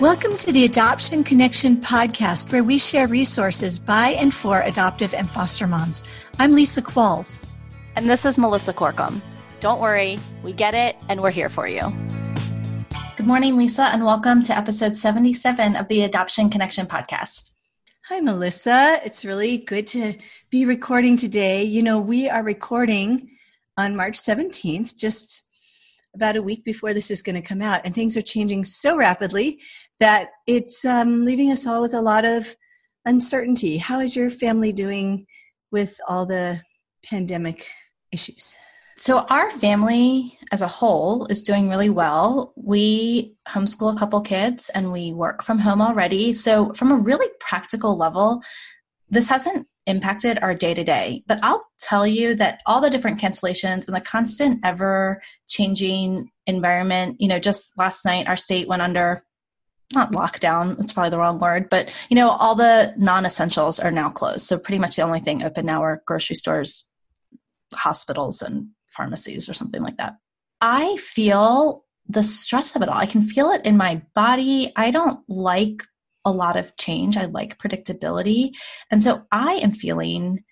Welcome 0.00 0.38
to 0.38 0.50
the 0.50 0.64
Adoption 0.64 1.22
Connection 1.22 1.76
podcast, 1.76 2.52
where 2.52 2.64
we 2.64 2.78
share 2.78 3.06
resources 3.06 3.78
by 3.78 4.16
and 4.18 4.32
for 4.32 4.62
adoptive 4.62 5.12
and 5.12 5.28
foster 5.28 5.66
moms. 5.66 6.04
I'm 6.38 6.52
Lisa 6.52 6.80
Qualls. 6.80 7.46
And 7.96 8.08
this 8.08 8.24
is 8.24 8.38
Melissa 8.38 8.72
Corkum. 8.72 9.20
Don't 9.60 9.78
worry, 9.78 10.18
we 10.42 10.54
get 10.54 10.72
it, 10.72 10.96
and 11.10 11.20
we're 11.20 11.30
here 11.30 11.50
for 11.50 11.68
you. 11.68 11.82
Good 13.18 13.26
morning, 13.26 13.58
Lisa, 13.58 13.90
and 13.92 14.02
welcome 14.02 14.42
to 14.44 14.56
episode 14.56 14.96
77 14.96 15.76
of 15.76 15.86
the 15.88 16.04
Adoption 16.04 16.48
Connection 16.48 16.86
podcast. 16.86 17.56
Hi, 18.06 18.20
Melissa. 18.20 19.00
It's 19.04 19.26
really 19.26 19.58
good 19.58 19.86
to 19.88 20.14
be 20.48 20.64
recording 20.64 21.18
today. 21.18 21.62
You 21.62 21.82
know, 21.82 22.00
we 22.00 22.26
are 22.26 22.42
recording 22.42 23.28
on 23.76 23.96
March 23.96 24.14
17th, 24.14 24.96
just 24.96 25.46
about 26.14 26.36
a 26.36 26.42
week 26.42 26.64
before 26.64 26.92
this 26.92 27.10
is 27.10 27.22
going 27.22 27.40
to 27.40 27.48
come 27.48 27.62
out, 27.62 27.80
and 27.84 27.94
things 27.94 28.16
are 28.16 28.22
changing 28.22 28.64
so 28.64 28.96
rapidly 28.96 29.60
that 29.98 30.30
it's 30.46 30.84
um, 30.84 31.24
leaving 31.24 31.50
us 31.50 31.66
all 31.66 31.80
with 31.80 31.94
a 31.94 32.00
lot 32.00 32.24
of 32.24 32.54
uncertainty. 33.04 33.76
How 33.78 34.00
is 34.00 34.16
your 34.16 34.30
family 34.30 34.72
doing 34.72 35.26
with 35.70 35.98
all 36.08 36.26
the 36.26 36.60
pandemic 37.04 37.66
issues? 38.12 38.56
So, 38.96 39.20
our 39.30 39.50
family 39.50 40.38
as 40.52 40.60
a 40.60 40.68
whole 40.68 41.24
is 41.26 41.42
doing 41.42 41.70
really 41.70 41.88
well. 41.88 42.52
We 42.56 43.34
homeschool 43.48 43.94
a 43.94 43.98
couple 43.98 44.20
kids 44.20 44.68
and 44.74 44.92
we 44.92 45.14
work 45.14 45.42
from 45.42 45.58
home 45.58 45.80
already. 45.80 46.34
So, 46.34 46.74
from 46.74 46.92
a 46.92 46.96
really 46.96 47.28
practical 47.40 47.96
level, 47.96 48.42
this 49.08 49.28
hasn't 49.28 49.66
impacted 49.86 50.38
our 50.42 50.54
day 50.54 50.74
to 50.74 50.84
day. 50.84 51.22
But 51.26 51.40
I'll 51.42 51.64
tell 51.80 52.06
you 52.06 52.34
that 52.36 52.60
all 52.66 52.80
the 52.80 52.90
different 52.90 53.20
cancellations 53.20 53.86
and 53.86 53.96
the 53.96 54.00
constant 54.00 54.60
ever 54.64 55.20
changing 55.48 56.30
environment, 56.46 57.16
you 57.20 57.28
know, 57.28 57.38
just 57.38 57.72
last 57.76 58.04
night 58.04 58.28
our 58.28 58.36
state 58.36 58.68
went 58.68 58.82
under 58.82 59.22
not 59.92 60.12
lockdown, 60.12 60.76
that's 60.76 60.92
probably 60.92 61.10
the 61.10 61.18
wrong 61.18 61.38
word, 61.38 61.68
but 61.68 62.06
you 62.10 62.14
know, 62.14 62.28
all 62.28 62.54
the 62.54 62.94
non 62.96 63.26
essentials 63.26 63.80
are 63.80 63.90
now 63.90 64.08
closed. 64.08 64.46
So 64.46 64.58
pretty 64.58 64.78
much 64.78 64.96
the 64.96 65.02
only 65.02 65.20
thing 65.20 65.42
open 65.42 65.66
now 65.66 65.82
are 65.82 66.02
grocery 66.06 66.36
stores, 66.36 66.88
hospitals, 67.74 68.42
and 68.42 68.68
pharmacies 68.90 69.48
or 69.48 69.54
something 69.54 69.82
like 69.82 69.96
that. 69.96 70.14
I 70.60 70.96
feel 70.96 71.84
the 72.08 72.22
stress 72.22 72.76
of 72.76 72.82
it 72.82 72.88
all. 72.88 72.98
I 72.98 73.06
can 73.06 73.22
feel 73.22 73.50
it 73.50 73.64
in 73.64 73.76
my 73.76 74.02
body. 74.14 74.72
I 74.76 74.90
don't 74.90 75.20
like 75.28 75.82
a 76.24 76.30
lot 76.30 76.56
of 76.56 76.76
change. 76.76 77.16
I 77.16 77.26
like 77.26 77.58
predictability. 77.58 78.56
And 78.90 79.02
so 79.02 79.24
I 79.32 79.54
am 79.54 79.70
feeling 79.70 80.44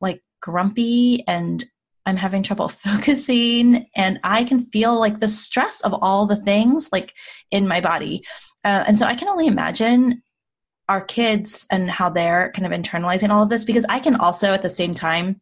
like 0.00 0.22
grumpy 0.40 1.24
and 1.26 1.64
I'm 2.04 2.16
having 2.16 2.42
trouble 2.42 2.68
focusing 2.68 3.86
and 3.96 4.20
I 4.22 4.44
can 4.44 4.60
feel 4.60 4.98
like 4.98 5.18
the 5.18 5.28
stress 5.28 5.80
of 5.82 5.94
all 5.94 6.26
the 6.26 6.36
things 6.36 6.90
like 6.92 7.12
in 7.50 7.68
my 7.68 7.80
body. 7.80 8.22
Uh, 8.64 8.84
and 8.86 8.98
so 8.98 9.06
I 9.06 9.14
can 9.14 9.28
only 9.28 9.46
imagine 9.46 10.22
our 10.88 11.00
kids 11.00 11.66
and 11.70 11.90
how 11.90 12.10
they're 12.10 12.52
kind 12.52 12.72
of 12.72 12.78
internalizing 12.78 13.30
all 13.30 13.42
of 13.42 13.48
this 13.48 13.64
because 13.64 13.84
I 13.88 13.98
can 13.98 14.16
also 14.16 14.52
at 14.52 14.62
the 14.62 14.68
same 14.68 14.94
time 14.94 15.40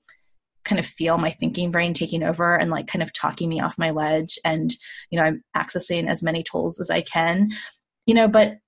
kind 0.64 0.78
of 0.78 0.86
feel 0.86 1.18
my 1.18 1.30
thinking 1.30 1.70
brain 1.70 1.92
taking 1.92 2.22
over 2.22 2.56
and 2.56 2.70
like 2.70 2.86
kind 2.86 3.02
of 3.02 3.12
talking 3.12 3.50
me 3.50 3.60
off 3.60 3.78
my 3.78 3.90
ledge 3.90 4.38
and 4.46 4.74
you 5.10 5.18
know 5.18 5.24
I'm 5.26 5.44
accessing 5.54 6.08
as 6.08 6.22
many 6.22 6.42
tools 6.42 6.80
as 6.80 6.90
I 6.90 7.02
can. 7.02 7.50
You 8.06 8.14
know, 8.14 8.28
but 8.28 8.58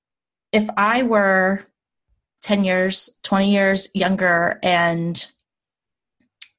if 0.53 0.69
I 0.77 1.03
were 1.03 1.63
10 2.43 2.65
years, 2.65 3.19
20 3.23 3.51
years 3.51 3.89
younger 3.95 4.59
and, 4.63 5.27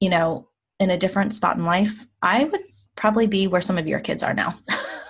you 0.00 0.10
know, 0.10 0.48
in 0.80 0.90
a 0.90 0.98
different 0.98 1.32
spot 1.32 1.56
in 1.56 1.64
life, 1.64 2.06
I 2.22 2.44
would 2.44 2.60
probably 2.96 3.26
be 3.26 3.46
where 3.46 3.60
some 3.60 3.78
of 3.78 3.88
your 3.88 4.00
kids 4.00 4.22
are 4.22 4.34
now, 4.34 4.54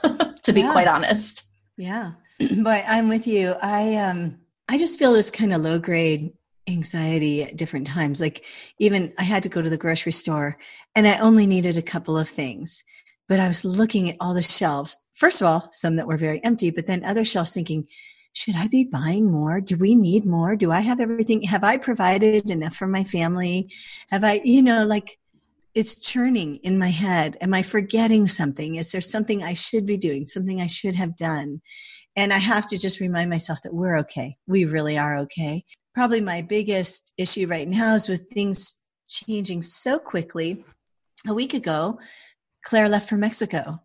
to 0.42 0.52
be 0.52 0.60
yeah. 0.60 0.72
quite 0.72 0.88
honest. 0.88 1.50
Yeah. 1.76 2.12
But 2.62 2.84
I'm 2.86 3.08
with 3.08 3.26
you. 3.26 3.56
I, 3.60 3.96
um, 3.96 4.38
I 4.68 4.78
just 4.78 4.96
feel 4.98 5.12
this 5.12 5.30
kind 5.30 5.52
of 5.52 5.60
low 5.60 5.80
grade 5.80 6.32
anxiety 6.68 7.42
at 7.42 7.56
different 7.56 7.86
times. 7.86 8.20
Like 8.20 8.44
even 8.78 9.12
I 9.18 9.24
had 9.24 9.42
to 9.42 9.48
go 9.48 9.60
to 9.60 9.70
the 9.70 9.76
grocery 9.76 10.12
store 10.12 10.56
and 10.94 11.06
I 11.06 11.18
only 11.18 11.46
needed 11.46 11.76
a 11.76 11.82
couple 11.82 12.16
of 12.16 12.28
things, 12.28 12.84
but 13.28 13.40
I 13.40 13.48
was 13.48 13.64
looking 13.64 14.10
at 14.10 14.16
all 14.20 14.34
the 14.34 14.42
shelves. 14.42 14.96
First 15.14 15.40
of 15.40 15.46
all, 15.46 15.68
some 15.72 15.96
that 15.96 16.06
were 16.06 16.16
very 16.16 16.42
empty, 16.44 16.70
but 16.70 16.86
then 16.86 17.04
other 17.04 17.24
shelves 17.24 17.52
thinking, 17.52 17.86
should 18.32 18.56
I 18.56 18.68
be 18.68 18.84
buying 18.84 19.30
more? 19.30 19.60
Do 19.60 19.76
we 19.76 19.94
need 19.94 20.24
more? 20.24 20.54
Do 20.54 20.70
I 20.70 20.80
have 20.80 21.00
everything? 21.00 21.42
Have 21.42 21.64
I 21.64 21.76
provided 21.76 22.50
enough 22.50 22.76
for 22.76 22.86
my 22.86 23.04
family? 23.04 23.70
Have 24.10 24.22
I, 24.24 24.40
you 24.44 24.62
know, 24.62 24.86
like 24.86 25.18
it's 25.74 26.00
churning 26.00 26.56
in 26.56 26.78
my 26.78 26.88
head. 26.88 27.36
Am 27.40 27.54
I 27.54 27.62
forgetting 27.62 28.26
something? 28.26 28.76
Is 28.76 28.90
there 28.92 29.00
something 29.00 29.42
I 29.42 29.52
should 29.52 29.86
be 29.86 29.96
doing? 29.96 30.26
Something 30.26 30.60
I 30.60 30.66
should 30.66 30.94
have 30.94 31.16
done? 31.16 31.60
And 32.16 32.32
I 32.32 32.38
have 32.38 32.66
to 32.68 32.78
just 32.78 33.00
remind 33.00 33.30
myself 33.30 33.60
that 33.62 33.74
we're 33.74 33.98
okay. 33.98 34.36
We 34.46 34.64
really 34.64 34.98
are 34.98 35.18
okay. 35.18 35.64
Probably 35.94 36.20
my 36.20 36.42
biggest 36.42 37.12
issue 37.16 37.46
right 37.46 37.68
now 37.68 37.94
is 37.94 38.08
with 38.08 38.26
things 38.32 38.80
changing 39.08 39.62
so 39.62 39.98
quickly. 39.98 40.64
A 41.28 41.34
week 41.34 41.54
ago, 41.54 41.98
Claire 42.64 42.88
left 42.88 43.08
for 43.08 43.16
Mexico 43.16 43.80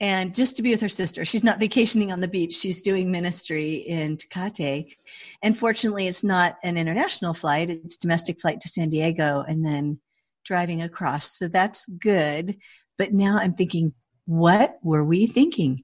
and 0.00 0.34
just 0.34 0.56
to 0.56 0.62
be 0.62 0.70
with 0.70 0.80
her 0.80 0.88
sister. 0.88 1.24
She's 1.24 1.42
not 1.42 1.58
vacationing 1.58 2.12
on 2.12 2.20
the 2.20 2.28
beach. 2.28 2.54
She's 2.54 2.82
doing 2.82 3.10
ministry 3.10 3.74
in 3.74 4.16
Tecate. 4.16 4.96
And 5.42 5.58
fortunately, 5.58 6.06
it's 6.06 6.22
not 6.22 6.56
an 6.62 6.76
international 6.76 7.34
flight. 7.34 7.70
It's 7.70 7.96
domestic 7.96 8.40
flight 8.40 8.60
to 8.60 8.68
San 8.68 8.90
Diego 8.90 9.42
and 9.46 9.64
then 9.64 9.98
driving 10.44 10.82
across. 10.82 11.32
So 11.32 11.48
that's 11.48 11.86
good. 11.86 12.56
But 12.96 13.12
now 13.12 13.38
I'm 13.40 13.54
thinking, 13.54 13.92
what 14.26 14.78
were 14.82 15.04
we 15.04 15.26
thinking? 15.26 15.80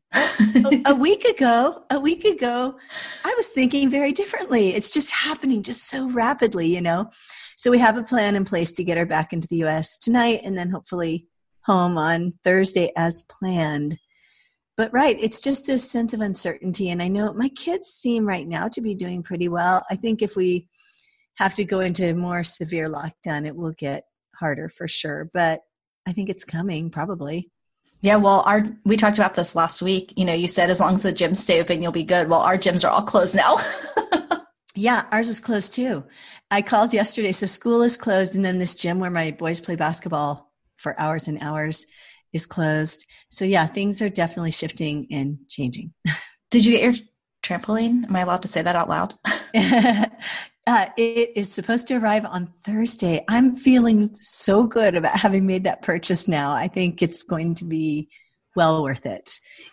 a 0.87 0.95
week 0.99 1.25
ago, 1.25 1.85
a 1.91 1.99
week 1.99 2.25
ago, 2.25 2.79
I 3.25 3.35
was 3.37 3.51
thinking 3.51 3.91
very 3.91 4.13
differently. 4.13 4.71
It's 4.71 4.93
just 4.93 5.11
happening 5.11 5.63
just 5.63 5.89
so 5.89 6.09
rapidly, 6.11 6.67
you 6.67 6.81
know? 6.81 7.11
So 7.57 7.71
we 7.71 7.79
have 7.79 7.97
a 7.97 8.03
plan 8.03 8.37
in 8.37 8.45
place 8.45 8.71
to 8.73 8.85
get 8.85 8.99
her 8.99 9.07
back 9.07 9.33
into 9.33 9.49
the 9.49 9.65
US 9.65 9.99
tonight 9.99 10.41
and 10.45 10.57
then 10.57 10.71
hopefully 10.71 11.27
home 11.63 11.97
on 11.97 12.35
Thursday 12.45 12.93
as 12.97 13.23
planned 13.23 13.99
but 14.77 14.93
right 14.93 15.17
it's 15.21 15.41
just 15.41 15.69
a 15.69 15.79
sense 15.79 16.15
of 16.15 16.21
uncertainty 16.21 16.91
and 16.91 17.03
i 17.03 17.09
know 17.09 17.33
my 17.33 17.49
kids 17.51 17.89
seem 17.89 18.27
right 18.27 18.49
now 18.49 18.69
to 18.69 18.81
be 18.81 18.95
doing 18.95 19.23
pretty 19.23 19.49
well. 19.49 19.85
I 19.91 19.97
think 19.97 20.23
if 20.23 20.37
we 20.37 20.69
have 21.39 21.55
to 21.55 21.65
go 21.65 21.81
into 21.81 22.15
more 22.15 22.43
severe 22.43 22.89
lockdown 22.89 23.47
it 23.47 23.57
will 23.57 23.73
get 23.73 24.05
harder 24.39 24.69
for 24.69 24.89
sure 24.89 25.31
but 25.33 25.61
i 26.07 26.13
think 26.13 26.29
it's 26.29 26.45
coming 26.45 26.91
probably. 26.91 27.51
Yeah 28.01 28.17
well 28.17 28.43
our 28.47 28.65
we 28.85 28.97
talked 28.97 29.19
about 29.19 29.35
this 29.35 29.55
last 29.55 29.81
week. 29.81 30.13
You 30.17 30.25
know 30.25 30.35
you 30.35 30.49
said 30.49 30.71
as 30.71 30.81
long 30.81 30.95
as 30.95 31.03
the 31.03 31.13
gyms 31.13 31.37
stay 31.39 31.61
open 31.61 31.83
you'll 31.83 31.93
be 31.93 32.05
good. 32.05 32.29
Well 32.29 32.41
our 32.41 32.59
gyms 32.59 32.85
are 32.85 32.91
all 32.91 33.03
closed 33.03 33.35
now. 33.35 33.57
Yeah 34.77 35.05
ours 35.13 35.29
is 35.29 35.39
closed 35.39 35.73
too. 35.73 36.05
I 36.51 36.61
called 36.61 36.93
yesterday 36.93 37.31
so 37.31 37.47
school 37.47 37.83
is 37.83 37.97
closed 37.97 38.35
and 38.35 38.45
then 38.45 38.59
this 38.59 38.75
gym 38.75 38.99
where 38.99 39.11
my 39.11 39.31
boys 39.31 39.61
play 39.61 39.77
basketball 39.77 40.53
for 40.77 40.99
hours 41.01 41.29
and 41.29 41.39
hours 41.41 41.87
is 42.35 42.47
closed. 42.47 43.07
So 43.31 43.47
yeah, 43.47 43.65
things 43.65 44.03
are 44.03 44.11
definitely 44.11 44.51
shifting 44.51 45.07
and 45.11 45.39
changing. 45.49 45.95
Did 46.51 46.67
you 46.67 46.73
get 46.73 46.83
your 46.83 46.93
trampoline? 47.43 48.05
Am 48.05 48.15
I 48.15 48.21
allowed 48.21 48.43
to 48.43 48.49
say 48.49 48.61
that 48.61 48.77
out 48.77 48.91
loud? 48.91 49.15
uh, 49.55 50.87
it 50.97 51.31
is 51.37 51.51
supposed 51.51 51.87
to 51.89 51.97
arrive 51.97 52.27
on 52.27 52.53
Thursday. 52.65 53.25
I'm 53.29 53.55
feeling 53.55 54.11
so 54.15 54.65
good 54.65 54.97
about 54.97 55.19
having 55.19 55.47
made 55.47 55.65
that 55.65 55.83
purchase 55.83 56.29
now. 56.29 56.53
I 56.53 56.69
think 56.69 57.01
it's 57.01 57.23
going 57.23 57.55
to 57.57 57.65
be 57.65 58.09
well 58.57 58.83
worth 58.83 59.07
it, 59.07 59.31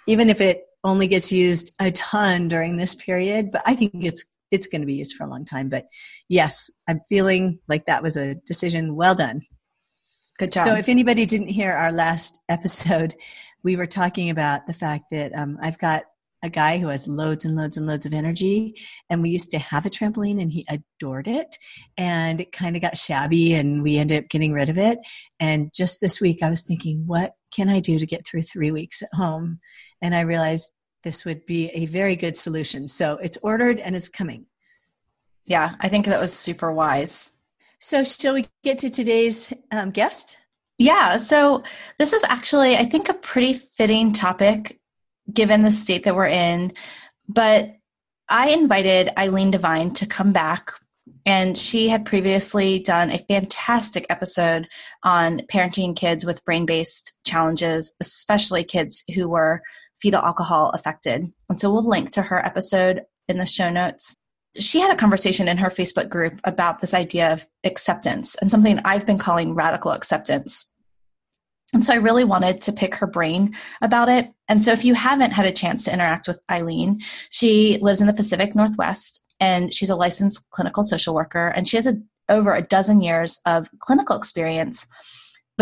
even 0.08 0.30
if 0.30 0.40
it 0.40 0.66
only 0.84 1.08
gets 1.08 1.32
used 1.32 1.74
a 1.80 1.92
ton 1.92 2.48
during 2.48 2.78
this 2.78 2.96
period. 2.96 3.52
But 3.52 3.62
I 3.66 3.76
think 3.76 3.92
it's 4.04 4.26
it's 4.52 4.68
going 4.68 4.82
to 4.82 4.88
be 4.88 4.96
used 4.96 5.16
for 5.16 5.24
a 5.24 5.30
long 5.30 5.46
time. 5.46 5.70
But 5.70 5.86
yes, 6.28 6.70
I'm 6.88 7.00
feeling 7.10 7.60
like 7.68 7.86
that 7.86 8.04
was 8.04 8.18
a 8.18 8.36
decision 8.36 8.96
well 8.96 9.16
done. 9.16 9.42
Good 10.42 10.54
job. 10.54 10.66
So, 10.66 10.74
if 10.74 10.90
anybody 10.90 11.28
didn't 11.28 11.50
hear 11.50 11.72
our 11.72 11.92
last 11.92 12.40
episode, 12.50 13.14
we 13.62 13.76
were 13.76 13.86
talking 13.86 14.32
about 14.32 14.66
the 14.66 14.74
fact 14.74 15.04
that 15.12 15.32
um, 15.36 15.60
I've 15.62 15.78
got 15.78 16.02
a 16.42 16.50
guy 16.50 16.80
who 16.80 16.88
has 16.88 17.08
loads 17.08 17.46
and 17.46 17.56
loads 17.56 17.78
and 17.78 17.86
loads 17.86 18.08
of 18.08 18.14
energy. 18.16 18.74
And 19.12 19.22
we 19.22 19.30
used 19.30 19.52
to 19.52 19.60
have 19.60 19.86
a 19.86 19.90
trampoline 19.92 20.42
and 20.42 20.52
he 20.52 20.66
adored 20.68 21.28
it. 21.28 21.56
And 21.96 22.42
it 22.42 22.52
kind 22.52 22.76
of 22.76 22.82
got 22.82 22.98
shabby 22.98 23.54
and 23.54 23.84
we 23.84 24.00
ended 24.00 24.24
up 24.24 24.30
getting 24.32 24.52
rid 24.52 24.70
of 24.70 24.80
it. 24.80 24.98
And 25.40 25.72
just 25.76 26.02
this 26.02 26.20
week, 26.20 26.42
I 26.42 26.50
was 26.50 26.64
thinking, 26.64 27.04
what 27.06 27.36
can 27.54 27.70
I 27.70 27.80
do 27.80 28.00
to 28.00 28.06
get 28.08 28.26
through 28.26 28.42
three 28.42 28.72
weeks 28.72 29.04
at 29.04 29.14
home? 29.14 29.60
And 30.02 30.16
I 30.16 30.22
realized 30.22 30.72
this 31.04 31.24
would 31.24 31.46
be 31.46 31.70
a 31.76 31.86
very 31.86 32.16
good 32.16 32.36
solution. 32.36 32.88
So 32.88 33.18
it's 33.18 33.38
ordered 33.44 33.80
and 33.80 33.96
it's 33.96 34.10
coming. 34.10 34.48
Yeah, 35.46 35.76
I 35.82 35.88
think 35.88 36.08
that 36.08 36.20
was 36.20 36.34
super 36.34 36.72
wise. 36.74 37.36
So, 37.84 38.04
shall 38.04 38.36
we 38.36 38.46
get 38.64 38.78
to 38.80 38.92
today's 38.92 39.52
um, 39.72 39.90
guest? 39.90 40.38
Yeah. 40.82 41.18
So, 41.18 41.62
this 42.00 42.12
is 42.12 42.24
actually, 42.24 42.76
I 42.76 42.86
think, 42.86 43.08
a 43.08 43.14
pretty 43.14 43.54
fitting 43.54 44.12
topic 44.12 44.80
given 45.32 45.62
the 45.62 45.70
state 45.70 46.04
that 46.06 46.16
we're 46.16 46.28
in. 46.28 46.74
But 47.30 47.76
I 48.28 48.50
invited 48.50 49.12
Eileen 49.16 49.52
Devine 49.52 49.92
to 49.92 50.08
come 50.08 50.34
back, 50.34 50.74
and 51.24 51.56
she 51.56 51.88
had 51.88 52.04
previously 52.04 52.80
done 52.80 53.12
a 53.12 53.20
fantastic 53.20 54.08
episode 54.10 54.68
on 55.04 55.42
parenting 55.52 55.96
kids 55.96 56.26
with 56.26 56.44
brain 56.46 56.66
based 56.66 57.22
challenges, 57.26 57.96
especially 58.02 58.64
kids 58.64 59.04
who 59.14 59.30
were 59.30 59.62
fetal 60.02 60.22
alcohol 60.22 60.72
affected. 60.72 61.32
And 61.48 61.62
so 61.62 61.72
we'll 61.72 61.88
link 61.88 62.10
to 62.12 62.24
her 62.24 62.44
episode 62.44 63.02
in 63.28 63.38
the 63.38 63.46
show 63.46 63.70
notes. 63.70 64.16
She 64.58 64.80
had 64.80 64.92
a 64.92 64.98
conversation 64.98 65.48
in 65.48 65.58
her 65.58 65.70
Facebook 65.70 66.10
group 66.10 66.40
about 66.44 66.82
this 66.82 66.94
idea 66.94 67.32
of 67.32 67.48
acceptance 67.64 68.36
and 68.36 68.52
something 68.52 68.80
I've 68.84 69.06
been 69.06 69.18
calling 69.18 69.56
radical 69.56 69.92
acceptance. 69.92 70.76
And 71.74 71.86
so 71.86 71.94
I 71.94 71.98
really 71.98 72.26
wanted 72.26 72.60
to 72.62 72.74
pick 72.74 72.96
her 72.96 73.08
brain 73.08 73.56
about 73.82 74.10
it. 74.10 74.28
And 74.50 74.62
so 74.62 74.74
if 74.74 74.84
you 74.84 74.94
haven't 74.94 75.32
had 75.32 75.46
a 75.46 75.54
chance 75.54 75.86
to 75.86 75.94
interact 75.94 76.28
with 76.28 76.42
Eileen, 76.52 77.00
she 77.30 77.78
lives 77.82 78.02
in 78.02 78.08
the 78.08 78.14
Pacific 78.14 78.56
Northwest 78.56 79.26
and 79.40 79.74
she's 79.74 79.90
a 79.90 79.96
licensed 79.96 80.50
clinical 80.50 80.84
social 80.84 81.16
worker 81.16 81.48
and 81.48 81.68
she 81.68 81.78
has 81.78 81.88
a, 81.88 81.96
over 82.28 82.54
a 82.54 82.62
dozen 82.62 83.00
years 83.02 83.40
of 83.46 83.70
clinical 83.80 84.18
experience 84.18 84.88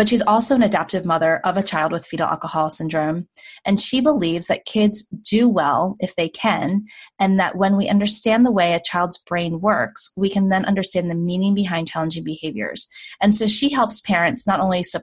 but 0.00 0.08
she's 0.08 0.22
also 0.22 0.54
an 0.54 0.62
adaptive 0.62 1.04
mother 1.04 1.42
of 1.44 1.58
a 1.58 1.62
child 1.62 1.92
with 1.92 2.06
fetal 2.06 2.26
alcohol 2.26 2.70
syndrome. 2.70 3.28
And 3.66 3.78
she 3.78 4.00
believes 4.00 4.46
that 4.46 4.64
kids 4.64 5.02
do 5.02 5.46
well 5.46 5.96
if 6.00 6.16
they 6.16 6.26
can, 6.26 6.86
and 7.18 7.38
that 7.38 7.56
when 7.56 7.76
we 7.76 7.86
understand 7.86 8.46
the 8.46 8.50
way 8.50 8.72
a 8.72 8.80
child's 8.80 9.18
brain 9.18 9.60
works, 9.60 10.10
we 10.16 10.30
can 10.30 10.48
then 10.48 10.64
understand 10.64 11.10
the 11.10 11.14
meaning 11.14 11.54
behind 11.54 11.86
challenging 11.86 12.24
behaviors. 12.24 12.88
And 13.20 13.34
so 13.34 13.46
she 13.46 13.68
helps 13.68 14.00
parents 14.00 14.46
not 14.46 14.58
only 14.58 14.84
su- 14.84 15.00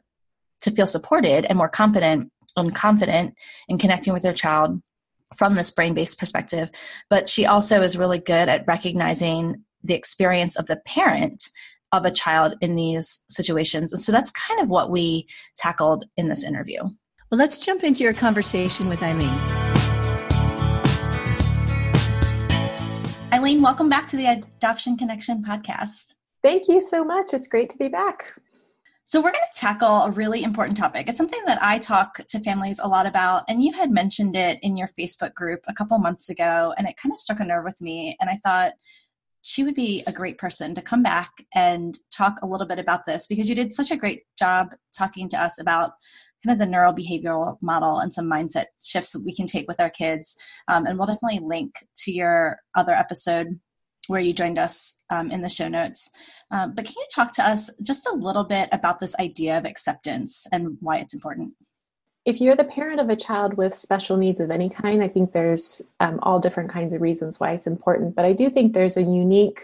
to 0.62 0.72
feel 0.72 0.88
supported 0.88 1.46
and 1.46 1.60
more 1.60 1.70
competent 1.70 2.32
and 2.56 2.74
confident 2.74 3.36
in 3.68 3.78
connecting 3.78 4.14
with 4.14 4.24
their 4.24 4.34
child 4.34 4.82
from 5.36 5.54
this 5.54 5.70
brain 5.70 5.94
based 5.94 6.18
perspective, 6.18 6.72
but 7.08 7.30
she 7.30 7.46
also 7.46 7.84
is 7.84 8.00
really 8.00 8.18
good 8.18 8.50
at 8.50 8.66
recognizing 8.66 9.64
the 9.84 9.94
experience 9.94 10.56
of 10.56 10.66
the 10.66 10.82
parent 10.88 11.52
of 11.92 12.06
a 12.06 12.12
child 12.12 12.56
in 12.62 12.75
these 12.75 13.24
situations. 13.30 13.94
And 13.94 14.04
so 14.04 14.12
that's 14.12 14.31
kind 14.31 14.62
of 14.62 14.69
what 14.69 14.89
we 14.89 15.28
tackled 15.57 16.06
in 16.18 16.28
this 16.28 16.44
interview. 16.44 16.81
Well, 16.84 17.39
let's 17.39 17.66
jump 17.66 17.84
into 17.84 18.04
your 18.04 18.13
conversation 18.13 18.88
with 18.88 19.01
Eileen. 19.04 19.34
Eileen, 23.34 23.62
welcome 23.62 23.89
back 23.89 24.07
to 24.07 24.18
the 24.18 24.25
Adoption 24.25 24.98
Connection 24.98 25.44
podcast. 25.44 26.16
Thank 26.42 26.68
you 26.68 26.81
so 26.81 27.04
much. 27.04 27.34
It's 27.34 27.48
great 27.48 27.69
to 27.72 27.78
be 27.78 27.88
back. 27.88 28.34
So, 29.04 29.22
we're 29.22 29.31
going 29.31 29.44
to 29.54 29.60
tackle 29.60 30.04
a 30.04 30.12
really 30.12 30.44
important 30.44 30.75
topic. 30.75 31.07
It's 31.07 31.18
something 31.18 31.42
that 31.45 31.62
I 31.63 31.80
talk 31.80 32.16
to 32.28 32.39
families 32.39 32.80
a 32.80 32.88
lot 32.88 33.06
about, 33.06 33.44
and 33.48 33.62
you 33.62 33.72
had 33.72 33.89
mentioned 33.89 34.36
it 34.36 34.60
in 34.63 34.75
your 34.75 34.89
Facebook 35.00 35.34
group 35.34 35.62
a 35.68 35.74
couple 35.74 35.98
months 35.98 36.30
ago, 36.30 36.74
and 36.78 36.86
it 36.88 36.98
kind 36.98 37.13
of 37.13 37.18
struck 37.18 37.39
a 37.39 37.45
nerve 37.45 37.63
with 37.63 37.80
me. 37.80 38.18
And 38.19 38.30
I 38.30 38.38
thought, 38.44 38.74
she 39.48 39.64
would 39.64 39.76
be 39.76 40.04
a 40.06 40.12
great 40.12 40.38
person 40.38 40.76
to 40.76 40.82
come 40.82 41.02
back 41.02 41.32
and 41.56 41.98
talk 42.12 42.38
a 42.42 42.46
little 42.46 42.68
bit 42.68 42.80
about 42.80 43.06
this 43.06 43.28
because 43.28 43.48
you 43.48 43.56
did 43.56 43.72
such 43.72 43.92
a 43.92 43.96
great 43.96 44.24
job 44.38 44.74
talking 44.94 45.30
to 45.30 45.42
us 45.42 45.58
about 45.58 45.92
kind 46.46 46.52
of 46.52 46.60
the 46.60 46.66
neurobehavioral 46.70 47.56
model 47.62 48.00
and 48.00 48.14
some 48.14 48.30
mindset 48.30 48.66
shifts 48.84 49.14
that 49.14 49.24
we 49.24 49.34
can 49.34 49.48
take 49.48 49.66
with 49.66 49.80
our 49.80 49.90
kids. 49.90 50.36
Um, 50.68 50.86
and 50.86 50.98
we'll 50.98 51.08
definitely 51.08 51.40
link 51.40 51.76
to 52.00 52.12
your 52.12 52.60
other 52.76 52.92
episode 52.92 53.58
where 54.08 54.20
you 54.20 54.34
joined 54.34 54.60
us 54.60 55.02
um, 55.10 55.32
in 55.32 55.42
the 55.42 55.50
show 55.50 55.70
notes. 55.70 56.12
Um, 56.52 56.74
but 56.76 56.84
can 56.84 56.96
you 56.98 57.08
talk 57.16 57.32
to 57.36 57.48
us 57.48 57.70
just 57.82 58.06
a 58.06 58.16
little 58.16 58.44
bit 58.44 58.68
about 58.74 59.00
this 59.00 59.16
idea 59.18 59.58
of 59.58 59.64
acceptance 59.64 60.46
and 60.52 60.76
why 60.82 60.98
it's 60.98 61.14
important? 61.14 61.54
If 62.27 62.41
you're 62.41 62.57
the 62.57 62.65
parent 62.65 63.00
of 63.00 63.09
a 63.09 63.15
child 63.15 63.53
with 63.53 63.77
special 63.77 64.18
needs 64.18 64.41
of 64.41 64.51
any 64.51 64.69
kind, 64.69 65.01
I 65.01 65.07
think 65.07 65.31
there's 65.31 65.81
um, 66.01 66.19
all 66.21 66.41
different 66.41 66.69
kinds 66.69 66.94
of 66.94 67.00
reasons 67.00 67.39
why 67.39 67.53
it's 67.53 67.65
important. 67.65 68.18
But 68.18 68.25
I 68.25 68.33
do 68.33 68.50
think 68.50 68.74
there's 68.74 68.97
a 68.97 69.01
unique 69.01 69.62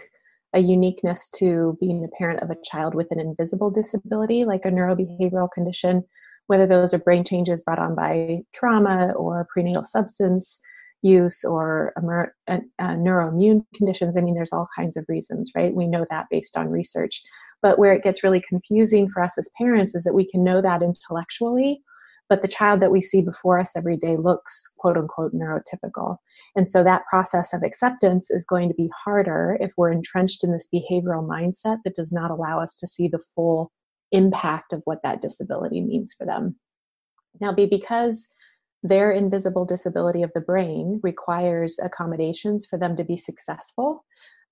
a 0.54 0.60
uniqueness 0.60 1.28
to 1.28 1.76
being 1.80 2.04
a 2.04 2.16
parent 2.16 2.40
of 2.40 2.48
a 2.48 2.56
child 2.64 2.94
with 2.94 3.10
an 3.10 3.18
invisible 3.18 3.72
disability, 3.72 4.44
like 4.44 4.64
a 4.64 4.70
neurobehavioral 4.70 5.50
condition, 5.52 6.04
whether 6.46 6.64
those 6.64 6.94
are 6.94 6.98
brain 6.98 7.24
changes 7.24 7.60
brought 7.60 7.80
on 7.80 7.96
by 7.96 8.40
trauma 8.54 9.10
or 9.14 9.48
prenatal 9.52 9.84
substance 9.84 10.60
use 11.02 11.44
or 11.44 11.92
a, 11.96 12.60
a 12.78 12.84
neuroimmune 12.84 13.66
conditions. 13.74 14.16
I 14.16 14.20
mean, 14.20 14.36
there's 14.36 14.52
all 14.52 14.68
kinds 14.76 14.96
of 14.96 15.04
reasons, 15.08 15.50
right? 15.56 15.74
We 15.74 15.88
know 15.88 16.06
that 16.08 16.26
based 16.30 16.56
on 16.56 16.70
research. 16.70 17.20
But 17.60 17.78
where 17.78 17.92
it 17.92 18.04
gets 18.04 18.22
really 18.22 18.42
confusing 18.48 19.10
for 19.10 19.22
us 19.22 19.36
as 19.36 19.50
parents 19.58 19.96
is 19.96 20.04
that 20.04 20.14
we 20.14 20.24
can 20.24 20.44
know 20.44 20.62
that 20.62 20.82
intellectually 20.82 21.82
but 22.28 22.42
the 22.42 22.48
child 22.48 22.80
that 22.80 22.90
we 22.90 23.00
see 23.00 23.22
before 23.22 23.58
us 23.60 23.76
every 23.76 23.96
day 23.96 24.16
looks 24.16 24.68
quote 24.78 24.96
unquote 24.96 25.34
neurotypical. 25.34 26.16
And 26.56 26.68
so 26.68 26.82
that 26.82 27.04
process 27.08 27.52
of 27.52 27.62
acceptance 27.62 28.30
is 28.30 28.46
going 28.46 28.68
to 28.68 28.74
be 28.74 28.90
harder 29.04 29.58
if 29.60 29.72
we're 29.76 29.92
entrenched 29.92 30.42
in 30.42 30.52
this 30.52 30.68
behavioral 30.72 31.26
mindset 31.26 31.78
that 31.84 31.94
does 31.94 32.12
not 32.12 32.30
allow 32.30 32.60
us 32.60 32.76
to 32.76 32.86
see 32.86 33.08
the 33.08 33.22
full 33.34 33.72
impact 34.12 34.72
of 34.72 34.82
what 34.84 35.00
that 35.02 35.20
disability 35.20 35.80
means 35.80 36.14
for 36.16 36.26
them. 36.26 36.56
Now, 37.40 37.52
be 37.52 37.66
because 37.66 38.28
their 38.82 39.10
invisible 39.10 39.64
disability 39.64 40.22
of 40.22 40.30
the 40.34 40.40
brain 40.40 41.00
requires 41.02 41.78
accommodations 41.82 42.66
for 42.66 42.78
them 42.78 42.96
to 42.96 43.04
be 43.04 43.16
successful 43.16 44.04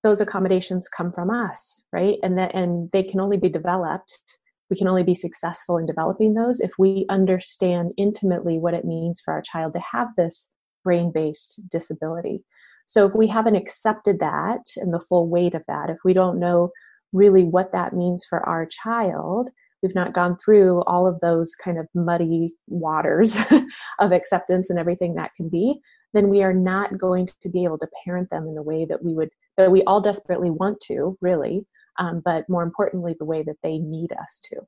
those 0.03 0.19
accommodations 0.19 0.89
come 0.89 1.11
from 1.11 1.29
us 1.29 1.85
right 1.91 2.17
and 2.23 2.37
that 2.37 2.53
and 2.53 2.89
they 2.91 3.03
can 3.03 3.19
only 3.19 3.37
be 3.37 3.49
developed 3.49 4.19
we 4.69 4.77
can 4.77 4.87
only 4.87 5.03
be 5.03 5.15
successful 5.15 5.77
in 5.77 5.85
developing 5.85 6.33
those 6.33 6.59
if 6.59 6.71
we 6.79 7.05
understand 7.09 7.91
intimately 7.97 8.57
what 8.57 8.73
it 8.73 8.85
means 8.85 9.19
for 9.23 9.33
our 9.33 9.41
child 9.41 9.73
to 9.73 9.79
have 9.79 10.09
this 10.17 10.51
brain 10.83 11.11
based 11.13 11.61
disability. 11.69 12.43
So, 12.85 13.05
if 13.05 13.15
we 13.15 13.27
haven't 13.27 13.55
accepted 13.55 14.19
that 14.19 14.61
and 14.77 14.93
the 14.93 14.99
full 14.99 15.29
weight 15.29 15.55
of 15.55 15.63
that, 15.67 15.89
if 15.89 15.97
we 16.03 16.13
don't 16.13 16.39
know 16.39 16.71
really 17.13 17.43
what 17.43 17.71
that 17.71 17.93
means 17.93 18.25
for 18.25 18.43
our 18.47 18.65
child, 18.65 19.49
we've 19.81 19.95
not 19.95 20.13
gone 20.13 20.35
through 20.35 20.81
all 20.83 21.05
of 21.05 21.19
those 21.19 21.55
kind 21.55 21.77
of 21.77 21.87
muddy 21.93 22.53
waters 22.67 23.37
of 23.99 24.11
acceptance 24.11 24.69
and 24.69 24.79
everything 24.79 25.15
that 25.15 25.31
can 25.35 25.49
be, 25.49 25.79
then 26.13 26.29
we 26.29 26.41
are 26.41 26.53
not 26.53 26.97
going 26.97 27.27
to 27.41 27.49
be 27.49 27.63
able 27.63 27.77
to 27.77 27.87
parent 28.05 28.29
them 28.29 28.47
in 28.47 28.55
the 28.55 28.61
way 28.61 28.85
that 28.85 29.03
we 29.03 29.13
would, 29.13 29.29
that 29.57 29.71
we 29.71 29.83
all 29.83 30.01
desperately 30.01 30.49
want 30.49 30.79
to, 30.87 31.17
really, 31.21 31.65
um, 31.97 32.21
but 32.23 32.47
more 32.49 32.63
importantly, 32.63 33.15
the 33.17 33.25
way 33.25 33.43
that 33.43 33.57
they 33.63 33.77
need 33.77 34.11
us 34.13 34.39
to. 34.45 34.61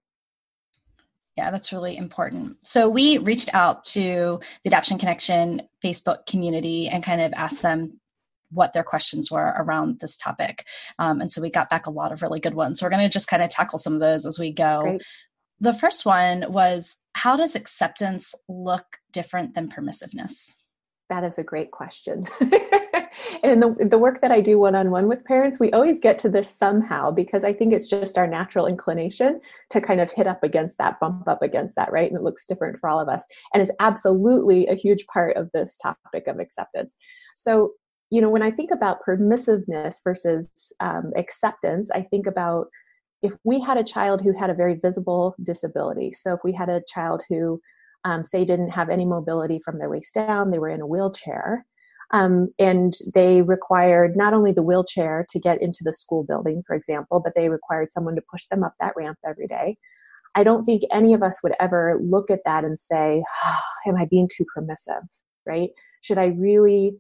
Yeah, 1.36 1.52
that's 1.52 1.74
really 1.74 1.98
important. 1.98 2.66
So 2.66 2.88
we 2.88 3.18
reached 3.18 3.54
out 3.54 3.84
to 3.86 4.40
the 4.64 4.70
Adoption 4.70 4.98
Connection 4.98 5.64
Facebook 5.84 6.26
community 6.28 6.88
and 6.88 7.04
kind 7.04 7.20
of 7.22 7.34
asked 7.34 7.62
them 7.62 8.00
what 8.52 8.74
their 8.74 8.84
questions 8.84 9.30
were 9.30 9.54
around 9.58 10.00
this 10.00 10.16
topic. 10.16 10.66
Um, 10.98 11.20
and 11.20 11.32
so 11.32 11.42
we 11.42 11.50
got 11.50 11.70
back 11.70 11.88
a 11.88 11.92
lot 11.92 12.14
of 12.14 12.22
really 12.22 12.40
good 12.40 12.54
ones. 12.54 12.80
So 12.80 12.86
we're 12.86 12.92
going 12.92 13.04
to 13.04 13.10
just 13.10 13.28
kind 13.28 13.44
of 13.44 13.50
tackle 13.50 13.80
some 13.80 13.94
of 13.94 14.00
those 14.00 14.26
as 14.26 14.40
we 14.40 14.52
go. 14.52 14.82
Great. 14.82 15.04
The 15.60 15.74
first 15.74 16.06
one 16.06 16.46
was 16.50 16.98
How 17.14 17.36
does 17.36 17.56
acceptance 17.56 18.34
look 18.48 18.86
different 19.12 19.56
than 19.56 19.70
permissiveness? 19.70 20.54
That 21.10 21.24
is 21.24 21.38
a 21.38 21.44
great 21.44 21.72
question. 21.72 22.26
and 23.44 23.62
the, 23.62 23.88
the 23.90 23.98
work 23.98 24.22
that 24.22 24.32
I 24.32 24.42
do 24.42 24.60
one 24.60 24.76
on 24.76 24.92
one 24.92 25.08
with 25.08 25.24
parents, 25.26 25.60
we 25.60 25.72
always 25.72 26.00
get 26.00 26.20
to 26.20 26.30
this 26.30 26.50
somehow 26.50 27.12
because 27.12 27.44
I 27.44 27.54
think 27.54 27.74
it's 27.74 27.90
just 27.90 28.18
our 28.18 28.28
natural 28.28 28.68
inclination 28.68 29.40
to 29.70 29.82
kind 29.82 30.02
of 30.02 30.12
hit 30.12 30.28
up 30.28 30.44
against 30.44 30.78
that, 30.78 31.00
bump 31.00 31.28
up 31.28 31.42
against 31.42 31.76
that, 31.76 31.92
right? 31.92 32.10
And 32.10 32.20
it 32.20 32.24
looks 32.24 32.46
different 32.46 32.80
for 32.80 32.90
all 32.90 33.00
of 33.00 33.08
us. 33.08 33.26
And 33.54 33.62
it's 33.62 33.72
absolutely 33.80 34.68
a 34.68 34.76
huge 34.76 35.06
part 35.08 35.38
of 35.38 35.50
this 35.54 35.78
topic 35.78 36.28
of 36.28 36.40
acceptance. 36.40 36.98
So, 37.36 37.74
you 38.12 38.22
know, 38.22 38.30
when 38.30 38.44
I 38.44 38.52
think 38.52 38.72
about 38.72 39.00
permissiveness 39.08 39.98
versus 40.04 40.74
um, 40.80 41.12
acceptance, 41.16 41.90
I 41.92 42.02
think 42.02 42.28
about 42.28 42.68
if 43.22 43.34
we 43.44 43.60
had 43.60 43.78
a 43.78 43.84
child 43.84 44.22
who 44.22 44.38
had 44.38 44.50
a 44.50 44.56
very 44.56 44.76
visible 44.76 45.36
disability. 45.42 46.14
So, 46.14 46.34
if 46.34 46.40
we 46.44 46.54
had 46.54 46.70
a 46.70 46.84
child 46.88 47.24
who, 47.30 47.60
um, 48.04 48.24
say, 48.24 48.46
didn't 48.46 48.70
have 48.70 48.90
any 48.90 49.06
mobility 49.06 49.60
from 49.64 49.80
their 49.80 49.90
waist 49.90 50.14
down, 50.14 50.52
they 50.52 50.60
were 50.60 50.70
in 50.70 50.82
a 50.82 50.88
wheelchair, 50.88 51.66
um, 52.12 52.50
and 52.60 52.94
they 53.14 53.42
required 53.42 54.16
not 54.16 54.34
only 54.34 54.52
the 54.52 54.64
wheelchair 54.64 55.26
to 55.30 55.40
get 55.40 55.62
into 55.62 55.80
the 55.84 55.94
school 55.94 56.24
building, 56.24 56.64
for 56.66 56.76
example, 56.76 57.20
but 57.20 57.34
they 57.36 57.50
required 57.50 57.92
someone 57.92 58.16
to 58.16 58.22
push 58.32 58.46
them 58.48 58.64
up 58.64 58.74
that 58.80 58.94
ramp 58.96 59.18
every 59.28 59.48
day. 59.48 59.78
I 60.36 60.44
don't 60.44 60.66
think 60.66 60.84
any 60.92 61.14
of 61.14 61.24
us 61.24 61.42
would 61.44 61.54
ever 61.60 62.00
look 62.02 62.30
at 62.30 62.42
that 62.46 62.64
and 62.64 62.78
say, 62.78 63.24
oh, 63.46 63.60
Am 63.88 63.96
I 63.96 64.06
being 64.06 64.28
too 64.28 64.46
permissive? 64.54 65.04
Right? 65.46 65.70
Should 66.02 66.18
I 66.18 66.26
really 66.26 66.98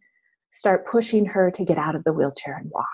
start 0.51 0.85
pushing 0.85 1.25
her 1.25 1.49
to 1.51 1.65
get 1.65 1.79
out 1.79 1.95
of 1.95 2.03
the 2.03 2.13
wheelchair 2.13 2.55
and 2.55 2.69
walk? 2.71 2.85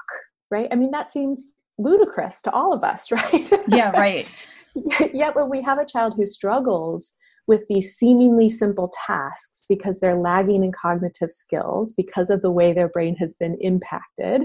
Right? 0.49 0.69
I 0.71 0.75
mean, 0.75 0.91
that 0.91 1.09
seems 1.09 1.53
ludicrous 1.77 2.41
to 2.43 2.51
all 2.51 2.73
of 2.73 2.83
us, 2.83 3.11
right? 3.11 3.51
Yeah, 3.67 3.91
right. 3.91 4.29
Yet 5.13 5.35
when 5.35 5.49
we 5.49 5.61
have 5.61 5.77
a 5.77 5.85
child 5.85 6.13
who 6.15 6.25
struggles 6.25 7.13
with 7.47 7.65
these 7.67 7.95
seemingly 7.95 8.49
simple 8.49 8.91
tasks 9.05 9.65
because 9.67 9.99
they're 9.99 10.15
lagging 10.15 10.63
in 10.63 10.71
cognitive 10.71 11.31
skills 11.31 11.93
because 11.93 12.29
of 12.29 12.41
the 12.41 12.51
way 12.51 12.71
their 12.71 12.89
brain 12.89 13.15
has 13.15 13.35
been 13.39 13.57
impacted 13.61 14.43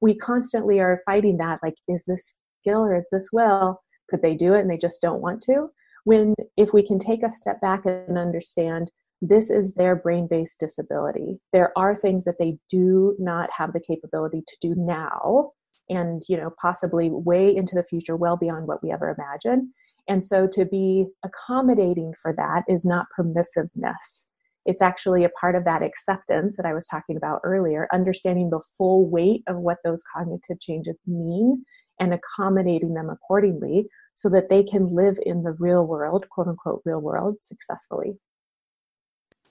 we 0.00 0.14
constantly 0.14 0.80
are 0.80 1.02
fighting 1.06 1.38
that 1.38 1.60
like 1.62 1.74
is 1.88 2.04
this 2.04 2.38
skill 2.66 2.80
or 2.80 2.96
is 2.96 3.08
this 3.10 3.30
will? 3.32 3.80
Could 4.10 4.22
they 4.22 4.34
do 4.34 4.54
it 4.54 4.60
and 4.60 4.70
they 4.70 4.78
just 4.78 5.02
don't 5.02 5.22
want 5.22 5.42
to? 5.42 5.68
When 6.04 6.34
if 6.56 6.72
we 6.72 6.86
can 6.86 6.98
take 6.98 7.22
a 7.22 7.30
step 7.30 7.60
back 7.60 7.84
and 7.84 8.18
understand 8.18 8.90
this 9.22 9.50
is 9.50 9.74
their 9.74 9.96
brain 9.96 10.28
based 10.28 10.60
disability 10.60 11.40
there 11.50 11.72
are 11.74 11.96
things 11.96 12.26
that 12.26 12.34
they 12.38 12.58
do 12.68 13.16
not 13.18 13.48
have 13.50 13.72
the 13.72 13.80
capability 13.80 14.42
to 14.46 14.56
do 14.60 14.74
now 14.76 15.52
and 15.88 16.22
you 16.28 16.36
know 16.36 16.52
possibly 16.60 17.08
way 17.10 17.56
into 17.56 17.74
the 17.74 17.82
future 17.82 18.14
well 18.14 18.36
beyond 18.36 18.66
what 18.66 18.82
we 18.82 18.92
ever 18.92 19.16
imagined 19.18 19.70
and 20.08 20.24
so 20.24 20.46
to 20.52 20.64
be 20.64 21.06
accommodating 21.24 22.12
for 22.20 22.32
that 22.36 22.64
is 22.68 22.84
not 22.84 23.06
permissiveness. 23.18 24.28
it's 24.64 24.82
actually 24.82 25.22
a 25.24 25.28
part 25.40 25.54
of 25.54 25.64
that 25.64 25.82
acceptance 25.82 26.56
that 26.56 26.66
I 26.66 26.74
was 26.74 26.88
talking 26.88 27.16
about 27.16 27.40
earlier, 27.44 27.86
understanding 27.92 28.50
the 28.50 28.62
full 28.76 29.08
weight 29.08 29.42
of 29.46 29.58
what 29.58 29.78
those 29.84 30.02
cognitive 30.12 30.58
changes 30.60 30.98
mean 31.06 31.64
and 32.00 32.12
accommodating 32.12 32.94
them 32.94 33.08
accordingly 33.08 33.86
so 34.16 34.28
that 34.30 34.48
they 34.50 34.64
can 34.64 34.94
live 34.94 35.18
in 35.24 35.44
the 35.44 35.52
real 35.58 35.86
world, 35.86 36.26
quote 36.30 36.48
unquote, 36.48 36.82
real 36.84 37.00
world 37.00 37.36
successfully. 37.42 38.18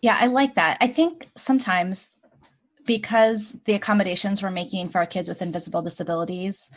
Yeah, 0.01 0.17
I 0.19 0.27
like 0.27 0.55
that. 0.55 0.77
I 0.81 0.87
think 0.87 1.29
sometimes 1.35 2.09
because 2.85 3.57
the 3.65 3.73
accommodations 3.73 4.43
we're 4.43 4.51
making 4.51 4.89
for 4.89 4.99
our 4.99 5.05
kids 5.05 5.29
with 5.29 5.41
invisible 5.41 5.81
disabilities 5.81 6.69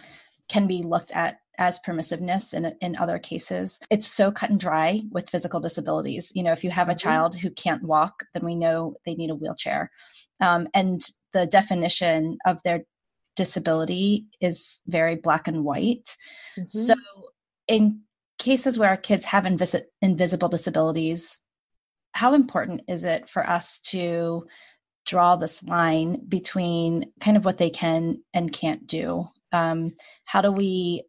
can 0.49 0.67
be 0.67 0.83
looked 0.83 1.15
at 1.15 1.41
as 1.59 1.81
permissiveness 1.81 2.55
in, 2.55 2.67
in 2.81 2.97
other 2.97 3.19
cases. 3.19 3.81
It's 3.91 4.07
so 4.07 4.31
cut 4.31 4.51
and 4.51 4.61
dry 4.61 5.03
with 5.11 5.29
physical 5.29 5.61
disabilities. 5.61 6.33
You 6.35 6.45
know, 6.45 6.53
if 6.53 6.63
you 6.63 6.71
have 6.71 6.89
a 6.89 6.93
mm-hmm. 6.93 6.99
child 6.99 7.37
who 7.37 7.51
can't 7.51 7.83
walk, 7.83 8.25
then 8.33 8.45
we 8.45 8.55
know 8.55 8.95
they 9.05 9.15
need 9.15 9.31
a 9.31 9.35
wheelchair. 9.35 9.91
Um, 10.41 10.69
and 10.73 11.03
the 11.33 11.47
definition 11.47 12.39
of 12.47 12.63
their 12.63 12.85
disability 13.35 14.27
is 14.41 14.81
very 14.87 15.17
black 15.17 15.49
and 15.49 15.65
white. 15.65 16.17
Mm-hmm. 16.57 16.67
So, 16.67 16.95
in 17.67 18.03
cases 18.39 18.79
where 18.79 18.91
our 18.91 18.97
kids 18.97 19.25
have 19.27 19.45
invis- 19.45 19.85
invisible 20.01 20.49
disabilities, 20.49 21.41
how 22.13 22.35
important 22.35 22.83
is 22.89 23.05
it 23.05 23.29
for 23.29 23.49
us 23.49 23.81
to 23.81 24.47
draw 25.05 25.37
this 25.37 25.63
line 25.63 26.23
between 26.29 27.13
kind 27.21 27.37
of 27.37 27.45
what 27.45 27.59
they 27.59 27.71
can 27.71 28.23
and 28.33 28.53
can't 28.53 28.87
do? 28.87 29.27
Um, 29.53 29.95
how 30.25 30.41
do 30.43 30.53
we 30.53 31.05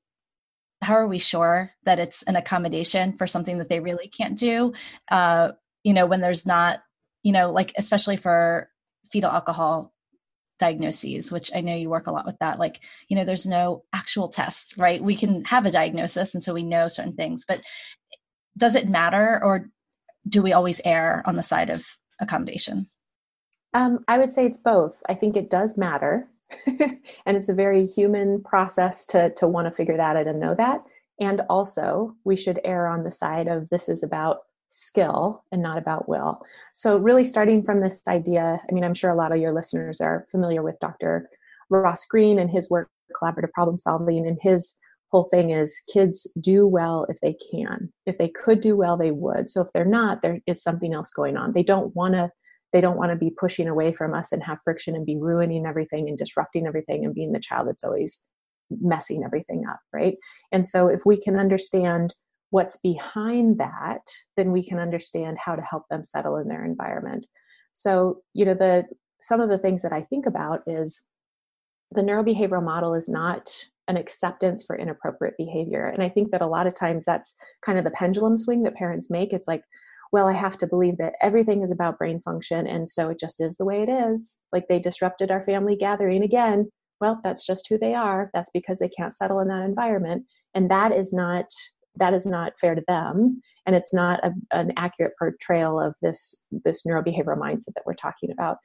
how 0.82 0.94
are 0.94 1.08
we 1.08 1.20
sure 1.20 1.72
that 1.84 2.00
it's 2.00 2.24
an 2.24 2.38
accommodation 2.38 3.18
for 3.18 3.28
something 3.28 3.58
that 3.58 3.68
they 3.68 3.82
really 3.82 4.08
can't 4.08 4.38
do? 4.38 4.74
Uh, 5.12 5.52
you 5.84 5.94
know 5.94 6.06
when 6.06 6.22
there's 6.22 6.46
not 6.46 6.82
you 7.24 7.32
know 7.32 7.52
like 7.52 7.74
especially 7.78 8.16
for 8.16 8.70
fetal 9.12 9.32
alcohol 9.32 9.94
diagnoses 10.60 11.32
which 11.32 11.52
i 11.56 11.62
know 11.62 11.76
you 11.76 11.90
work 11.90 12.08
a 12.08 12.12
lot 12.12 12.26
with 12.26 12.38
that 12.40 12.60
like 12.60 12.82
you 13.08 13.16
know 13.16 13.24
there's 13.24 13.46
no 13.46 13.84
actual 13.94 14.28
test 14.28 14.76
right? 14.78 15.02
We 15.02 15.16
can 15.16 15.44
have 15.46 15.66
a 15.66 15.72
diagnosis 15.72 16.34
and 16.34 16.44
so 16.44 16.54
we 16.54 16.64
know 16.64 16.88
certain 16.88 17.14
things 17.14 17.46
but 17.48 17.62
does 18.58 18.76
it 18.76 18.90
matter 18.90 19.40
or 19.44 19.70
do 20.28 20.44
we 20.44 20.52
always 20.54 20.82
err 20.84 21.24
on 21.26 21.36
the 21.36 21.44
side 21.44 21.70
of 21.70 21.86
accommodation? 22.20 22.88
Um, 23.74 24.04
i 24.08 24.18
would 24.18 24.32
say 24.32 24.46
it's 24.46 24.58
both. 24.58 25.02
I 25.08 25.14
think 25.14 25.38
it 25.38 25.50
does 25.50 25.78
matter 25.78 26.28
and 26.66 27.38
it's 27.38 27.50
a 27.50 27.54
very 27.54 27.86
human 27.86 28.42
process 28.44 29.06
to 29.08 29.32
to 29.36 29.48
want 29.48 29.68
to 29.68 29.76
figure 29.76 29.98
that 29.98 30.16
out 30.16 30.28
and 30.28 30.40
know 30.40 30.56
that. 30.56 30.84
And 31.20 31.42
also 31.50 32.16
we 32.24 32.36
should 32.36 32.60
err 32.64 32.88
on 32.88 33.04
the 33.04 33.12
side 33.12 33.48
of 33.48 33.70
this 33.70 33.90
is 33.90 34.04
about 34.04 34.40
skill 34.70 35.44
and 35.52 35.62
not 35.62 35.78
about 35.78 36.08
will. 36.08 36.40
So 36.74 36.98
really 36.98 37.24
starting 37.24 37.64
from 37.64 37.82
this 37.82 38.02
idea 38.08 38.62
i 38.70 38.74
mean 38.74 38.84
i'm 38.84 38.94
sure 38.94 39.10
a 39.10 39.16
lot 39.16 39.32
of 39.32 39.40
your 39.40 39.54
listeners 39.54 40.00
are 40.00 40.28
familiar 40.30 40.62
with 40.62 40.80
dr 40.80 41.28
ross 41.70 42.06
greene 42.06 42.38
and 42.40 42.52
his 42.52 42.70
work 42.70 42.90
collaborative 43.20 43.52
problem 43.52 43.80
solving 43.80 44.28
and 44.28 44.38
his 44.42 44.80
whole 45.12 45.26
thing 45.26 45.50
is 45.50 45.82
kids 45.92 46.28
do 46.40 46.68
well 46.68 47.06
if 47.10 47.20
they 47.22 47.36
can. 47.52 47.92
If 48.06 48.18
they 48.18 48.30
could 48.30 48.62
do 48.62 48.76
well 48.76 48.98
they 48.98 49.12
would. 49.12 49.50
So 49.50 49.62
if 49.62 49.68
they're 49.74 49.86
not 49.86 50.22
there 50.22 50.40
is 50.46 50.62
something 50.62 50.94
else 50.94 51.12
going 51.12 51.38
on. 51.38 51.54
They 51.54 51.64
don't 51.64 51.96
want 51.96 52.14
to 52.14 52.32
they 52.72 52.82
don't 52.82 52.98
want 52.98 53.12
to 53.12 53.16
be 53.16 53.32
pushing 53.32 53.68
away 53.68 53.92
from 53.92 54.14
us 54.14 54.32
and 54.32 54.44
have 54.44 54.60
friction 54.64 54.96
and 54.96 55.06
be 55.06 55.18
ruining 55.18 55.66
everything 55.66 56.08
and 56.08 56.18
disrupting 56.18 56.68
everything 56.68 57.06
and 57.06 57.16
being 57.16 57.32
the 57.32 57.40
child 57.40 57.68
that's 57.68 57.84
always 57.84 58.26
messing 58.82 59.24
everything 59.24 59.66
up 59.70 59.80
right? 59.94 60.16
And 60.52 60.66
so 60.68 60.88
if 60.88 61.02
we 61.06 61.20
can 61.20 61.36
understand 61.38 62.14
what's 62.52 62.78
behind 62.78 63.60
that 63.60 64.02
then 64.38 64.52
we 64.52 64.66
can 64.66 64.80
understand 64.80 65.38
how 65.44 65.56
to 65.56 65.62
help 65.62 65.84
them 65.90 66.04
settle 66.04 66.38
in 66.38 66.48
their 66.48 66.66
environment. 66.66 67.26
So 67.74 68.22
you 68.34 68.46
know 68.46 68.54
the 68.54 68.86
some 69.22 69.42
of 69.42 69.50
the 69.50 69.58
things 69.58 69.82
that 69.82 69.92
i 69.92 70.02
think 70.02 70.26
about 70.26 70.62
is 70.66 71.04
the 71.92 72.02
neurobehavioral 72.02 72.64
model 72.64 72.94
is 72.94 73.10
not 73.10 73.50
an 73.88 73.98
acceptance 73.98 74.64
for 74.64 74.78
inappropriate 74.78 75.36
behavior. 75.38 75.88
And 75.88 76.04
i 76.04 76.10
think 76.10 76.32
that 76.32 76.42
a 76.42 76.48
lot 76.48 76.68
of 76.68 76.76
times 76.76 77.06
that's 77.06 77.36
kind 77.62 77.78
of 77.78 77.84
the 77.84 77.92
pendulum 77.92 78.38
swing 78.38 78.64
that 78.64 78.76
parents 78.76 79.10
make. 79.10 79.34
It's 79.34 79.48
like 79.48 79.64
well, 80.12 80.28
I 80.28 80.34
have 80.34 80.58
to 80.60 80.68
believe 80.68 80.98
that 80.98 81.14
everything 81.22 81.62
is 81.62 81.72
about 81.72 81.98
brain 81.98 82.22
function. 82.22 82.66
And 82.66 82.90
so 82.90 83.10
it 83.10 83.20
just 83.20 83.42
is 83.42 83.58
the 83.58 83.66
way 83.66 83.84
it 83.84 83.90
is. 83.90 84.40
Like 84.52 84.68
they 84.68 84.80
disrupted 84.80 85.30
our 85.30 85.44
family 85.44 85.76
gathering 85.76 86.24
again. 86.24 86.70
Well, 87.00 87.20
that's 87.24 87.46
just 87.46 87.68
who 87.70 87.78
they 87.78 87.94
are. 87.94 88.30
That's 88.34 88.52
because 88.52 88.80
they 88.80 88.90
can't 88.90 89.16
settle 89.16 89.40
in 89.40 89.48
that 89.50 89.66
environment. 89.66 90.26
And 90.54 90.70
that 90.72 90.92
is 90.92 91.14
not 91.14 91.46
that 91.96 92.14
is 92.14 92.26
not 92.26 92.54
fair 92.60 92.76
to 92.76 92.84
them 92.88 93.42
and 93.66 93.76
it's 93.76 93.94
not 93.94 94.20
a, 94.24 94.32
an 94.52 94.72
accurate 94.78 95.14
portrayal 95.20 95.80
of 95.80 95.94
this 96.02 96.36
this 96.52 96.84
neurobehavioral 96.86 97.38
mindset 97.38 97.74
that 97.76 97.86
we're 97.86 97.94
talking 97.94 98.32
about 98.32 98.58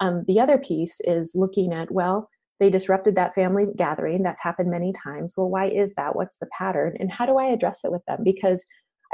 um, 0.00 0.22
the 0.26 0.38
other 0.38 0.58
piece 0.58 1.00
is 1.04 1.32
looking 1.34 1.72
at 1.72 1.90
well 1.90 2.28
they 2.60 2.70
disrupted 2.70 3.16
that 3.16 3.34
family 3.34 3.66
gathering 3.76 4.22
that's 4.22 4.42
happened 4.42 4.70
many 4.70 4.92
times 4.92 5.34
well 5.36 5.48
why 5.48 5.66
is 5.68 5.94
that 5.94 6.14
what's 6.14 6.38
the 6.38 6.48
pattern 6.56 6.94
and 7.00 7.10
how 7.10 7.26
do 7.26 7.38
i 7.38 7.46
address 7.46 7.80
it 7.82 7.90
with 7.90 8.04
them 8.06 8.20
because 8.22 8.64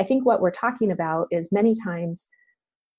I 0.03 0.05
think 0.05 0.27
what 0.27 0.41
we're 0.41 0.51
talking 0.51 0.91
about 0.91 1.29
is 1.31 1.53
many 1.53 1.77
times 1.81 2.27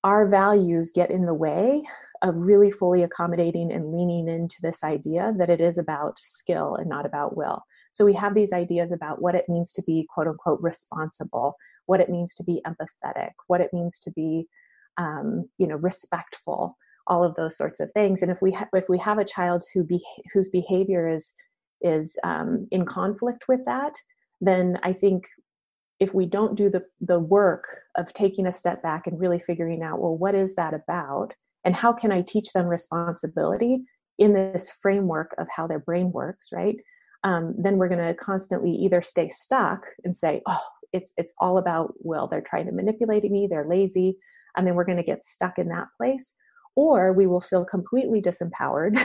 our 0.04 0.26
values 0.26 0.90
get 0.90 1.10
in 1.10 1.26
the 1.26 1.34
way 1.34 1.82
of 2.22 2.34
really 2.34 2.70
fully 2.70 3.02
accommodating 3.02 3.70
and 3.70 3.92
leaning 3.92 4.26
into 4.26 4.56
this 4.62 4.82
idea 4.82 5.34
that 5.36 5.50
it 5.50 5.60
is 5.60 5.76
about 5.76 6.18
skill 6.18 6.76
and 6.76 6.88
not 6.88 7.04
about 7.04 7.36
will. 7.36 7.60
So 7.92 8.06
we 8.06 8.14
have 8.14 8.34
these 8.34 8.54
ideas 8.54 8.90
about 8.90 9.20
what 9.20 9.34
it 9.34 9.50
means 9.50 9.74
to 9.74 9.82
be 9.82 10.08
quote 10.08 10.28
unquote 10.28 10.60
responsible, 10.62 11.56
what 11.84 12.00
it 12.00 12.08
means 12.08 12.34
to 12.36 12.42
be 12.42 12.62
empathetic, 12.66 13.32
what 13.48 13.60
it 13.60 13.74
means 13.74 13.98
to 14.00 14.10
be, 14.12 14.46
um, 14.96 15.50
you 15.58 15.66
know, 15.66 15.76
respectful, 15.76 16.78
all 17.06 17.22
of 17.22 17.34
those 17.34 17.54
sorts 17.54 17.80
of 17.80 17.92
things. 17.92 18.22
And 18.22 18.30
if 18.30 18.40
we 18.40 18.52
ha- 18.52 18.70
if 18.72 18.88
we 18.88 18.98
have 19.00 19.18
a 19.18 19.26
child 19.26 19.62
who 19.74 19.84
be- 19.84 20.02
whose 20.32 20.48
behavior 20.48 21.06
is 21.06 21.34
is 21.82 22.16
um, 22.24 22.66
in 22.70 22.86
conflict 22.86 23.44
with 23.46 23.60
that, 23.66 23.92
then 24.40 24.78
I 24.82 24.94
think 24.94 25.28
if 26.00 26.14
we 26.14 26.26
don't 26.26 26.56
do 26.56 26.68
the, 26.68 26.82
the 27.00 27.18
work 27.18 27.64
of 27.96 28.12
taking 28.12 28.46
a 28.46 28.52
step 28.52 28.82
back 28.82 29.06
and 29.06 29.20
really 29.20 29.38
figuring 29.38 29.82
out, 29.82 30.00
well, 30.00 30.16
what 30.16 30.34
is 30.34 30.56
that 30.56 30.74
about? 30.74 31.32
And 31.64 31.74
how 31.74 31.92
can 31.92 32.12
I 32.12 32.22
teach 32.22 32.52
them 32.52 32.66
responsibility 32.66 33.84
in 34.18 34.34
this 34.34 34.70
framework 34.70 35.34
of 35.38 35.46
how 35.54 35.66
their 35.66 35.78
brain 35.78 36.12
works, 36.12 36.48
right? 36.52 36.76
Um, 37.22 37.54
then 37.56 37.78
we're 37.78 37.88
going 37.88 38.06
to 38.06 38.14
constantly 38.14 38.70
either 38.70 39.02
stay 39.02 39.28
stuck 39.28 39.82
and 40.04 40.14
say, 40.14 40.42
oh, 40.46 40.60
it's, 40.92 41.12
it's 41.16 41.34
all 41.40 41.58
about, 41.58 41.94
well, 41.98 42.28
they're 42.28 42.42
trying 42.42 42.66
to 42.66 42.72
manipulate 42.72 43.24
me, 43.24 43.48
they're 43.48 43.66
lazy, 43.66 44.18
and 44.56 44.66
then 44.66 44.74
we're 44.74 44.84
going 44.84 44.98
to 44.98 45.04
get 45.04 45.24
stuck 45.24 45.58
in 45.58 45.68
that 45.68 45.88
place. 45.96 46.36
Or 46.76 47.12
we 47.12 47.26
will 47.26 47.40
feel 47.40 47.64
completely 47.64 48.20
disempowered 48.20 48.98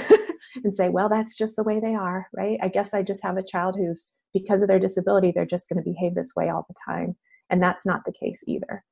and 0.64 0.76
say, 0.76 0.90
well, 0.90 1.08
that's 1.08 1.38
just 1.38 1.56
the 1.56 1.64
way 1.64 1.80
they 1.80 1.94
are, 1.94 2.28
right? 2.34 2.60
I 2.62 2.68
guess 2.68 2.94
I 2.94 3.04
just 3.04 3.24
have 3.24 3.38
a 3.38 3.44
child 3.44 3.76
who's 3.78 4.10
because 4.34 4.62
of 4.62 4.68
their 4.68 4.80
disability, 4.80 5.32
they're 5.32 5.46
just 5.46 5.70
going 5.70 5.84
to 5.84 5.90
behave 5.90 6.16
this 6.16 6.34
way 6.36 6.50
all 6.50 6.66
the 6.68 6.76
time. 6.86 7.16
And 7.50 7.62
that's 7.62 7.86
not 7.86 8.02
the 8.06 8.14
case 8.14 8.44
either. 8.48 8.84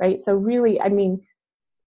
Right. 0.00 0.20
So 0.20 0.36
really, 0.36 0.80
I 0.80 0.88
mean, 0.88 1.20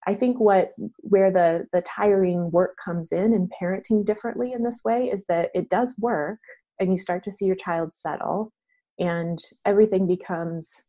I 0.07 0.13
think 0.13 0.39
what 0.39 0.71
where 1.01 1.31
the 1.31 1.67
the 1.73 1.81
tiring 1.81 2.49
work 2.51 2.77
comes 2.83 3.11
in 3.11 3.33
and 3.33 3.51
parenting 3.61 4.05
differently 4.05 4.53
in 4.53 4.63
this 4.63 4.81
way 4.85 5.09
is 5.09 5.25
that 5.25 5.51
it 5.53 5.69
does 5.69 5.95
work 5.99 6.39
and 6.79 6.91
you 6.91 6.97
start 6.97 7.23
to 7.25 7.31
see 7.31 7.45
your 7.45 7.55
child 7.55 7.93
settle 7.93 8.53
and 8.97 9.39
everything 9.65 10.07
becomes 10.07 10.83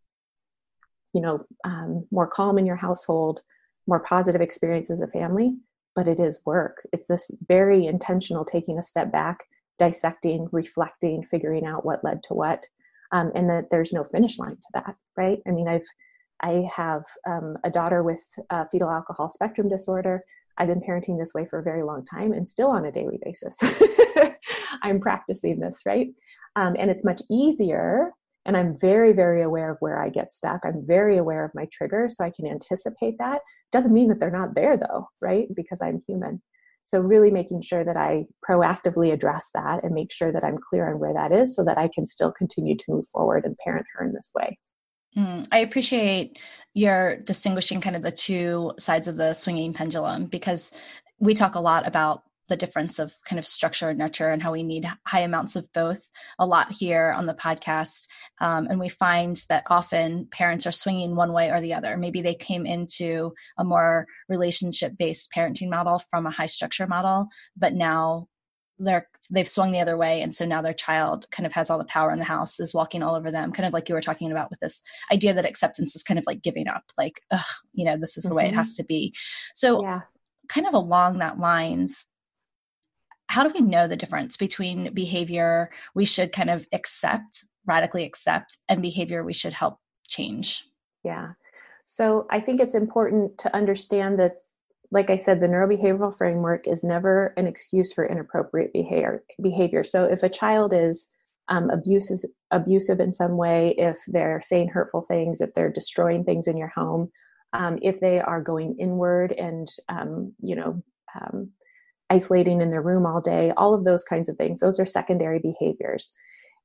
you 1.13 1.21
know 1.21 1.45
um, 1.65 2.07
more 2.13 2.29
calm 2.29 2.59
in 2.59 2.67
your 2.67 2.77
household 2.77 3.41
more 3.89 4.01
positive 4.01 4.41
experience 4.41 4.91
as 4.91 5.01
a 5.01 5.09
family 5.09 5.57
but 5.97 6.07
it 6.07 6.21
is 6.21 6.41
work 6.47 6.87
it's 6.93 7.07
this 7.07 7.31
very 7.49 7.87
intentional 7.87 8.45
taking 8.45 8.79
a 8.79 8.83
step 8.85 9.11
back 9.11 9.45
dissecting, 9.79 10.49
reflecting, 10.53 11.25
figuring 11.31 11.65
out 11.67 11.85
what 11.85 12.05
led 12.05 12.23
to 12.25 12.35
what, 12.35 12.67
um, 13.13 13.33
and 13.35 13.49
that 13.49 13.71
there's 13.71 13.93
no 13.93 14.05
finish 14.05 14.39
line 14.39 14.57
to 14.57 14.69
that, 14.75 14.97
right? 15.17 15.39
I 15.47 15.51
mean, 15.51 15.69
I've 15.69 15.87
I 16.41 16.69
have 16.75 17.05
um, 17.27 17.57
a 17.65 17.71
daughter 17.71 18.03
with 18.03 18.21
uh, 18.51 18.65
fetal 18.71 18.91
alcohol 18.91 19.29
spectrum 19.29 19.69
disorder. 19.69 20.23
I've 20.57 20.69
been 20.69 20.81
parenting 20.81 21.19
this 21.19 21.35
way 21.35 21.47
for 21.47 21.59
a 21.59 21.65
very 21.65 21.83
long 21.83 22.05
time 22.07 22.33
and 22.33 22.49
still 22.49 22.69
on 22.69 22.85
a 22.85 22.93
daily 22.93 23.19
basis. 23.23 23.59
I'm 24.83 25.01
practicing 25.01 25.61
this, 25.61 25.83
right? 25.87 26.09
Um, 26.57 26.77
and 26.79 26.91
it's 26.91 27.05
much 27.05 27.23
easier. 27.31 28.13
And 28.45 28.57
I'm 28.57 28.79
very, 28.79 29.13
very 29.13 29.43
aware 29.43 29.71
of 29.71 29.77
where 29.81 30.01
I 30.01 30.09
get 30.09 30.33
stuck. 30.33 30.61
I'm 30.65 30.87
very 30.87 31.19
aware 31.19 31.45
of 31.45 31.55
my 31.55 31.67
triggers, 31.73 32.17
so 32.17 32.25
I 32.25 32.31
can 32.31 32.47
anticipate 32.47 33.19
that. 33.19 33.43
Doesn't 33.73 33.93
mean 33.93 34.09
that 34.09 34.21
they're 34.21 34.31
not 34.31 34.55
there, 34.55 34.77
though, 34.77 35.09
right? 35.21 35.49
Because 35.55 35.81
I'm 35.83 36.01
human. 36.07 36.41
So, 36.89 37.01
really 37.01 37.31
making 37.31 37.61
sure 37.61 37.85
that 37.85 37.99
I 37.99 38.25
proactively 38.49 39.13
address 39.13 39.51
that 39.53 39.85
and 39.85 39.95
make 39.95 40.11
sure 40.11 40.33
that 40.33 40.43
I'm 40.43 40.57
clear 40.71 40.91
on 40.91 40.99
where 40.99 41.13
that 41.13 41.33
is 41.33 41.55
so 41.55 41.63
that 41.65 41.77
I 41.77 41.91
can 41.95 42.07
still 42.07 42.33
continue 42.33 42.79
to 42.79 42.85
move 42.89 43.05
forward 43.13 43.45
and 43.45 43.59
parent 43.59 43.85
her 43.93 44.07
in 44.07 44.15
this 44.15 44.31
way. 44.35 44.59
Mm, 45.15 45.47
I 45.53 45.59
appreciate 45.59 46.41
your 46.73 47.19
distinguishing 47.19 47.83
kind 47.83 47.95
of 47.95 48.01
the 48.01 48.11
two 48.11 48.73
sides 48.79 49.07
of 49.07 49.19
the 49.19 49.35
swinging 49.35 49.75
pendulum 49.75 50.25
because 50.25 50.73
we 51.19 51.35
talk 51.35 51.57
a 51.57 51.61
lot 51.61 51.87
about 51.87 52.23
the 52.49 52.57
difference 52.57 52.99
of 52.99 53.13
kind 53.25 53.39
of 53.39 53.47
structure 53.47 53.89
and 53.89 53.99
nurture 53.99 54.31
and 54.31 54.43
how 54.43 54.53
we 54.53 54.63
need 54.63 54.87
high 55.07 55.21
amounts 55.21 55.57
of 55.57 55.71
both 55.73 56.09
a 56.39 56.47
lot 56.47 56.73
here 56.73 57.15
on 57.17 57.27
the 57.27 57.35
podcast. 57.35 58.09
Um, 58.41 58.67
and 58.69 58.81
we 58.81 58.89
find 58.89 59.41
that 59.49 59.65
often 59.69 60.27
parents 60.31 60.67
are 60.67 60.73
swinging 60.73 61.17
one 61.17 61.33
way 61.33 61.51
or 61.51 61.61
the 61.61 61.75
other. 61.75 61.97
Maybe 61.97 62.23
they 62.23 62.35
came 62.35 62.67
into 62.67 63.33
a 63.59 63.65
more 63.65 64.07
relationship 64.29 64.97
based 64.99 65.33
parenting 65.35 65.71
model 65.71 66.01
from 66.11 66.27
a 66.27 66.31
high 66.31 66.47
structure 66.47 66.87
model, 66.87 67.29
but 67.57 67.75
now 67.75 68.29
they're 68.79 69.09
they've 69.31 69.49
swung 69.49 69.73
the 69.73 69.81
other 69.81 69.97
way 69.97 70.23
and 70.23 70.35
so 70.35 70.47
now 70.47 70.63
their 70.63 70.73
child 70.73 71.27
kind 71.31 71.47
of 71.47 71.53
has 71.53 71.69
all 71.69 71.79
the 71.79 71.85
power 71.85 72.13
in 72.13 72.19
the 72.19 72.25
house 72.25 72.61
is 72.61 72.75
walking 72.75 73.03
all 73.03 73.15
over 73.15 73.31
them 73.31 73.53
kind 73.53 73.67
of 73.67 73.73
like 73.73 73.89
you 73.89 73.95
were 73.95 74.01
talking 74.01 74.31
about 74.31 74.51
with 74.51 74.61
this 74.61 74.83
idea 75.13 75.35
that 75.35 75.45
acceptance 75.45 75.97
is 75.97 76.03
kind 76.03 76.19
of 76.19 76.25
like 76.27 76.43
giving 76.43 76.69
up 76.69 76.85
like 76.97 77.21
ugh, 77.31 77.41
you 77.73 77.85
know 77.85 77.97
this 77.97 78.17
is 78.17 78.23
the 78.23 78.29
mm-hmm. 78.29 78.37
way 78.37 78.45
it 78.45 78.49
mm-hmm. 78.49 78.57
has 78.57 78.75
to 78.75 78.85
be 78.85 79.13
so 79.53 79.83
yeah. 79.83 80.01
kind 80.49 80.67
of 80.67 80.75
along 80.75 81.19
that 81.19 81.39
lines 81.39 82.07
how 83.29 83.47
do 83.47 83.53
we 83.55 83.65
know 83.65 83.87
the 83.87 83.97
difference 83.97 84.37
between 84.37 84.93
behavior 84.93 85.71
we 85.95 86.05
should 86.05 86.33
kind 86.33 86.51
of 86.51 86.67
accept, 86.73 87.45
radically 87.67 88.05
accept, 88.05 88.59
and 88.69 88.83
behavior 88.83 89.25
we 89.25 89.33
should 89.33 89.53
help 89.53 89.79
change? 90.07 90.65
Yeah. 91.05 91.33
So 91.85 92.27
I 92.31 92.41
think 92.41 92.61
it's 92.61 92.75
important 92.75 93.39
to 93.39 93.55
understand 93.55 94.19
that, 94.19 94.43
like 94.91 95.11
I 95.11 95.17
said, 95.17 95.41
the 95.41 95.47
neurobehavioral 95.47 96.17
framework 96.17 96.67
is 96.67 96.83
never 96.83 97.35
an 97.37 97.47
excuse 97.47 97.93
for 97.93 98.07
inappropriate 98.07 98.73
behavior. 98.73 99.23
behavior. 99.41 99.85
So 99.85 100.05
if 100.05 100.23
a 100.23 100.29
child 100.29 100.73
is 100.75 101.11
um, 101.49 101.71
abusive 101.71 103.01
in 103.01 103.13
some 103.13 103.37
way, 103.37 103.75
if 103.79 103.97
they're 104.07 104.43
saying 104.43 104.69
hurtful 104.69 105.03
things, 105.03 105.41
if 105.41 105.55
they're 105.55 105.73
destroying 105.73 106.25
things 106.25 106.47
in 106.47 106.57
your 106.57 106.73
home, 106.75 107.11
um, 107.53 107.79
if 107.83 108.01
they 108.01 108.21
are 108.21 108.43
going 108.43 108.77
inward 108.79 109.33
and 109.33 109.69
um, 109.89 110.35
you 110.43 110.55
know 110.55 110.83
um, 111.21 111.51
isolating 112.11 112.61
in 112.61 112.71
their 112.71 112.83
room 112.83 113.07
all 113.07 113.21
day, 113.21 113.53
all 113.57 113.75
of 113.75 113.85
those 113.85 114.05
kinds 114.05 114.29
of 114.29 114.37
things. 114.37 114.61
Those 114.61 114.81
are 114.81 114.87
secondary 114.87 115.39
behaviors. 115.39 116.15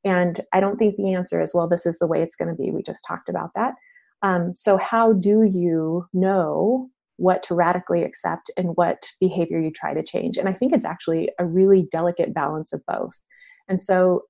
And 0.04 0.42
I 0.52 0.60
don't 0.60 0.78
think 0.78 0.96
the 0.96 1.14
answer 1.14 1.42
is, 1.42 1.54
well, 1.54 1.68
this 1.68 1.86
is 1.86 2.00
the 2.00 2.08
way 2.08 2.22
it's 2.22 2.36
going 2.36 2.50
to 2.50 2.62
be. 2.62 2.72
We 2.72 2.84
just 2.84 3.06
talked 3.08 3.30
about 3.30 3.52
that. 3.56 3.76
Um, 4.22 4.56
so, 4.56 4.78
how 4.78 5.14
do 5.14 5.44
you 5.44 6.08
know 6.14 6.90
what 7.18 7.44
to 7.44 7.56
radically 7.56 8.04
accept 8.04 8.50
and 8.58 8.76
what 8.76 9.10
behavior 9.20 9.60
you 9.60 9.72
try 9.72 9.94
to 9.94 10.04
change? 10.04 10.38
And 10.38 10.50
I 10.50 10.54
think 10.54 10.74
it's 10.74 10.86
actually 10.86 11.30
a 11.40 11.46
really 11.46 11.88
delicate 11.92 12.34
balance 12.34 12.74
of 12.74 12.82
both. 12.86 13.20
And 13.68 13.82
so, 13.82 14.24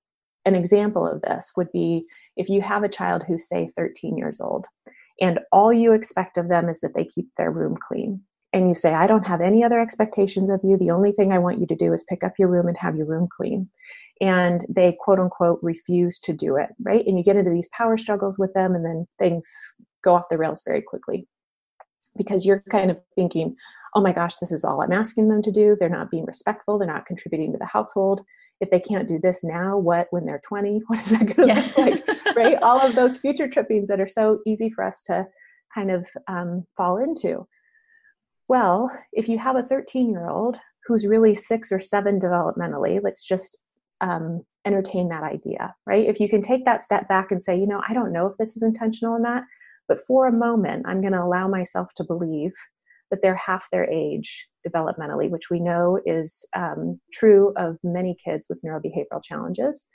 an 0.45 0.55
example 0.55 1.07
of 1.07 1.21
this 1.21 1.53
would 1.55 1.71
be 1.71 2.05
if 2.35 2.49
you 2.49 2.61
have 2.61 2.83
a 2.83 2.89
child 2.89 3.23
who's, 3.27 3.47
say, 3.47 3.71
13 3.77 4.17
years 4.17 4.41
old, 4.41 4.65
and 5.21 5.39
all 5.51 5.71
you 5.71 5.93
expect 5.93 6.37
of 6.37 6.49
them 6.49 6.69
is 6.69 6.81
that 6.81 6.95
they 6.95 7.05
keep 7.05 7.29
their 7.37 7.51
room 7.51 7.77
clean 7.77 8.21
and 8.53 8.69
you 8.69 8.75
say, 8.75 8.93
I 8.93 9.07
don't 9.07 9.27
have 9.27 9.41
any 9.41 9.63
other 9.63 9.79
expectations 9.79 10.49
of 10.49 10.61
you. 10.63 10.77
The 10.77 10.91
only 10.91 11.11
thing 11.11 11.31
I 11.31 11.39
want 11.39 11.59
you 11.59 11.65
to 11.67 11.75
do 11.75 11.91
is 11.91 12.03
pick 12.03 12.23
up 12.23 12.33
your 12.37 12.47
room 12.47 12.67
and 12.67 12.77
have 12.77 12.95
your 12.95 13.07
room 13.07 13.27
clean. 13.35 13.69
And 14.21 14.65
they 14.69 14.95
quote 14.99 15.19
unquote 15.19 15.59
refuse 15.63 16.19
to 16.19 16.33
do 16.33 16.55
it, 16.55 16.69
right? 16.81 17.05
And 17.05 17.17
you 17.17 17.23
get 17.23 17.35
into 17.35 17.51
these 17.51 17.69
power 17.75 17.97
struggles 17.97 18.37
with 18.37 18.53
them, 18.53 18.75
and 18.75 18.85
then 18.85 19.07
things 19.17 19.51
go 20.03 20.13
off 20.13 20.29
the 20.29 20.37
rails 20.37 20.61
very 20.65 20.81
quickly 20.81 21.27
because 22.15 22.45
you're 22.45 22.63
kind 22.69 22.91
of 22.91 23.01
thinking, 23.15 23.55
oh 23.95 24.01
my 24.01 24.13
gosh, 24.13 24.37
this 24.37 24.51
is 24.51 24.63
all 24.63 24.81
I'm 24.81 24.91
asking 24.91 25.29
them 25.29 25.41
to 25.41 25.51
do. 25.51 25.75
They're 25.79 25.89
not 25.89 26.11
being 26.11 26.25
respectful, 26.25 26.77
they're 26.77 26.87
not 26.87 27.07
contributing 27.07 27.51
to 27.53 27.57
the 27.57 27.65
household. 27.65 28.21
If 28.59 28.69
they 28.69 28.79
can't 28.79 29.07
do 29.07 29.19
this 29.19 29.43
now, 29.43 29.77
what 29.77 30.07
when 30.11 30.25
they're 30.25 30.41
20? 30.47 30.83
What 30.87 30.99
is 30.99 31.09
that 31.09 31.35
going 31.35 31.49
to 31.49 31.55
yeah. 31.55 31.61
look 31.61 31.77
like? 31.77 32.35
right? 32.35 32.63
All 32.63 32.79
of 32.79 32.95
those 32.95 33.17
future 33.17 33.47
trippings 33.47 33.87
that 33.87 33.99
are 33.99 34.07
so 34.07 34.39
easy 34.45 34.69
for 34.69 34.83
us 34.83 35.01
to 35.03 35.25
kind 35.73 35.91
of 35.91 36.07
um, 36.27 36.65
fall 36.77 36.97
into. 36.97 37.47
Well, 38.47 38.91
if 39.11 39.27
you 39.27 39.37
have 39.39 39.55
a 39.55 39.63
13 39.63 40.09
year 40.09 40.29
old 40.29 40.57
who's 40.85 41.05
really 41.05 41.35
six 41.35 41.71
or 41.71 41.79
seven 41.79 42.19
developmentally, 42.19 42.99
let's 43.03 43.25
just 43.25 43.57
um, 44.01 44.43
entertain 44.65 45.09
that 45.09 45.23
idea, 45.23 45.75
right? 45.85 46.05
If 46.07 46.19
you 46.19 46.27
can 46.27 46.41
take 46.41 46.65
that 46.65 46.83
step 46.83 47.07
back 47.07 47.31
and 47.31 47.41
say, 47.41 47.57
you 47.57 47.67
know, 47.67 47.81
I 47.87 47.93
don't 47.93 48.11
know 48.11 48.27
if 48.27 48.37
this 48.37 48.55
is 48.57 48.63
intentional 48.63 49.13
or 49.13 49.19
not, 49.19 49.43
but 49.87 49.99
for 50.05 50.27
a 50.27 50.31
moment, 50.31 50.85
I'm 50.87 51.01
going 51.01 51.13
to 51.13 51.23
allow 51.23 51.47
myself 51.47 51.93
to 51.95 52.03
believe 52.03 52.51
that 53.11 53.21
they're 53.21 53.35
half 53.35 53.67
their 53.71 53.89
age 53.89 54.47
developmentally, 54.67 55.29
which 55.29 55.49
we 55.49 55.59
know 55.59 55.99
is 56.05 56.45
um, 56.55 56.99
true 57.11 57.53
of 57.57 57.77
many 57.83 58.15
kids 58.23 58.47
with 58.49 58.61
neurobehavioral 58.65 59.23
challenges. 59.23 59.87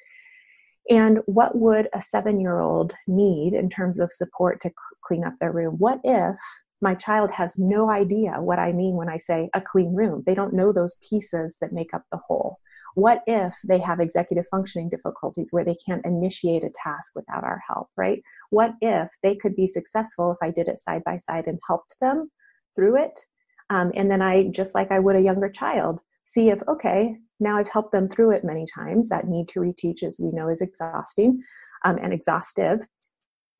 And 0.90 1.18
what 1.26 1.58
would 1.58 1.88
a 1.92 2.00
seven 2.00 2.40
year 2.40 2.60
old 2.60 2.94
need 3.06 3.52
in 3.52 3.68
terms 3.68 3.98
of 3.98 4.12
support 4.12 4.60
to 4.62 4.70
clean 5.04 5.24
up 5.24 5.34
their 5.40 5.52
room? 5.52 5.74
What 5.78 6.00
if 6.04 6.38
my 6.80 6.94
child 6.94 7.30
has 7.32 7.58
no 7.58 7.90
idea 7.90 8.40
what 8.40 8.58
I 8.58 8.72
mean 8.72 8.94
when 8.94 9.08
I 9.08 9.18
say 9.18 9.50
a 9.54 9.60
clean 9.60 9.94
room. 9.94 10.22
They 10.26 10.34
don't 10.34 10.54
know 10.54 10.72
those 10.72 10.96
pieces 11.08 11.56
that 11.60 11.72
make 11.72 11.92
up 11.94 12.04
the 12.10 12.20
whole. 12.26 12.58
What 12.94 13.22
if 13.26 13.52
they 13.64 13.78
have 13.78 14.00
executive 14.00 14.46
functioning 14.50 14.88
difficulties 14.88 15.48
where 15.52 15.64
they 15.64 15.76
can't 15.86 16.04
initiate 16.04 16.64
a 16.64 16.70
task 16.70 17.12
without 17.14 17.44
our 17.44 17.60
help, 17.66 17.88
right? 17.96 18.22
What 18.50 18.74
if 18.80 19.08
they 19.22 19.36
could 19.36 19.54
be 19.54 19.66
successful 19.66 20.32
if 20.32 20.38
I 20.42 20.50
did 20.50 20.68
it 20.68 20.80
side 20.80 21.04
by 21.04 21.18
side 21.18 21.46
and 21.46 21.58
helped 21.66 21.96
them 22.00 22.30
through 22.74 22.96
it? 22.96 23.26
Um, 23.70 23.92
and 23.94 24.10
then 24.10 24.22
I, 24.22 24.48
just 24.48 24.74
like 24.74 24.90
I 24.90 24.98
would 24.98 25.16
a 25.16 25.20
younger 25.20 25.50
child, 25.50 26.00
see 26.24 26.50
if, 26.50 26.60
okay, 26.66 27.16
now 27.40 27.58
I've 27.58 27.68
helped 27.68 27.92
them 27.92 28.08
through 28.08 28.32
it 28.32 28.44
many 28.44 28.66
times. 28.72 29.08
That 29.08 29.28
need 29.28 29.48
to 29.48 29.60
reteach, 29.60 30.02
as 30.02 30.18
we 30.20 30.30
know, 30.30 30.48
is 30.48 30.60
exhausting 30.60 31.42
um, 31.84 31.98
and 32.02 32.12
exhaustive 32.12 32.80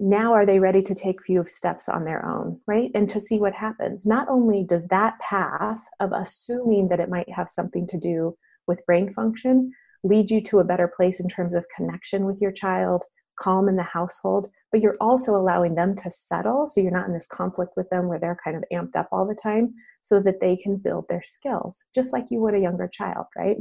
now 0.00 0.32
are 0.32 0.46
they 0.46 0.58
ready 0.58 0.82
to 0.82 0.94
take 0.94 1.22
few 1.22 1.44
steps 1.46 1.88
on 1.88 2.04
their 2.04 2.24
own 2.24 2.60
right? 2.66 2.90
And 2.94 3.08
to 3.08 3.20
see 3.20 3.38
what 3.38 3.54
happens. 3.54 4.06
Not 4.06 4.28
only 4.28 4.64
does 4.64 4.86
that 4.86 5.18
path 5.18 5.82
of 6.00 6.12
assuming 6.12 6.88
that 6.88 7.00
it 7.00 7.08
might 7.08 7.30
have 7.30 7.50
something 7.50 7.86
to 7.88 7.98
do 7.98 8.36
with 8.66 8.84
brain 8.86 9.12
function 9.12 9.72
lead 10.04 10.30
you 10.30 10.40
to 10.40 10.60
a 10.60 10.64
better 10.64 10.90
place 10.94 11.20
in 11.20 11.28
terms 11.28 11.54
of 11.54 11.64
connection 11.74 12.24
with 12.24 12.40
your 12.40 12.52
child 12.52 13.04
calm 13.40 13.68
in 13.68 13.76
the 13.76 13.82
household 13.82 14.48
but 14.70 14.80
you're 14.80 14.96
also 15.00 15.34
allowing 15.34 15.74
them 15.74 15.94
to 15.94 16.10
settle 16.10 16.66
so 16.66 16.80
you're 16.80 16.90
not 16.90 17.06
in 17.06 17.14
this 17.14 17.26
conflict 17.26 17.72
with 17.76 17.88
them 17.90 18.08
where 18.08 18.18
they're 18.18 18.38
kind 18.42 18.56
of 18.56 18.64
amped 18.72 18.96
up 18.96 19.08
all 19.12 19.26
the 19.26 19.34
time 19.34 19.72
so 20.02 20.20
that 20.20 20.40
they 20.40 20.56
can 20.56 20.76
build 20.76 21.04
their 21.08 21.22
skills 21.24 21.84
just 21.94 22.12
like 22.12 22.26
you 22.30 22.40
would 22.40 22.54
a 22.54 22.58
younger 22.58 22.88
child 22.88 23.26
right? 23.36 23.56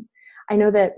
I 0.50 0.56
know 0.56 0.71
that 0.71 0.93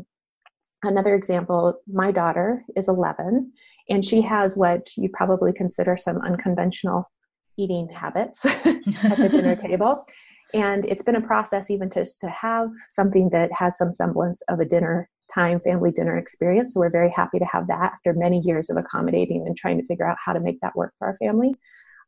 another 0.83 1.15
example 1.15 1.79
my 1.91 2.11
daughter 2.11 2.63
is 2.75 2.87
11 2.87 3.51
and 3.89 4.05
she 4.05 4.21
has 4.21 4.55
what 4.55 4.89
you 4.95 5.09
probably 5.13 5.51
consider 5.51 5.97
some 5.97 6.17
unconventional 6.17 7.09
eating 7.57 7.89
habits 7.89 8.45
at 8.45 8.63
the 8.63 9.29
dinner 9.29 9.55
table. 9.67 10.05
And 10.53 10.85
it's 10.85 11.03
been 11.03 11.15
a 11.15 11.21
process 11.21 11.69
even 11.69 11.89
to, 11.91 12.05
to 12.21 12.29
have 12.29 12.69
something 12.87 13.29
that 13.31 13.51
has 13.51 13.77
some 13.77 13.91
semblance 13.91 14.41
of 14.49 14.59
a 14.59 14.65
dinner 14.65 15.09
time 15.31 15.59
family 15.59 15.91
dinner 15.91 16.17
experience. 16.17 16.73
So 16.73 16.79
we're 16.79 16.89
very 16.89 17.11
happy 17.11 17.37
to 17.37 17.45
have 17.45 17.67
that 17.67 17.93
after 17.93 18.13
many 18.13 18.39
years 18.39 18.69
of 18.69 18.77
accommodating 18.77 19.45
and 19.45 19.55
trying 19.55 19.77
to 19.79 19.85
figure 19.85 20.09
out 20.09 20.17
how 20.23 20.33
to 20.33 20.39
make 20.39 20.59
that 20.61 20.75
work 20.75 20.93
for 20.97 21.07
our 21.07 21.17
family. 21.19 21.53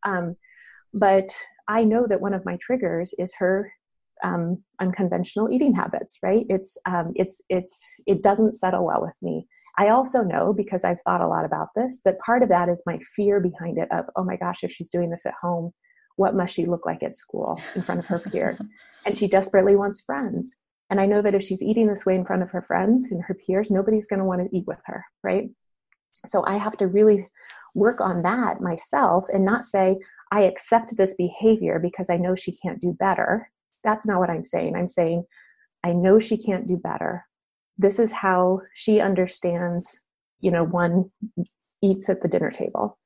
Um, 0.03 0.35
but 0.93 1.31
i 1.67 1.83
know 1.83 2.05
that 2.07 2.21
one 2.21 2.33
of 2.33 2.45
my 2.45 2.57
triggers 2.57 3.13
is 3.17 3.33
her 3.35 3.71
um, 4.23 4.63
unconventional 4.79 5.51
eating 5.51 5.73
habits 5.73 6.19
right 6.21 6.45
it's 6.49 6.77
um, 6.87 7.11
it's 7.15 7.41
it's 7.49 7.85
it 8.05 8.21
doesn't 8.21 8.53
settle 8.53 8.85
well 8.85 9.01
with 9.01 9.15
me 9.21 9.47
I 9.77 9.89
also 9.89 10.21
know 10.21 10.53
because 10.53 10.83
I've 10.83 11.01
thought 11.01 11.21
a 11.21 11.27
lot 11.27 11.45
about 11.45 11.69
this 11.75 12.01
that 12.03 12.19
part 12.19 12.43
of 12.43 12.49
that 12.49 12.69
is 12.69 12.83
my 12.85 12.99
fear 13.15 13.39
behind 13.39 13.77
it 13.77 13.87
of, 13.91 14.05
oh 14.15 14.23
my 14.23 14.35
gosh, 14.35 14.63
if 14.63 14.71
she's 14.71 14.89
doing 14.89 15.09
this 15.09 15.25
at 15.25 15.33
home, 15.41 15.71
what 16.17 16.35
must 16.35 16.53
she 16.53 16.65
look 16.65 16.85
like 16.85 17.03
at 17.03 17.13
school 17.13 17.59
in 17.75 17.81
front 17.81 17.99
of 17.99 18.05
her 18.07 18.19
peers? 18.19 18.61
and 19.05 19.17
she 19.17 19.27
desperately 19.27 19.75
wants 19.75 20.01
friends. 20.01 20.57
And 20.89 20.99
I 20.99 21.05
know 21.05 21.21
that 21.21 21.35
if 21.35 21.41
she's 21.41 21.61
eating 21.61 21.87
this 21.87 22.05
way 22.05 22.15
in 22.15 22.25
front 22.25 22.43
of 22.43 22.51
her 22.51 22.61
friends 22.61 23.07
and 23.11 23.23
her 23.23 23.33
peers, 23.33 23.71
nobody's 23.71 24.07
going 24.07 24.19
to 24.19 24.25
want 24.25 24.41
to 24.41 24.55
eat 24.55 24.65
with 24.67 24.79
her, 24.85 25.05
right? 25.23 25.49
So 26.25 26.43
I 26.45 26.57
have 26.57 26.77
to 26.77 26.87
really 26.87 27.27
work 27.73 28.01
on 28.01 28.23
that 28.23 28.59
myself 28.59 29.27
and 29.33 29.45
not 29.45 29.63
say, 29.63 29.97
I 30.31 30.41
accept 30.41 30.97
this 30.97 31.15
behavior 31.15 31.79
because 31.79 32.09
I 32.09 32.17
know 32.17 32.35
she 32.35 32.51
can't 32.51 32.81
do 32.81 32.93
better. 32.93 33.49
That's 33.83 34.05
not 34.05 34.19
what 34.19 34.29
I'm 34.29 34.43
saying. 34.43 34.75
I'm 34.75 34.87
saying, 34.87 35.25
I 35.83 35.93
know 35.93 36.19
she 36.19 36.37
can't 36.37 36.67
do 36.67 36.77
better. 36.77 37.25
This 37.77 37.99
is 37.99 38.11
how 38.11 38.61
she 38.73 38.99
understands 38.99 39.99
you 40.41 40.51
know 40.51 40.63
one 40.63 41.09
eats 41.81 42.09
at 42.09 42.21
the 42.21 42.27
dinner 42.27 42.51
table. 42.51 42.97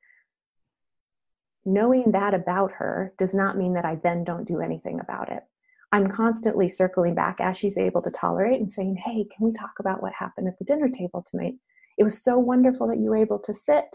Knowing 1.65 2.11
that 2.11 2.33
about 2.33 2.71
her 2.73 3.13
does 3.17 3.33
not 3.33 3.57
mean 3.57 3.73
that 3.73 3.85
i 3.85 3.95
then 3.95 4.23
don't 4.23 4.47
do 4.47 4.61
anything 4.61 4.99
about 4.99 5.31
it. 5.31 5.43
I'm 5.91 6.09
constantly 6.09 6.67
circling 6.67 7.15
back 7.15 7.39
as 7.39 7.57
she's 7.57 7.77
able 7.77 8.01
to 8.01 8.11
tolerate 8.11 8.59
and 8.59 8.71
saying 8.71 8.95
hey 9.05 9.25
can 9.25 9.45
we 9.45 9.53
talk 9.53 9.73
about 9.79 10.01
what 10.01 10.13
happened 10.13 10.47
at 10.47 10.57
the 10.57 10.65
dinner 10.65 10.89
table 10.89 11.25
tonight? 11.29 11.55
It 11.97 12.03
was 12.03 12.23
so 12.23 12.39
wonderful 12.39 12.87
that 12.87 12.99
you 12.99 13.09
were 13.09 13.17
able 13.17 13.39
to 13.39 13.53
sit 13.53 13.85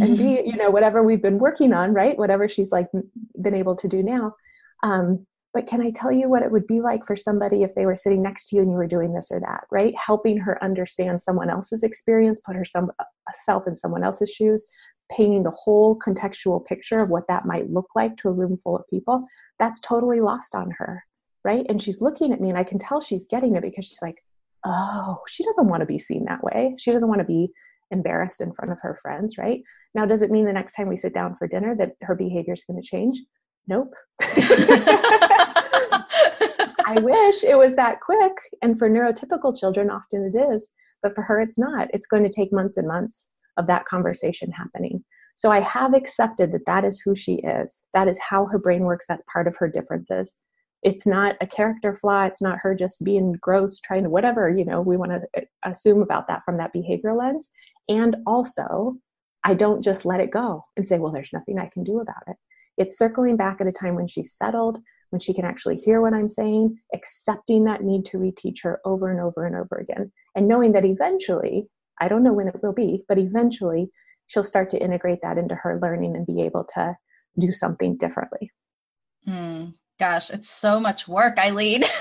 and 0.00 0.18
be 0.18 0.42
you 0.46 0.56
know 0.56 0.70
whatever 0.70 1.02
we've 1.02 1.22
been 1.22 1.38
working 1.38 1.72
on 1.72 1.94
right? 1.94 2.18
Whatever 2.18 2.48
she's 2.48 2.72
like 2.72 2.88
been 3.40 3.54
able 3.54 3.76
to 3.76 3.88
do 3.88 4.02
now. 4.02 4.34
Um, 4.82 5.26
but 5.54 5.66
can 5.66 5.80
I 5.82 5.90
tell 5.90 6.10
you 6.12 6.28
what 6.28 6.42
it 6.42 6.50
would 6.50 6.66
be 6.66 6.80
like 6.80 7.06
for 7.06 7.16
somebody 7.16 7.62
if 7.62 7.74
they 7.74 7.84
were 7.86 7.96
sitting 7.96 8.22
next 8.22 8.48
to 8.48 8.56
you 8.56 8.62
and 8.62 8.70
you 8.70 8.76
were 8.76 8.86
doing 8.86 9.12
this 9.12 9.28
or 9.30 9.40
that, 9.40 9.64
right? 9.70 9.94
Helping 9.96 10.38
her 10.38 10.62
understand 10.64 11.20
someone 11.20 11.50
else's 11.50 11.82
experience, 11.82 12.40
put 12.40 12.56
herself 12.56 13.66
in 13.66 13.74
someone 13.74 14.02
else's 14.02 14.30
shoes, 14.30 14.66
painting 15.10 15.42
the 15.42 15.50
whole 15.50 15.98
contextual 15.98 16.64
picture 16.64 16.96
of 16.96 17.10
what 17.10 17.26
that 17.28 17.44
might 17.44 17.70
look 17.70 17.88
like 17.94 18.16
to 18.16 18.28
a 18.28 18.32
room 18.32 18.56
full 18.56 18.76
of 18.76 18.88
people. 18.88 19.26
That's 19.58 19.80
totally 19.80 20.20
lost 20.20 20.54
on 20.54 20.70
her. 20.78 21.04
right? 21.44 21.66
And 21.68 21.82
she's 21.82 22.00
looking 22.00 22.32
at 22.32 22.40
me 22.40 22.48
and 22.48 22.58
I 22.58 22.64
can 22.64 22.78
tell 22.78 23.00
she's 23.00 23.26
getting 23.26 23.56
it 23.56 23.62
because 23.62 23.84
she's 23.84 24.02
like, 24.02 24.22
oh, 24.64 25.18
she 25.28 25.44
doesn't 25.44 25.68
want 25.68 25.80
to 25.80 25.86
be 25.86 25.98
seen 25.98 26.24
that 26.26 26.42
way. 26.42 26.74
She 26.78 26.92
doesn't 26.92 27.08
want 27.08 27.20
to 27.20 27.26
be 27.26 27.50
embarrassed 27.90 28.40
in 28.40 28.52
front 28.52 28.72
of 28.72 28.78
her 28.82 28.98
friends, 29.02 29.36
right? 29.38 29.62
Now, 29.94 30.06
does 30.06 30.22
it 30.22 30.30
mean 30.30 30.46
the 30.46 30.52
next 30.52 30.74
time 30.74 30.88
we 30.88 30.96
sit 30.96 31.12
down 31.12 31.36
for 31.36 31.46
dinner 31.46 31.74
that 31.76 31.92
her 32.02 32.14
behavior 32.14 32.54
is 32.54 32.64
going 32.64 32.80
to 32.80 32.86
change? 32.86 33.20
Nope. 33.66 33.94
I 36.92 37.00
wish 37.00 37.42
it 37.42 37.56
was 37.56 37.74
that 37.76 38.00
quick. 38.00 38.32
And 38.60 38.78
for 38.78 38.90
neurotypical 38.90 39.58
children, 39.58 39.90
often 39.90 40.30
it 40.32 40.38
is. 40.52 40.72
But 41.02 41.14
for 41.14 41.22
her, 41.22 41.38
it's 41.38 41.58
not. 41.58 41.88
It's 41.94 42.06
going 42.06 42.22
to 42.22 42.28
take 42.28 42.52
months 42.52 42.76
and 42.76 42.86
months 42.86 43.30
of 43.56 43.66
that 43.66 43.86
conversation 43.86 44.50
happening. 44.50 45.02
So 45.34 45.50
I 45.50 45.60
have 45.60 45.94
accepted 45.94 46.52
that 46.52 46.66
that 46.66 46.84
is 46.84 47.00
who 47.00 47.16
she 47.16 47.36
is. 47.36 47.80
That 47.94 48.08
is 48.08 48.18
how 48.18 48.46
her 48.46 48.58
brain 48.58 48.82
works. 48.82 49.06
That's 49.08 49.24
part 49.32 49.46
of 49.48 49.56
her 49.56 49.68
differences. 49.68 50.38
It's 50.82 51.06
not 51.06 51.36
a 51.40 51.46
character 51.46 51.96
flaw. 51.96 52.24
It's 52.24 52.42
not 52.42 52.58
her 52.58 52.74
just 52.74 53.02
being 53.02 53.32
gross, 53.40 53.80
trying 53.80 54.02
to 54.02 54.10
whatever, 54.10 54.50
you 54.50 54.64
know, 54.64 54.80
we 54.80 54.96
want 54.96 55.12
to 55.12 55.22
uh, 55.40 55.70
assume 55.70 56.02
about 56.02 56.28
that 56.28 56.42
from 56.44 56.58
that 56.58 56.72
behavior 56.72 57.14
lens. 57.14 57.50
And 57.88 58.16
also, 58.26 58.96
I 59.44 59.54
don't 59.54 59.82
just 59.82 60.04
let 60.04 60.20
it 60.20 60.30
go 60.30 60.64
and 60.76 60.86
say, 60.86 60.98
well, 60.98 61.12
there's 61.12 61.32
nothing 61.32 61.58
I 61.58 61.70
can 61.72 61.82
do 61.82 62.00
about 62.00 62.22
it. 62.26 62.36
It's 62.76 62.98
circling 62.98 63.36
back 63.36 63.60
at 63.60 63.66
a 63.66 63.72
time 63.72 63.94
when 63.94 64.08
she's 64.08 64.32
settled, 64.32 64.78
when 65.12 65.20
she 65.20 65.34
can 65.34 65.44
actually 65.44 65.76
hear 65.76 66.00
what 66.00 66.14
I'm 66.14 66.28
saying, 66.28 66.78
accepting 66.94 67.64
that 67.64 67.82
need 67.82 68.06
to 68.06 68.16
reteach 68.18 68.62
her 68.62 68.80
over 68.84 69.10
and 69.10 69.20
over 69.20 69.46
and 69.46 69.54
over 69.54 69.76
again, 69.76 70.10
and 70.34 70.48
knowing 70.48 70.72
that 70.72 70.86
eventually, 70.86 71.68
I 72.00 72.08
don't 72.08 72.24
know 72.24 72.32
when 72.32 72.48
it 72.48 72.62
will 72.62 72.72
be, 72.72 73.04
but 73.08 73.18
eventually 73.18 73.90
she'll 74.26 74.42
start 74.42 74.70
to 74.70 74.82
integrate 74.82 75.20
that 75.22 75.36
into 75.36 75.54
her 75.54 75.78
learning 75.80 76.16
and 76.16 76.26
be 76.26 76.42
able 76.42 76.64
to 76.74 76.96
do 77.38 77.52
something 77.52 77.96
differently. 77.98 78.50
Mm, 79.28 79.74
gosh, 80.00 80.30
it's 80.30 80.48
so 80.48 80.80
much 80.80 81.06
work, 81.06 81.38
Eileen. 81.38 81.82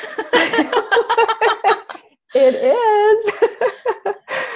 it 2.33 2.55
is. 2.55 3.33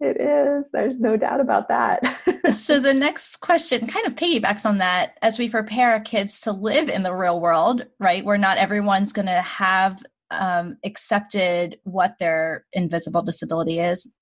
it 0.00 0.20
is. 0.20 0.70
There's 0.72 1.00
no 1.00 1.16
doubt 1.16 1.40
about 1.40 1.68
that. 1.68 2.00
so, 2.52 2.78
the 2.78 2.94
next 2.94 3.38
question 3.38 3.86
kind 3.86 4.06
of 4.06 4.14
piggybacks 4.14 4.64
on 4.64 4.78
that 4.78 5.18
as 5.22 5.38
we 5.38 5.48
prepare 5.48 5.92
our 5.92 6.00
kids 6.00 6.40
to 6.42 6.52
live 6.52 6.88
in 6.88 7.02
the 7.02 7.14
real 7.14 7.40
world, 7.40 7.84
right? 7.98 8.24
Where 8.24 8.38
not 8.38 8.58
everyone's 8.58 9.12
going 9.12 9.26
to 9.26 9.42
have 9.42 10.02
um, 10.30 10.76
accepted 10.84 11.80
what 11.84 12.18
their 12.18 12.66
invisible 12.72 13.22
disability 13.22 13.80
is, 13.80 14.14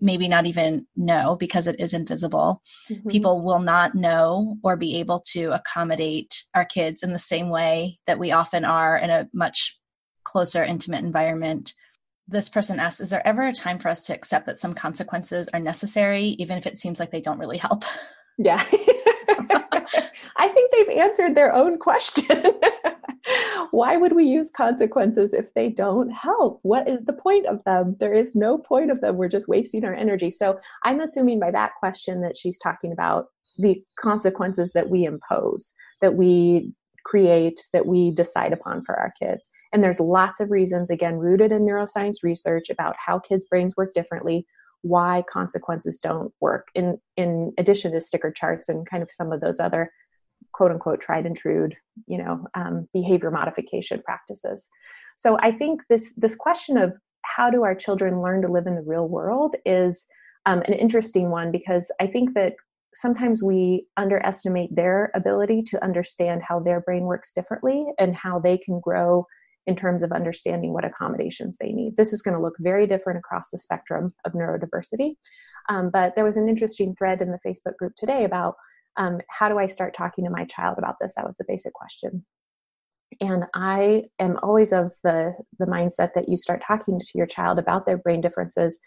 maybe 0.00 0.28
not 0.28 0.46
even 0.46 0.86
know 0.96 1.36
because 1.36 1.66
it 1.66 1.80
is 1.80 1.94
invisible. 1.94 2.62
Mm-hmm. 2.90 3.08
People 3.08 3.42
will 3.42 3.60
not 3.60 3.94
know 3.94 4.56
or 4.62 4.76
be 4.76 4.98
able 4.98 5.20
to 5.28 5.52
accommodate 5.52 6.44
our 6.54 6.64
kids 6.64 7.02
in 7.02 7.12
the 7.12 7.18
same 7.18 7.48
way 7.48 7.98
that 8.06 8.18
we 8.18 8.30
often 8.30 8.64
are 8.64 8.96
in 8.96 9.10
a 9.10 9.28
much 9.32 9.78
closer, 10.24 10.62
intimate 10.62 11.04
environment 11.04 11.72
this 12.28 12.48
person 12.48 12.80
asks 12.80 13.00
Is 13.00 13.10
there 13.10 13.26
ever 13.26 13.42
a 13.42 13.52
time 13.52 13.78
for 13.78 13.88
us 13.88 14.06
to 14.06 14.14
accept 14.14 14.46
that 14.46 14.58
some 14.58 14.74
consequences 14.74 15.48
are 15.48 15.60
necessary, 15.60 16.28
even 16.38 16.58
if 16.58 16.66
it 16.66 16.78
seems 16.78 16.98
like 17.00 17.10
they 17.10 17.20
don't 17.20 17.38
really 17.38 17.58
help? 17.58 17.84
Yeah. 18.38 18.64
I 20.36 20.48
think 20.48 20.72
they've 20.72 20.98
answered 20.98 21.34
their 21.34 21.54
own 21.54 21.78
question. 21.78 22.44
Why 23.70 23.96
would 23.96 24.12
we 24.12 24.24
use 24.24 24.50
consequences 24.50 25.32
if 25.32 25.52
they 25.54 25.68
don't 25.68 26.10
help? 26.10 26.60
What 26.62 26.88
is 26.88 27.04
the 27.04 27.12
point 27.12 27.46
of 27.46 27.62
them? 27.64 27.96
There 27.98 28.12
is 28.12 28.34
no 28.34 28.58
point 28.58 28.90
of 28.90 29.00
them. 29.00 29.16
We're 29.16 29.28
just 29.28 29.48
wasting 29.48 29.84
our 29.84 29.94
energy. 29.94 30.30
So 30.30 30.58
I'm 30.82 31.00
assuming 31.00 31.40
by 31.40 31.50
that 31.52 31.72
question 31.78 32.20
that 32.22 32.36
she's 32.36 32.58
talking 32.58 32.92
about 32.92 33.26
the 33.56 33.82
consequences 33.98 34.72
that 34.72 34.90
we 34.90 35.04
impose, 35.04 35.74
that 36.00 36.14
we 36.14 36.72
create, 37.04 37.60
that 37.72 37.86
we 37.86 38.10
decide 38.10 38.52
upon 38.52 38.84
for 38.84 38.96
our 38.96 39.12
kids. 39.18 39.48
And 39.74 39.82
there's 39.82 40.00
lots 40.00 40.38
of 40.38 40.52
reasons, 40.52 40.88
again, 40.88 41.16
rooted 41.16 41.50
in 41.50 41.66
neuroscience 41.66 42.22
research 42.22 42.70
about 42.70 42.94
how 43.04 43.18
kids' 43.18 43.46
brains 43.46 43.76
work 43.76 43.92
differently, 43.92 44.46
why 44.82 45.24
consequences 45.28 45.98
don't 45.98 46.32
work, 46.40 46.68
in, 46.76 46.98
in 47.16 47.52
addition 47.58 47.90
to 47.92 48.00
sticker 48.00 48.30
charts 48.30 48.68
and 48.68 48.88
kind 48.88 49.02
of 49.02 49.10
some 49.12 49.32
of 49.32 49.40
those 49.40 49.58
other 49.58 49.90
quote 50.52 50.70
unquote 50.70 51.00
tried 51.00 51.26
and 51.26 51.36
true, 51.36 51.68
you 52.06 52.16
know, 52.16 52.46
um, 52.54 52.88
behavior 52.92 53.32
modification 53.32 54.00
practices. 54.02 54.68
So 55.16 55.38
I 55.40 55.50
think 55.50 55.80
this 55.90 56.14
this 56.16 56.36
question 56.36 56.78
of 56.78 56.92
how 57.22 57.50
do 57.50 57.64
our 57.64 57.74
children 57.74 58.22
learn 58.22 58.42
to 58.42 58.48
live 58.48 58.66
in 58.66 58.76
the 58.76 58.82
real 58.82 59.08
world 59.08 59.56
is 59.66 60.06
um, 60.46 60.60
an 60.62 60.74
interesting 60.74 61.30
one 61.30 61.50
because 61.50 61.92
I 62.00 62.06
think 62.06 62.34
that 62.34 62.54
sometimes 62.94 63.42
we 63.42 63.86
underestimate 63.96 64.74
their 64.76 65.10
ability 65.14 65.62
to 65.62 65.82
understand 65.82 66.42
how 66.46 66.60
their 66.60 66.80
brain 66.80 67.04
works 67.04 67.32
differently 67.32 67.84
and 67.98 68.14
how 68.14 68.38
they 68.38 68.56
can 68.56 68.78
grow 68.78 69.26
in 69.66 69.76
terms 69.76 70.02
of 70.02 70.12
understanding 70.12 70.72
what 70.72 70.84
accommodations 70.84 71.56
they 71.58 71.72
need. 71.72 71.96
This 71.96 72.12
is 72.12 72.22
going 72.22 72.36
to 72.36 72.42
look 72.42 72.54
very 72.58 72.86
different 72.86 73.18
across 73.18 73.50
the 73.50 73.58
spectrum 73.58 74.14
of 74.24 74.32
neurodiversity. 74.32 75.16
Um, 75.68 75.90
but 75.90 76.14
there 76.14 76.24
was 76.24 76.36
an 76.36 76.48
interesting 76.48 76.94
thread 76.94 77.22
in 77.22 77.30
the 77.30 77.38
Facebook 77.46 77.76
group 77.78 77.94
today 77.96 78.24
about 78.24 78.56
um, 78.96 79.20
how 79.28 79.48
do 79.48 79.58
I 79.58 79.66
start 79.66 79.94
talking 79.94 80.24
to 80.24 80.30
my 80.30 80.44
child 80.44 80.76
about 80.78 80.96
this? 81.00 81.14
That 81.16 81.26
was 81.26 81.36
the 81.36 81.44
basic 81.48 81.72
question. 81.72 82.24
And 83.20 83.44
I 83.54 84.04
am 84.18 84.38
always 84.42 84.72
of 84.72 84.92
the, 85.02 85.34
the 85.58 85.66
mindset 85.66 86.10
that 86.14 86.28
you 86.28 86.36
start 86.36 86.62
talking 86.66 87.00
to 87.00 87.12
your 87.18 87.26
child 87.26 87.58
about 87.58 87.86
their 87.86 87.98
brain 87.98 88.20
differences 88.20 88.80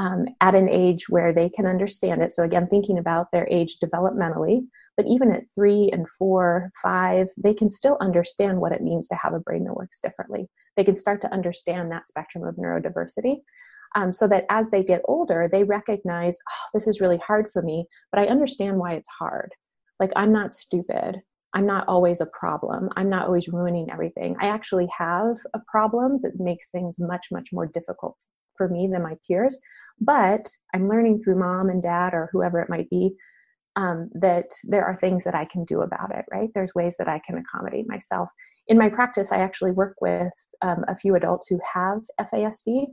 um, 0.00 0.26
at 0.40 0.54
an 0.54 0.68
age 0.68 1.08
where 1.08 1.32
they 1.32 1.48
can 1.48 1.66
understand 1.66 2.22
it. 2.22 2.32
So, 2.32 2.42
again, 2.42 2.66
thinking 2.68 2.98
about 2.98 3.30
their 3.32 3.46
age 3.50 3.76
developmentally, 3.82 4.66
but 4.96 5.06
even 5.06 5.32
at 5.32 5.44
three 5.54 5.90
and 5.92 6.08
four, 6.08 6.70
five, 6.80 7.28
they 7.36 7.54
can 7.54 7.68
still 7.68 7.96
understand 8.00 8.60
what 8.60 8.72
it 8.72 8.82
means 8.82 9.08
to 9.08 9.16
have 9.16 9.34
a 9.34 9.40
brain 9.40 9.64
that 9.64 9.74
works 9.74 10.00
differently. 10.00 10.48
They 10.76 10.84
can 10.84 10.96
start 10.96 11.20
to 11.22 11.32
understand 11.32 11.90
that 11.90 12.06
spectrum 12.06 12.44
of 12.44 12.56
neurodiversity. 12.56 13.38
Um, 13.96 14.12
so 14.12 14.26
that 14.28 14.44
as 14.50 14.70
they 14.70 14.82
get 14.82 15.02
older, 15.04 15.48
they 15.50 15.62
recognize, 15.62 16.36
oh, 16.50 16.68
this 16.74 16.88
is 16.88 17.00
really 17.00 17.18
hard 17.18 17.50
for 17.52 17.62
me, 17.62 17.86
but 18.10 18.20
I 18.20 18.26
understand 18.26 18.78
why 18.78 18.94
it's 18.94 19.08
hard. 19.08 19.52
Like, 20.00 20.10
I'm 20.16 20.32
not 20.32 20.52
stupid. 20.52 21.22
I'm 21.54 21.66
not 21.66 21.86
always 21.86 22.20
a 22.20 22.26
problem. 22.26 22.88
I'm 22.96 23.08
not 23.08 23.26
always 23.26 23.46
ruining 23.46 23.88
everything. 23.92 24.36
I 24.40 24.48
actually 24.48 24.88
have 24.98 25.36
a 25.54 25.60
problem 25.68 26.18
that 26.22 26.40
makes 26.40 26.70
things 26.70 26.96
much, 26.98 27.28
much 27.30 27.50
more 27.52 27.66
difficult 27.66 28.16
for 28.56 28.68
me 28.68 28.88
than 28.92 29.02
my 29.02 29.14
peers. 29.26 29.60
But 30.00 30.48
I'm 30.74 30.88
learning 30.88 31.22
through 31.22 31.38
mom 31.38 31.70
and 31.70 31.80
dad 31.80 32.14
or 32.14 32.28
whoever 32.32 32.60
it 32.60 32.68
might 32.68 32.90
be 32.90 33.14
um, 33.76 34.10
that 34.14 34.46
there 34.62 34.84
are 34.84 34.94
things 34.94 35.24
that 35.24 35.34
I 35.34 35.44
can 35.44 35.64
do 35.64 35.82
about 35.82 36.14
it, 36.14 36.24
right? 36.30 36.50
There's 36.54 36.74
ways 36.74 36.96
that 36.98 37.08
I 37.08 37.20
can 37.26 37.38
accommodate 37.38 37.88
myself. 37.88 38.30
In 38.68 38.78
my 38.78 38.88
practice, 38.88 39.32
I 39.32 39.38
actually 39.38 39.72
work 39.72 39.96
with 40.00 40.32
um, 40.62 40.84
a 40.88 40.96
few 40.96 41.14
adults 41.14 41.48
who 41.48 41.58
have 41.74 42.02
FASD. 42.20 42.86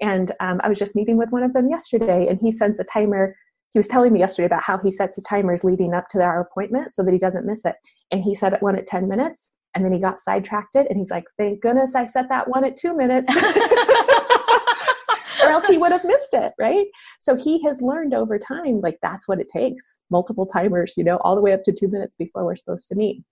And 0.00 0.32
um, 0.40 0.60
I 0.62 0.68
was 0.68 0.78
just 0.78 0.96
meeting 0.96 1.16
with 1.16 1.30
one 1.30 1.42
of 1.42 1.52
them 1.52 1.70
yesterday, 1.70 2.26
and 2.28 2.38
he 2.40 2.50
sends 2.50 2.80
a 2.80 2.84
timer. 2.84 3.36
He 3.72 3.78
was 3.78 3.88
telling 3.88 4.12
me 4.12 4.20
yesterday 4.20 4.46
about 4.46 4.64
how 4.64 4.78
he 4.78 4.90
sets 4.90 5.16
the 5.16 5.22
timers 5.22 5.64
leading 5.64 5.94
up 5.94 6.08
to 6.10 6.22
our 6.22 6.40
appointment 6.40 6.90
so 6.90 7.02
that 7.04 7.12
he 7.12 7.18
doesn't 7.18 7.46
miss 7.46 7.64
it. 7.64 7.76
And 8.10 8.22
he 8.22 8.34
set 8.34 8.52
it 8.52 8.62
one 8.62 8.76
at 8.76 8.86
10 8.86 9.08
minutes, 9.08 9.52
and 9.74 9.84
then 9.84 9.92
he 9.92 10.00
got 10.00 10.20
sidetracked 10.20 10.76
it, 10.76 10.88
and 10.90 10.98
he's 10.98 11.10
like, 11.10 11.24
thank 11.38 11.62
goodness 11.62 11.94
I 11.94 12.04
set 12.04 12.28
that 12.28 12.48
one 12.48 12.64
at 12.64 12.76
two 12.76 12.96
minutes. 12.96 13.34
else 15.54 15.66
he 15.66 15.78
would 15.78 15.92
have 15.92 16.04
missed 16.04 16.34
it, 16.34 16.52
right? 16.58 16.86
So 17.20 17.34
he 17.36 17.62
has 17.64 17.80
learned 17.80 18.14
over 18.14 18.38
time, 18.38 18.80
like 18.80 18.98
that's 19.02 19.26
what 19.28 19.40
it 19.40 19.48
takes 19.48 20.00
multiple 20.10 20.46
timers, 20.46 20.94
you 20.96 21.04
know, 21.04 21.16
all 21.18 21.34
the 21.34 21.40
way 21.40 21.52
up 21.52 21.62
to 21.64 21.72
two 21.72 21.88
minutes 21.88 22.16
before 22.18 22.44
we're 22.44 22.56
supposed 22.56 22.88
to 22.88 22.94
meet. 22.94 23.22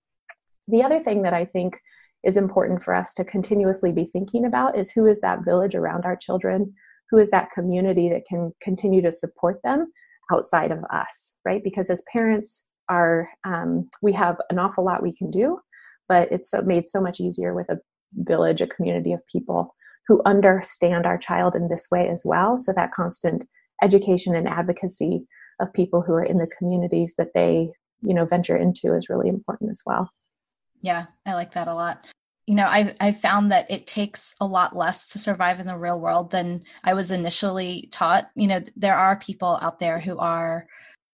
The 0.69 0.83
other 0.83 1.03
thing 1.03 1.23
that 1.23 1.35
I 1.35 1.45
think 1.45 1.75
is 2.25 2.37
important 2.37 2.83
for 2.83 2.95
us 2.95 3.15
to 3.15 3.25
continuously 3.25 3.93
be 3.93 4.09
thinking 4.13 4.45
about 4.45 4.79
is 4.79 4.91
who 4.91 5.07
is 5.07 5.21
that 5.21 5.45
village 5.45 5.75
around 5.75 6.05
our 6.05 6.17
children? 6.17 6.73
Who 7.11 7.19
is 7.19 7.31
that 7.31 7.51
community 7.51 8.09
that 8.11 8.25
can 8.29 8.53
continue 8.63 9.03
to 9.03 9.13
support 9.13 9.61
them 9.65 9.93
outside 10.33 10.71
of 10.71 10.79
us, 10.93 11.39
right? 11.45 11.63
Because 11.63 11.91
as 11.91 12.05
parents, 12.13 12.69
are 12.89 13.29
um, 13.45 13.89
we 14.03 14.13
have 14.13 14.37
an 14.51 14.59
awful 14.59 14.85
lot 14.85 15.03
we 15.03 15.17
can 15.17 15.31
do, 15.31 15.59
but 16.09 16.31
it's 16.31 16.51
so, 16.51 16.63
made 16.63 16.87
so 16.87 17.01
much 17.01 17.21
easier 17.21 17.55
with 17.55 17.69
a 17.71 17.79
village, 18.15 18.61
a 18.61 18.67
community 18.67 19.13
of 19.13 19.27
people 19.27 19.75
who 20.07 20.23
understand 20.25 21.07
our 21.07 21.19
child 21.19 21.55
in 21.55 21.69
this 21.69 21.89
way 21.91 22.09
as 22.09 22.23
well. 22.25 22.59
So 22.59 22.73
that 22.73 22.93
constant 22.93 23.49
education 23.83 24.35
and 24.35 24.49
advocacy 24.49 25.27
of 25.61 25.73
people 25.73 26.03
who 26.03 26.13
are 26.13 26.25
in 26.25 26.39
the 26.39 26.47
communities 26.59 27.15
that 27.17 27.35
they, 27.35 27.71
you 28.03 28.15
know, 28.15 28.25
venture 28.25 28.57
into 28.57 28.95
is 28.95 29.09
really 29.09 29.29
important 29.29 29.71
as 29.71 29.83
well. 29.87 30.11
Yeah, 30.81 31.07
I 31.25 31.35
like 31.35 31.53
that 31.53 31.69
a 31.69 31.75
lot. 31.75 31.99
You 32.47 32.57
know, 32.57 32.67
I've, 32.67 32.97
I've 33.01 33.21
found 33.21 33.53
that 33.53 33.71
it 33.71 33.87
takes 33.87 34.35
a 34.41 34.47
lot 34.47 34.75
less 34.75 35.07
to 35.09 35.19
survive 35.19 35.61
in 35.61 35.67
the 35.67 35.79
real 35.79 36.01
world 36.01 36.33
than 36.33 36.65
I 36.83 36.95
was 36.95 37.13
initially 37.13 37.89
taught. 37.93 38.31
You 38.35 38.49
know, 38.49 38.61
there 38.75 38.97
are 38.97 39.17
people 39.17 39.59
out 39.63 39.79
there 39.79 40.01
who 40.01 40.19
are 40.19 40.67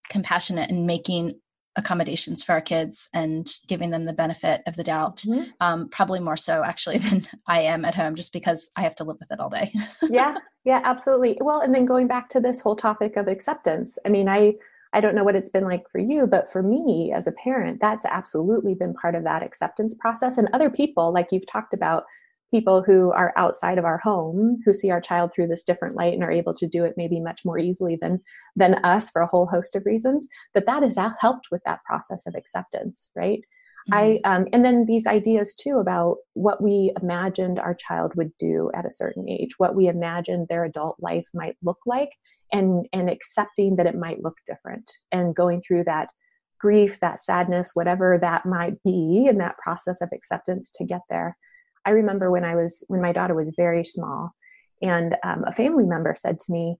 compassionate 0.08 0.70
and 0.70 0.86
making 0.86 1.38
accommodations 1.78 2.44
for 2.44 2.52
our 2.52 2.60
kids 2.60 3.08
and 3.14 3.48
giving 3.66 3.90
them 3.90 4.04
the 4.04 4.12
benefit 4.12 4.60
of 4.66 4.76
the 4.76 4.84
doubt 4.84 5.18
mm-hmm. 5.18 5.44
um, 5.60 5.88
probably 5.88 6.20
more 6.20 6.36
so 6.36 6.62
actually 6.62 6.98
than 7.08 7.22
i 7.46 7.60
am 7.60 7.84
at 7.84 7.94
home 7.94 8.14
just 8.14 8.32
because 8.32 8.68
i 8.76 8.82
have 8.82 8.94
to 8.94 9.04
live 9.04 9.16
with 9.20 9.32
it 9.32 9.40
all 9.40 9.48
day. 9.48 9.72
Yeah 10.10 10.36
yeah 10.64 10.80
absolutely. 10.84 11.38
Well 11.40 11.60
and 11.60 11.74
then 11.74 11.86
going 11.86 12.08
back 12.08 12.28
to 12.30 12.40
this 12.40 12.60
whole 12.60 12.76
topic 12.76 13.16
of 13.16 13.28
acceptance 13.28 13.98
i 14.04 14.08
mean 14.08 14.28
i 14.28 14.54
i 14.92 15.00
don't 15.00 15.14
know 15.14 15.24
what 15.24 15.36
it's 15.36 15.50
been 15.50 15.64
like 15.64 15.88
for 15.90 15.98
you 15.98 16.26
but 16.26 16.50
for 16.50 16.62
me 16.62 17.12
as 17.14 17.26
a 17.26 17.32
parent 17.32 17.80
that's 17.80 18.06
absolutely 18.06 18.74
been 18.74 18.94
part 18.94 19.14
of 19.14 19.24
that 19.24 19.42
acceptance 19.42 19.94
process. 19.94 20.36
And 20.36 20.48
other 20.52 20.70
people 20.70 21.12
like 21.12 21.28
you've 21.30 21.46
talked 21.46 21.72
about 21.72 22.04
people 22.50 22.82
who 22.82 23.12
are 23.12 23.32
outside 23.36 23.78
of 23.78 23.84
our 23.84 23.98
home 23.98 24.60
who 24.64 24.72
see 24.72 24.90
our 24.90 25.00
child 25.00 25.30
through 25.34 25.46
this 25.46 25.62
different 25.62 25.94
light 25.94 26.14
and 26.14 26.22
are 26.22 26.30
able 26.30 26.54
to 26.54 26.66
do 26.66 26.84
it 26.84 26.94
maybe 26.96 27.20
much 27.20 27.42
more 27.44 27.58
easily 27.58 27.96
than 28.00 28.20
than 28.56 28.74
us 28.84 29.10
for 29.10 29.22
a 29.22 29.26
whole 29.26 29.46
host 29.46 29.76
of 29.76 29.84
reasons 29.84 30.26
that 30.54 30.66
that 30.66 30.82
has 30.82 30.98
helped 31.20 31.48
with 31.50 31.62
that 31.64 31.82
process 31.84 32.26
of 32.26 32.34
acceptance 32.34 33.10
right 33.14 33.40
mm-hmm. 33.90 33.94
i 33.94 34.20
um, 34.24 34.46
and 34.52 34.64
then 34.64 34.86
these 34.86 35.06
ideas 35.06 35.54
too 35.54 35.78
about 35.78 36.16
what 36.34 36.62
we 36.62 36.92
imagined 37.02 37.58
our 37.58 37.74
child 37.74 38.12
would 38.14 38.32
do 38.38 38.70
at 38.74 38.86
a 38.86 38.92
certain 38.92 39.28
age 39.28 39.58
what 39.58 39.74
we 39.74 39.86
imagined 39.86 40.46
their 40.48 40.64
adult 40.64 40.96
life 41.00 41.26
might 41.34 41.56
look 41.62 41.78
like 41.86 42.10
and 42.52 42.86
and 42.92 43.10
accepting 43.10 43.76
that 43.76 43.86
it 43.86 43.96
might 43.96 44.22
look 44.22 44.36
different 44.46 44.90
and 45.12 45.36
going 45.36 45.60
through 45.60 45.84
that 45.84 46.08
grief 46.58 46.98
that 47.00 47.20
sadness 47.20 47.70
whatever 47.74 48.18
that 48.20 48.44
might 48.46 48.82
be 48.82 49.26
in 49.28 49.38
that 49.38 49.56
process 49.58 50.00
of 50.00 50.08
acceptance 50.12 50.70
to 50.70 50.84
get 50.84 51.02
there 51.08 51.36
I 51.88 51.92
remember 51.92 52.30
when 52.30 52.44
I 52.44 52.54
was 52.54 52.84
when 52.88 53.00
my 53.00 53.12
daughter 53.12 53.34
was 53.34 53.54
very 53.56 53.82
small, 53.82 54.34
and 54.82 55.16
um, 55.24 55.44
a 55.46 55.52
family 55.52 55.86
member 55.86 56.14
said 56.14 56.38
to 56.38 56.52
me, 56.52 56.76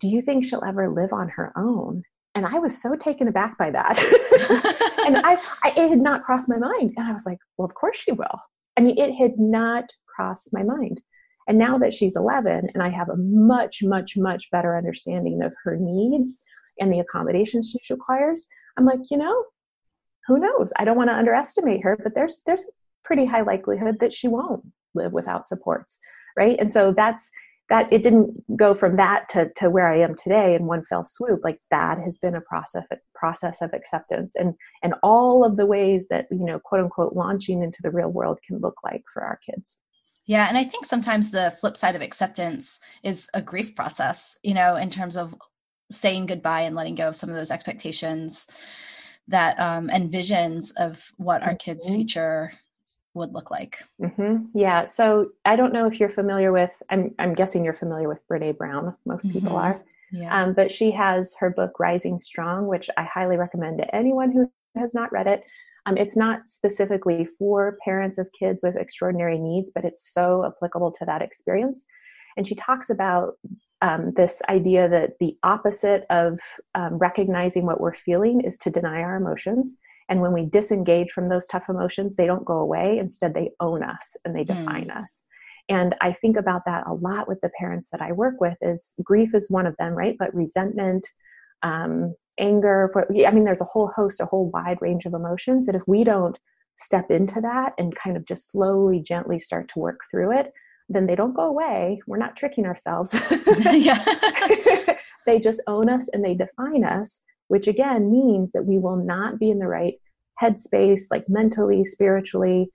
"Do 0.00 0.08
you 0.08 0.22
think 0.22 0.42
she'll 0.42 0.64
ever 0.66 0.88
live 0.88 1.12
on 1.12 1.28
her 1.28 1.52
own?" 1.54 2.02
And 2.34 2.46
I 2.46 2.58
was 2.58 2.80
so 2.80 2.96
taken 2.96 3.28
aback 3.28 3.58
by 3.58 3.70
that, 3.72 3.98
and 5.06 5.18
I, 5.18 5.36
I 5.62 5.74
it 5.76 5.90
had 5.90 6.00
not 6.00 6.24
crossed 6.24 6.48
my 6.48 6.56
mind, 6.56 6.94
and 6.96 7.06
I 7.06 7.12
was 7.12 7.26
like, 7.26 7.36
"Well, 7.58 7.66
of 7.66 7.74
course 7.74 7.98
she 7.98 8.12
will." 8.12 8.40
I 8.78 8.80
mean, 8.80 8.96
it 8.96 9.14
had 9.16 9.38
not 9.38 9.84
crossed 10.06 10.54
my 10.54 10.62
mind. 10.62 11.02
And 11.46 11.58
now 11.58 11.76
that 11.78 11.92
she's 11.92 12.14
11 12.14 12.70
and 12.74 12.82
I 12.82 12.90
have 12.90 13.08
a 13.08 13.16
much, 13.16 13.78
much, 13.82 14.16
much 14.16 14.50
better 14.50 14.76
understanding 14.76 15.42
of 15.42 15.52
her 15.64 15.76
needs 15.80 16.38
and 16.78 16.92
the 16.92 17.00
accommodations 17.00 17.74
she 17.82 17.92
requires, 17.92 18.46
I'm 18.76 18.84
like, 18.84 19.00
you 19.10 19.16
know, 19.16 19.44
who 20.28 20.38
knows? 20.38 20.72
I 20.78 20.84
don't 20.84 20.96
want 20.96 21.08
to 21.08 21.16
underestimate 21.16 21.82
her, 21.82 21.98
but 22.00 22.14
there's 22.14 22.42
there's 22.46 22.70
pretty 23.08 23.24
high 23.24 23.42
likelihood 23.42 23.96
that 23.98 24.14
she 24.14 24.28
won't 24.28 24.62
live 24.94 25.12
without 25.12 25.44
supports 25.44 25.98
right? 26.38 26.56
And 26.58 26.72
so 26.72 26.92
that's 26.92 27.30
that 27.68 27.92
it 27.92 28.02
didn't 28.02 28.30
go 28.56 28.72
from 28.72 28.96
that 28.96 29.28
to, 29.28 29.50
to 29.56 29.68
where 29.68 29.88
i 29.88 29.98
am 29.98 30.14
today 30.14 30.54
in 30.54 30.64
one 30.64 30.82
fell 30.84 31.04
swoop. 31.04 31.40
Like 31.44 31.58
that 31.70 31.98
has 31.98 32.16
been 32.18 32.34
a 32.34 32.40
process 32.40 32.84
process 33.14 33.60
of 33.60 33.74
acceptance 33.74 34.34
and 34.36 34.54
and 34.82 34.94
all 35.02 35.44
of 35.44 35.56
the 35.56 35.66
ways 35.66 36.06
that 36.08 36.26
you 36.30 36.44
know 36.44 36.60
quote 36.60 36.82
unquote 36.82 37.14
launching 37.14 37.62
into 37.62 37.80
the 37.82 37.90
real 37.90 38.08
world 38.08 38.38
can 38.46 38.58
look 38.58 38.76
like 38.84 39.02
for 39.12 39.22
our 39.22 39.38
kids. 39.44 39.78
Yeah 40.24 40.46
and 40.48 40.56
i 40.56 40.64
think 40.64 40.84
sometimes 40.84 41.30
the 41.30 41.50
flip 41.60 41.76
side 41.76 41.96
of 41.96 42.02
acceptance 42.02 42.80
is 43.02 43.28
a 43.34 43.42
grief 43.42 43.74
process 43.74 44.36
you 44.42 44.54
know 44.54 44.76
in 44.76 44.90
terms 44.90 45.16
of 45.16 45.34
saying 45.90 46.26
goodbye 46.26 46.62
and 46.62 46.76
letting 46.76 46.94
go 46.94 47.08
of 47.08 47.16
some 47.16 47.30
of 47.30 47.36
those 47.36 47.50
expectations 47.50 48.46
that 49.26 49.58
um, 49.58 49.88
and 49.90 50.12
visions 50.12 50.70
of 50.72 51.12
what 51.16 51.42
our 51.42 51.54
kids 51.54 51.86
mm-hmm. 51.86 51.96
future 51.96 52.50
would 53.18 53.32
look 53.32 53.50
like. 53.50 53.84
Mm-hmm. 54.00 54.46
Yeah. 54.54 54.84
So 54.84 55.30
I 55.44 55.56
don't 55.56 55.72
know 55.72 55.86
if 55.86 56.00
you're 56.00 56.08
familiar 56.08 56.52
with, 56.52 56.70
I'm, 56.90 57.14
I'm 57.18 57.34
guessing 57.34 57.64
you're 57.64 57.74
familiar 57.74 58.08
with 58.08 58.26
Brene 58.28 58.56
Brown. 58.56 58.96
Most 59.04 59.26
mm-hmm. 59.26 59.38
people 59.38 59.56
are. 59.56 59.82
Yeah. 60.10 60.42
Um, 60.42 60.54
but 60.54 60.72
she 60.72 60.90
has 60.92 61.36
her 61.38 61.50
book 61.50 61.78
Rising 61.78 62.18
Strong, 62.18 62.66
which 62.66 62.88
I 62.96 63.04
highly 63.04 63.36
recommend 63.36 63.78
to 63.78 63.94
anyone 63.94 64.32
who 64.32 64.50
has 64.76 64.94
not 64.94 65.12
read 65.12 65.26
it. 65.26 65.44
Um, 65.86 65.96
it's 65.96 66.16
not 66.16 66.48
specifically 66.48 67.26
for 67.38 67.78
parents 67.84 68.18
of 68.18 68.28
kids 68.38 68.62
with 68.62 68.76
extraordinary 68.76 69.38
needs, 69.38 69.70
but 69.74 69.84
it's 69.84 70.12
so 70.12 70.44
applicable 70.46 70.92
to 70.92 71.04
that 71.04 71.22
experience. 71.22 71.84
And 72.36 72.46
she 72.46 72.54
talks 72.54 72.90
about 72.90 73.34
um, 73.80 74.12
this 74.16 74.42
idea 74.48 74.88
that 74.88 75.18
the 75.20 75.36
opposite 75.42 76.04
of 76.10 76.38
um, 76.74 76.98
recognizing 76.98 77.64
what 77.64 77.80
we're 77.80 77.94
feeling 77.94 78.40
is 78.40 78.58
to 78.58 78.70
deny 78.70 79.00
our 79.00 79.16
emotions. 79.16 79.78
And 80.08 80.20
when 80.20 80.32
we 80.32 80.46
disengage 80.46 81.10
from 81.10 81.28
those 81.28 81.46
tough 81.46 81.68
emotions, 81.68 82.16
they 82.16 82.26
don't 82.26 82.44
go 82.44 82.58
away. 82.58 82.98
Instead, 82.98 83.34
they 83.34 83.50
own 83.60 83.82
us 83.82 84.16
and 84.24 84.34
they 84.34 84.44
hmm. 84.44 84.54
define 84.54 84.88
mm. 84.88 85.00
us. 85.00 85.24
And 85.68 85.94
I 86.00 86.12
think 86.12 86.36
about 86.36 86.64
that 86.64 86.86
a 86.86 86.94
lot 86.94 87.28
with 87.28 87.40
the 87.42 87.50
parents 87.58 87.90
that 87.90 88.00
I 88.00 88.12
work 88.12 88.40
with 88.40 88.56
is 88.62 88.94
grief 89.02 89.34
is 89.34 89.50
one 89.50 89.66
of 89.66 89.76
them, 89.76 89.92
right? 89.92 90.16
But 90.18 90.34
resentment, 90.34 91.06
um, 91.62 92.14
anger, 92.38 92.90
I 93.26 93.30
mean, 93.30 93.44
there's 93.44 93.60
a 93.60 93.66
whole 93.66 93.92
host, 93.94 94.20
a 94.20 94.26
whole 94.26 94.50
wide 94.50 94.78
range 94.80 95.04
of 95.04 95.12
emotions 95.12 95.66
that 95.66 95.74
if 95.74 95.82
we 95.86 96.04
don't 96.04 96.38
step 96.76 97.10
into 97.10 97.40
that 97.42 97.74
and 97.76 97.94
kind 97.94 98.16
of 98.16 98.24
just 98.24 98.50
slowly, 98.50 99.02
gently 99.02 99.38
start 99.38 99.68
to 99.68 99.78
work 99.78 100.00
through 100.10 100.38
it, 100.38 100.52
then 100.88 101.06
they 101.06 101.14
don't 101.14 101.36
go 101.36 101.42
away. 101.42 102.00
We're 102.06 102.16
not 102.16 102.36
tricking 102.36 102.64
ourselves. 102.64 103.10
they 105.26 105.38
just 105.38 105.60
own 105.66 105.90
us 105.90 106.08
and 106.08 106.24
they 106.24 106.34
define 106.34 106.84
us 106.84 107.20
which 107.48 107.66
again 107.66 108.10
means 108.10 108.52
that 108.52 108.66
we 108.66 108.78
will 108.78 108.96
not 108.96 109.38
be 109.38 109.50
in 109.50 109.58
the 109.58 109.66
right 109.66 109.94
headspace, 110.40 111.02
like 111.10 111.28
mentally, 111.28 111.84
spiritually, 111.84 112.70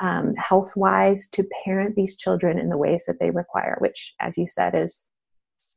um, 0.00 0.34
health 0.36 0.72
wise, 0.76 1.28
to 1.28 1.46
parent 1.64 1.94
these 1.94 2.16
children 2.16 2.58
in 2.58 2.68
the 2.68 2.76
ways 2.76 3.04
that 3.06 3.18
they 3.20 3.30
require, 3.30 3.76
which, 3.80 4.14
as 4.20 4.36
you 4.36 4.48
said, 4.48 4.74
is 4.74 5.06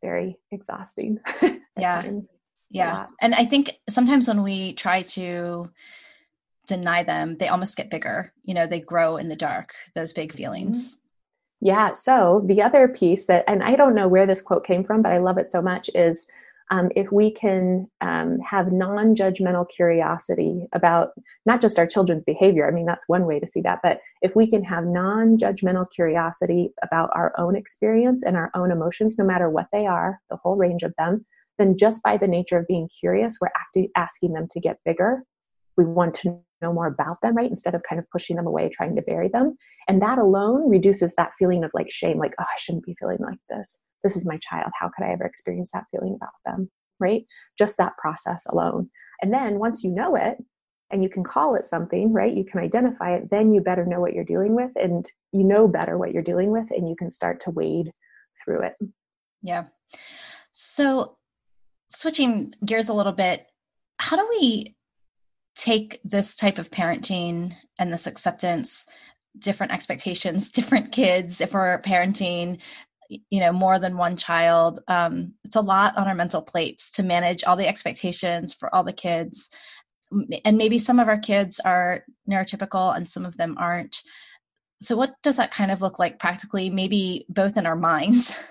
very 0.02 0.38
exhausting. 0.52 1.20
yeah. 1.78 2.02
Times. 2.02 2.30
Yeah. 2.70 3.06
And 3.22 3.34
I 3.34 3.46
think 3.46 3.72
sometimes 3.88 4.28
when 4.28 4.44
we 4.44 4.74
try 4.74 5.04
to 5.04 5.70
deny 6.68 7.04
them, 7.04 7.38
they 7.38 7.48
almost 7.48 7.78
get 7.78 7.90
bigger. 7.90 8.32
You 8.44 8.54
know, 8.54 8.68
they 8.68 8.80
grow 8.80 9.18
in 9.18 9.30
the 9.30 9.36
dark, 9.36 9.74
those 9.96 10.14
big 10.14 10.30
mm-hmm. 10.30 10.38
feelings. 10.38 11.02
Yeah. 11.62 11.94
So 11.94 12.44
the 12.46 12.62
other 12.62 12.88
piece 12.88 13.26
that, 13.28 13.44
and 13.48 13.64
I 13.64 13.76
don't 13.76 13.96
know 13.96 14.08
where 14.08 14.28
this 14.28 14.42
quote 14.42 14.66
came 14.66 14.84
from, 14.84 15.02
but 15.02 15.14
I 15.14 15.18
love 15.18 15.38
it 15.38 15.48
so 15.48 15.62
much 15.62 15.90
is 15.96 16.28
um, 16.70 16.90
if 16.96 17.12
we 17.12 17.32
can 17.32 17.88
um, 18.02 18.40
have 18.40 18.72
non 18.72 19.16
judgmental 19.16 19.68
curiosity 19.70 20.68
about 20.74 21.10
not 21.46 21.62
just 21.62 21.80
our 21.80 21.88
children's 21.88 22.24
behavior, 22.24 22.68
I 22.68 22.72
mean, 22.72 22.86
that's 22.86 23.08
one 23.08 23.26
way 23.26 23.40
to 23.40 23.48
see 23.48 23.62
that, 23.62 23.80
but 23.82 24.00
if 24.22 24.36
we 24.36 24.50
can 24.50 24.64
have 24.64 24.84
non 24.84 25.38
judgmental 25.38 25.86
curiosity 25.90 26.72
about 26.84 27.10
our 27.16 27.34
own 27.38 27.56
experience 27.56 28.24
and 28.24 28.36
our 28.36 28.52
own 28.54 28.72
emotions, 28.72 29.18
no 29.18 29.26
matter 29.26 29.50
what 29.50 29.68
they 29.72 29.86
are, 29.86 30.20
the 30.30 30.38
whole 30.38 30.58
range 30.58 30.84
of 30.84 30.94
them, 30.98 31.26
then 31.58 31.78
just 31.78 32.04
by 32.04 32.18
the 32.18 32.28
nature 32.28 32.58
of 32.58 32.68
being 32.68 32.90
curious, 32.90 33.38
we're 33.40 33.48
acti- 33.48 33.92
asking 33.96 34.34
them 34.34 34.48
to 34.52 34.60
get 34.60 34.80
bigger. 34.84 35.24
We 35.78 35.86
want 35.86 36.16
to 36.16 36.40
know 36.62 36.74
more 36.74 36.88
about 36.88 37.22
them, 37.22 37.36
right? 37.36 37.50
Instead 37.50 37.76
of 37.76 37.84
kind 37.88 38.00
of 38.00 38.10
pushing 38.12 38.36
them 38.36 38.48
away, 38.48 38.70
trying 38.70 38.96
to 38.96 39.02
bury 39.02 39.30
them. 39.30 39.56
And 39.88 40.02
that 40.02 40.18
alone 40.18 40.70
reduces 40.70 41.16
that 41.16 41.32
feeling 41.40 41.64
of 41.64 41.72
like 41.74 41.92
shame, 41.92 42.18
like, 42.18 42.34
oh, 42.40 42.44
I 42.44 42.58
shouldn't 42.58 42.86
be 42.86 42.96
feeling 43.00 43.20
like 43.22 43.40
this 43.50 43.82
this 44.08 44.15
is 44.15 44.28
my 44.28 44.38
child. 44.38 44.72
How 44.80 44.89
could 44.89 45.06
I 45.06 45.12
ever 45.12 45.26
experience 45.26 45.72
that 45.74 45.84
feeling 45.91 46.15
about 46.15 46.30
them? 46.46 46.72
Right? 47.00 47.26
Just 47.58 47.78
that 47.78 47.98
process 47.98 48.46
alone. 48.48 48.89
And 49.22 49.34
then 49.34 49.60
once 49.60 49.84
you 49.84 49.91
know 49.91 50.15
it 50.15 50.38
and 50.89 51.04
you 51.04 51.10
can 51.10 51.24
call 51.24 51.56
it 51.56 51.65
something, 51.65 52.13
right? 52.13 52.34
You 52.34 52.46
can 52.46 52.62
identify 52.62 53.15
it, 53.15 53.30
then 53.30 53.54
you 53.54 53.60
better 53.60 53.86
know 53.86 54.00
what 54.00 54.13
you're 54.13 54.24
dealing 54.24 54.56
with 54.56 54.72
and 54.76 55.06
you 55.34 55.43
know 55.43 55.67
better 55.67 55.98
what 55.98 56.13
you're 56.13 56.22
dealing 56.22 56.52
with 56.52 56.72
and 56.72 56.88
you 56.88 56.96
can 56.96 57.12
start 57.12 57.41
to 57.41 57.52
wade 57.52 57.91
through 58.41 58.62
it. 58.62 58.76
Yeah. 59.41 59.65
So 60.54 61.17
switching 61.89 62.54
gears 62.63 62.88
a 62.88 62.93
little 62.93 63.12
bit, 63.12 63.46
how 64.00 64.15
do 64.15 64.26
we 64.39 64.76
take 65.56 66.00
this 66.06 66.36
type 66.36 66.60
of 66.60 66.72
parenting 66.72 67.54
and 67.80 67.91
this 67.91 68.08
acceptance 68.08 68.86
different 69.39 69.72
expectations 69.72 70.50
different 70.52 70.91
kids 70.91 71.41
if 71.41 71.54
we're 71.54 71.80
parenting 71.82 72.60
you 73.10 73.39
know 73.39 73.52
more 73.52 73.80
than 73.80 73.98
one 73.98 74.15
child. 74.15 74.80
Um, 74.88 75.34
it's 75.43 75.56
a 75.56 75.62
lot 75.62 75.98
on 75.98 76.08
our 76.08 76.15
mental 76.15 76.41
plates 76.41 76.91
to 76.91 77.04
manage 77.04 77.43
all 77.43 77.56
the 77.56 77.67
expectations 77.67 78.54
for 78.54 78.74
all 78.74 78.84
the 78.84 78.93
kids. 78.93 79.50
And 80.46 80.58
maybe 80.58 80.78
some 80.78 81.00
of 81.00 81.08
our 81.08 81.17
kids 81.17 81.60
are 81.60 82.04
neurotypical 82.30 82.96
and 82.96 83.08
some 83.08 83.26
of 83.26 83.38
them 83.38 83.56
aren't. 83.58 84.02
So 84.82 84.96
what 84.96 85.15
does 85.24 85.38
that 85.38 85.52
kind 85.52 85.72
of 85.72 85.82
look 85.82 86.00
like 86.00 86.20
practically 86.20 86.70
maybe 86.70 87.26
both 87.30 87.58
in 87.58 87.65
our 87.65 87.76
minds 87.91 88.43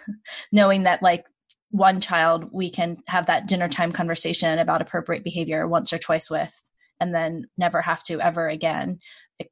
knowing 0.52 0.82
that 0.82 1.02
like 1.02 1.24
one 1.70 2.00
child 2.00 2.48
we 2.52 2.70
can 2.70 2.98
have 3.06 3.26
that 3.26 3.46
dinner 3.46 3.68
time 3.68 3.92
conversation 3.92 4.58
about 4.58 4.80
appropriate 4.80 5.24
behavior 5.24 5.66
once 5.66 5.92
or 5.92 5.98
twice 5.98 6.30
with 6.30 6.54
and 7.00 7.14
then 7.14 7.46
never 7.58 7.82
have 7.82 8.02
to 8.04 8.20
ever 8.20 8.48
again 8.48 8.98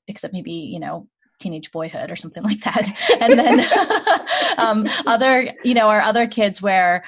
except 0.08 0.32
maybe 0.32 0.52
you 0.52 0.78
know 0.78 1.08
teenage 1.44 1.70
boyhood 1.70 2.10
or 2.10 2.16
something 2.16 2.42
like 2.50 2.60
that. 2.60 2.88
And 3.20 3.38
then 3.38 4.58
um, 4.58 4.86
other 5.06 5.52
you 5.62 5.74
know 5.74 5.88
our 5.88 6.00
other 6.00 6.26
kids 6.26 6.62
where 6.62 7.04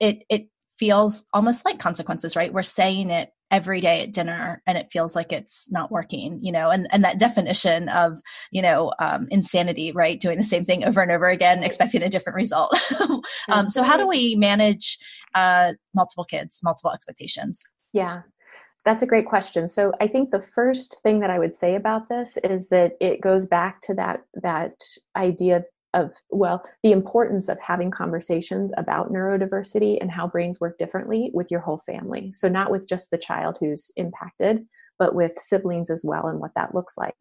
it 0.00 0.24
it 0.28 0.48
feels 0.78 1.24
almost 1.32 1.64
like 1.64 1.78
consequences 1.78 2.36
right? 2.36 2.52
We're 2.52 2.62
saying 2.62 3.10
it 3.10 3.30
every 3.52 3.80
day 3.80 4.02
at 4.02 4.12
dinner 4.12 4.60
and 4.66 4.76
it 4.76 4.90
feels 4.90 5.14
like 5.14 5.32
it's 5.32 5.70
not 5.70 5.92
working 5.92 6.40
you 6.42 6.50
know 6.50 6.68
and 6.68 6.88
and 6.90 7.04
that 7.04 7.16
definition 7.16 7.88
of 7.88 8.16
you 8.50 8.60
know 8.60 8.92
um, 8.98 9.28
insanity 9.30 9.92
right? 9.92 10.20
Doing 10.20 10.36
the 10.36 10.44
same 10.44 10.64
thing 10.64 10.84
over 10.84 11.00
and 11.00 11.12
over 11.12 11.28
again 11.28 11.62
expecting 11.62 12.02
a 12.02 12.10
different 12.10 12.36
result. 12.36 12.74
Um, 13.48 13.70
so 13.70 13.84
how 13.84 13.96
do 13.96 14.08
we 14.08 14.34
manage 14.34 14.98
uh, 15.34 15.74
multiple 15.94 16.24
kids 16.24 16.60
multiple 16.64 16.90
expectations? 16.92 17.64
Yeah 17.92 18.22
that's 18.86 19.02
a 19.02 19.06
great 19.06 19.26
question. 19.26 19.68
So 19.68 19.92
I 20.00 20.08
think 20.08 20.30
the 20.30 20.42
first 20.42 20.98
thing 21.02 21.20
that 21.20 21.30
I 21.30 21.38
would 21.40 21.54
say 21.54 21.74
about 21.74 22.08
this 22.08 22.38
is 22.44 22.70
that 22.70 22.92
it 23.00 23.20
goes 23.20 23.46
back 23.46 23.82
to 23.82 23.94
that 23.94 24.22
that 24.42 24.74
idea 25.16 25.64
of 25.94 26.12
well 26.30 26.64
the 26.82 26.92
importance 26.92 27.48
of 27.48 27.58
having 27.60 27.90
conversations 27.90 28.72
about 28.78 29.12
neurodiversity 29.12 29.98
and 30.00 30.10
how 30.10 30.28
brains 30.28 30.60
work 30.60 30.78
differently 30.78 31.30
with 31.34 31.50
your 31.50 31.60
whole 31.60 31.82
family. 31.86 32.32
So 32.34 32.48
not 32.48 32.70
with 32.70 32.88
just 32.88 33.10
the 33.10 33.18
child 33.18 33.58
who's 33.60 33.90
impacted, 33.96 34.66
but 34.98 35.14
with 35.14 35.38
siblings 35.38 35.90
as 35.90 36.04
well 36.04 36.28
and 36.28 36.40
what 36.40 36.52
that 36.56 36.74
looks 36.74 36.96
like. 36.98 37.14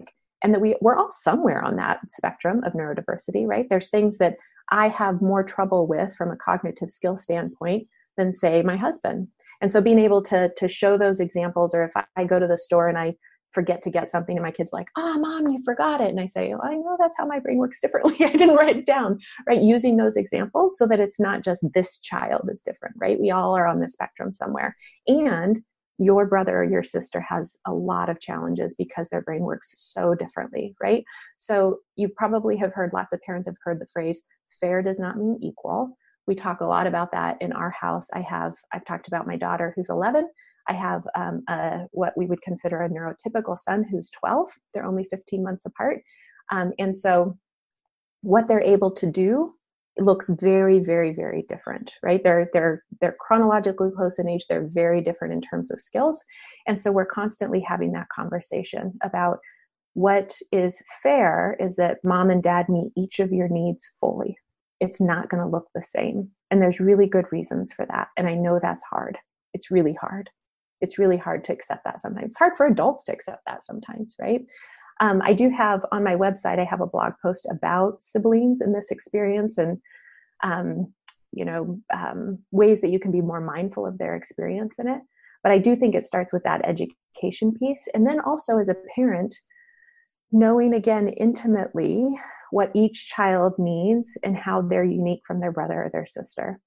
and 0.43 0.53
that 0.53 0.61
we, 0.61 0.75
we're 0.81 0.95
all 0.97 1.11
somewhere 1.11 1.63
on 1.63 1.75
that 1.77 1.99
spectrum 2.11 2.63
of 2.63 2.73
neurodiversity, 2.73 3.47
right? 3.47 3.67
There's 3.69 3.89
things 3.89 4.19
that 4.19 4.37
I 4.71 4.89
have 4.89 5.21
more 5.21 5.43
trouble 5.43 5.87
with 5.87 6.15
from 6.15 6.31
a 6.31 6.35
cognitive 6.35 6.91
skill 6.91 7.17
standpoint 7.17 7.87
than, 8.17 8.31
say, 8.33 8.61
my 8.61 8.77
husband. 8.77 9.27
And 9.61 9.71
so 9.71 9.81
being 9.81 9.99
able 9.99 10.21
to, 10.23 10.51
to 10.57 10.67
show 10.67 10.97
those 10.97 11.19
examples, 11.19 11.73
or 11.73 11.83
if 11.83 11.95
I, 11.95 12.05
I 12.15 12.23
go 12.25 12.39
to 12.39 12.47
the 12.47 12.57
store 12.57 12.87
and 12.87 12.97
I 12.97 13.15
forget 13.55 13.81
to 13.81 13.89
get 13.89 14.09
something 14.09 14.35
and 14.35 14.43
my 14.43 14.51
kid's 14.51 14.73
like 14.73 14.89
oh 14.97 15.17
mom 15.17 15.47
you 15.47 15.63
forgot 15.63 16.01
it. 16.01 16.09
And 16.09 16.19
i 16.19 16.25
say 16.25 16.53
oh, 16.53 16.59
i 16.61 16.73
know 16.73 16.97
that's 16.99 17.17
how 17.17 17.25
my 17.25 17.39
brain 17.39 17.57
works 17.57 17.79
differently. 17.81 18.13
I 18.25 18.31
didn't 18.33 18.57
write 18.57 18.75
it 18.75 18.85
down 18.85 19.17
right? 19.47 19.61
Using 19.61 19.97
those 19.97 20.17
examples 20.17 20.77
so 20.77 20.85
that 20.87 20.99
it's 20.99 21.19
not 21.19 21.43
just 21.43 21.65
this 21.73 21.99
child 22.01 22.49
is 22.51 22.61
different 22.61 22.95
right? 22.99 23.19
We 23.19 23.31
all 23.31 23.55
are 23.57 23.65
on 23.65 23.79
the 23.79 23.87
spectrum 23.87 24.31
somewhere. 24.31 24.75
And 25.07 25.61
your 25.97 26.25
brother 26.27 26.57
or 26.57 26.65
your 26.65 26.83
sister 26.83 27.21
has 27.21 27.57
a 27.65 27.73
lot 27.73 28.09
of 28.09 28.19
challenges 28.19 28.75
because 28.77 29.07
their 29.07 29.21
brain 29.21 29.43
works 29.43 29.71
so 29.77 30.13
differently 30.13 30.75
right? 30.83 31.05
So 31.37 31.77
you 31.95 32.09
probably 32.09 32.57
have 32.57 32.73
heard 32.73 32.91
lots 32.93 33.13
of 33.13 33.21
parents 33.21 33.47
have 33.47 33.55
heard 33.63 33.79
the 33.79 33.87
phrase 33.93 34.21
fair 34.59 34.81
does 34.81 34.99
not 34.99 35.17
mean 35.17 35.39
equal 35.41 35.97
we 36.27 36.35
talk 36.35 36.61
a 36.61 36.65
lot 36.65 36.87
about 36.87 37.11
that 37.11 37.37
in 37.41 37.51
our 37.51 37.69
house 37.69 38.07
i 38.13 38.21
have 38.21 38.53
i've 38.73 38.85
talked 38.85 39.07
about 39.07 39.27
my 39.27 39.37
daughter 39.37 39.73
who's 39.75 39.89
11 39.89 40.27
I 40.67 40.73
have 40.73 41.03
um, 41.15 41.43
a, 41.47 41.85
what 41.91 42.13
we 42.17 42.25
would 42.25 42.41
consider 42.41 42.81
a 42.81 42.89
neurotypical 42.89 43.57
son 43.57 43.85
who's 43.89 44.09
12. 44.09 44.49
They're 44.73 44.85
only 44.85 45.05
15 45.09 45.43
months 45.43 45.65
apart. 45.65 46.01
Um, 46.51 46.73
and 46.79 46.95
so 46.95 47.37
what 48.21 48.47
they're 48.47 48.61
able 48.61 48.91
to 48.91 49.11
do 49.11 49.53
looks 49.97 50.29
very, 50.29 50.79
very, 50.79 51.13
very 51.13 51.45
different, 51.47 51.93
right? 52.03 52.21
They're, 52.23 52.49
they're, 52.51 52.83
they're 52.99 53.15
chronologically 53.19 53.91
close 53.95 54.19
in 54.19 54.27
age. 54.27 54.45
They're 54.47 54.67
very 54.67 55.01
different 55.01 55.33
in 55.33 55.41
terms 55.41 55.71
of 55.71 55.81
skills. 55.81 56.21
And 56.67 56.81
so 56.81 56.91
we're 56.91 57.05
constantly 57.05 57.61
having 57.61 57.91
that 57.93 58.09
conversation 58.13 58.97
about 59.03 59.39
what 59.93 60.35
is 60.51 60.83
fair 61.01 61.55
is 61.59 61.77
that 61.77 61.99
mom 62.03 62.29
and 62.29 62.43
dad 62.43 62.67
meet 62.67 62.91
each 62.97 63.19
of 63.19 63.31
your 63.31 63.47
needs 63.47 63.85
fully. 63.99 64.35
It's 64.79 65.01
not 65.01 65.29
going 65.29 65.41
to 65.43 65.49
look 65.49 65.67
the 65.73 65.83
same. 65.83 66.31
And 66.51 66.61
there's 66.61 66.79
really 66.79 67.07
good 67.07 67.25
reasons 67.31 67.73
for 67.73 67.85
that. 67.87 68.09
And 68.17 68.27
I 68.27 68.35
know 68.35 68.59
that's 68.61 68.83
hard. 68.83 69.17
It's 69.53 69.71
really 69.71 69.93
hard 69.93 70.29
it's 70.81 70.99
really 70.99 71.17
hard 71.17 71.43
to 71.45 71.53
accept 71.53 71.83
that 71.85 71.99
sometimes. 71.99 72.31
It's 72.31 72.39
hard 72.39 72.53
for 72.57 72.65
adults 72.65 73.03
to 73.05 73.13
accept 73.13 73.43
that 73.45 73.63
sometimes, 73.63 74.15
right? 74.19 74.41
Um, 75.01 75.21
I 75.23 75.33
do 75.33 75.49
have 75.49 75.85
on 75.91 76.03
my 76.03 76.15
website, 76.15 76.59
I 76.59 76.63
have 76.65 76.81
a 76.81 76.87
blog 76.87 77.13
post 77.21 77.47
about 77.49 78.01
siblings 78.01 78.61
in 78.61 78.73
this 78.73 78.91
experience 78.91 79.57
and, 79.57 79.79
um, 80.43 80.93
you 81.31 81.43
know, 81.43 81.79
um, 81.93 82.39
ways 82.51 82.81
that 82.81 82.91
you 82.91 82.99
can 82.99 83.11
be 83.11 83.21
more 83.21 83.41
mindful 83.41 83.85
of 83.85 83.97
their 83.97 84.15
experience 84.15 84.79
in 84.79 84.87
it. 84.87 85.01
But 85.43 85.51
I 85.51 85.57
do 85.57 85.75
think 85.75 85.95
it 85.95 86.03
starts 86.03 86.31
with 86.31 86.43
that 86.43 86.65
education 86.65 87.53
piece. 87.53 87.87
And 87.93 88.07
then 88.07 88.19
also 88.19 88.57
as 88.57 88.69
a 88.69 88.75
parent, 88.95 89.35
knowing 90.31 90.73
again 90.73 91.09
intimately 91.09 92.15
what 92.55 92.71
each 92.73 93.09
child 93.09 93.51
needs 93.59 94.17
and 94.23 94.37
how 94.37 94.61
they're 94.61 94.85
unique 94.85 95.19
from 95.27 95.41
their 95.41 95.51
brother 95.51 95.83
or 95.83 95.89
their 95.91 96.05
sister. 96.05 96.57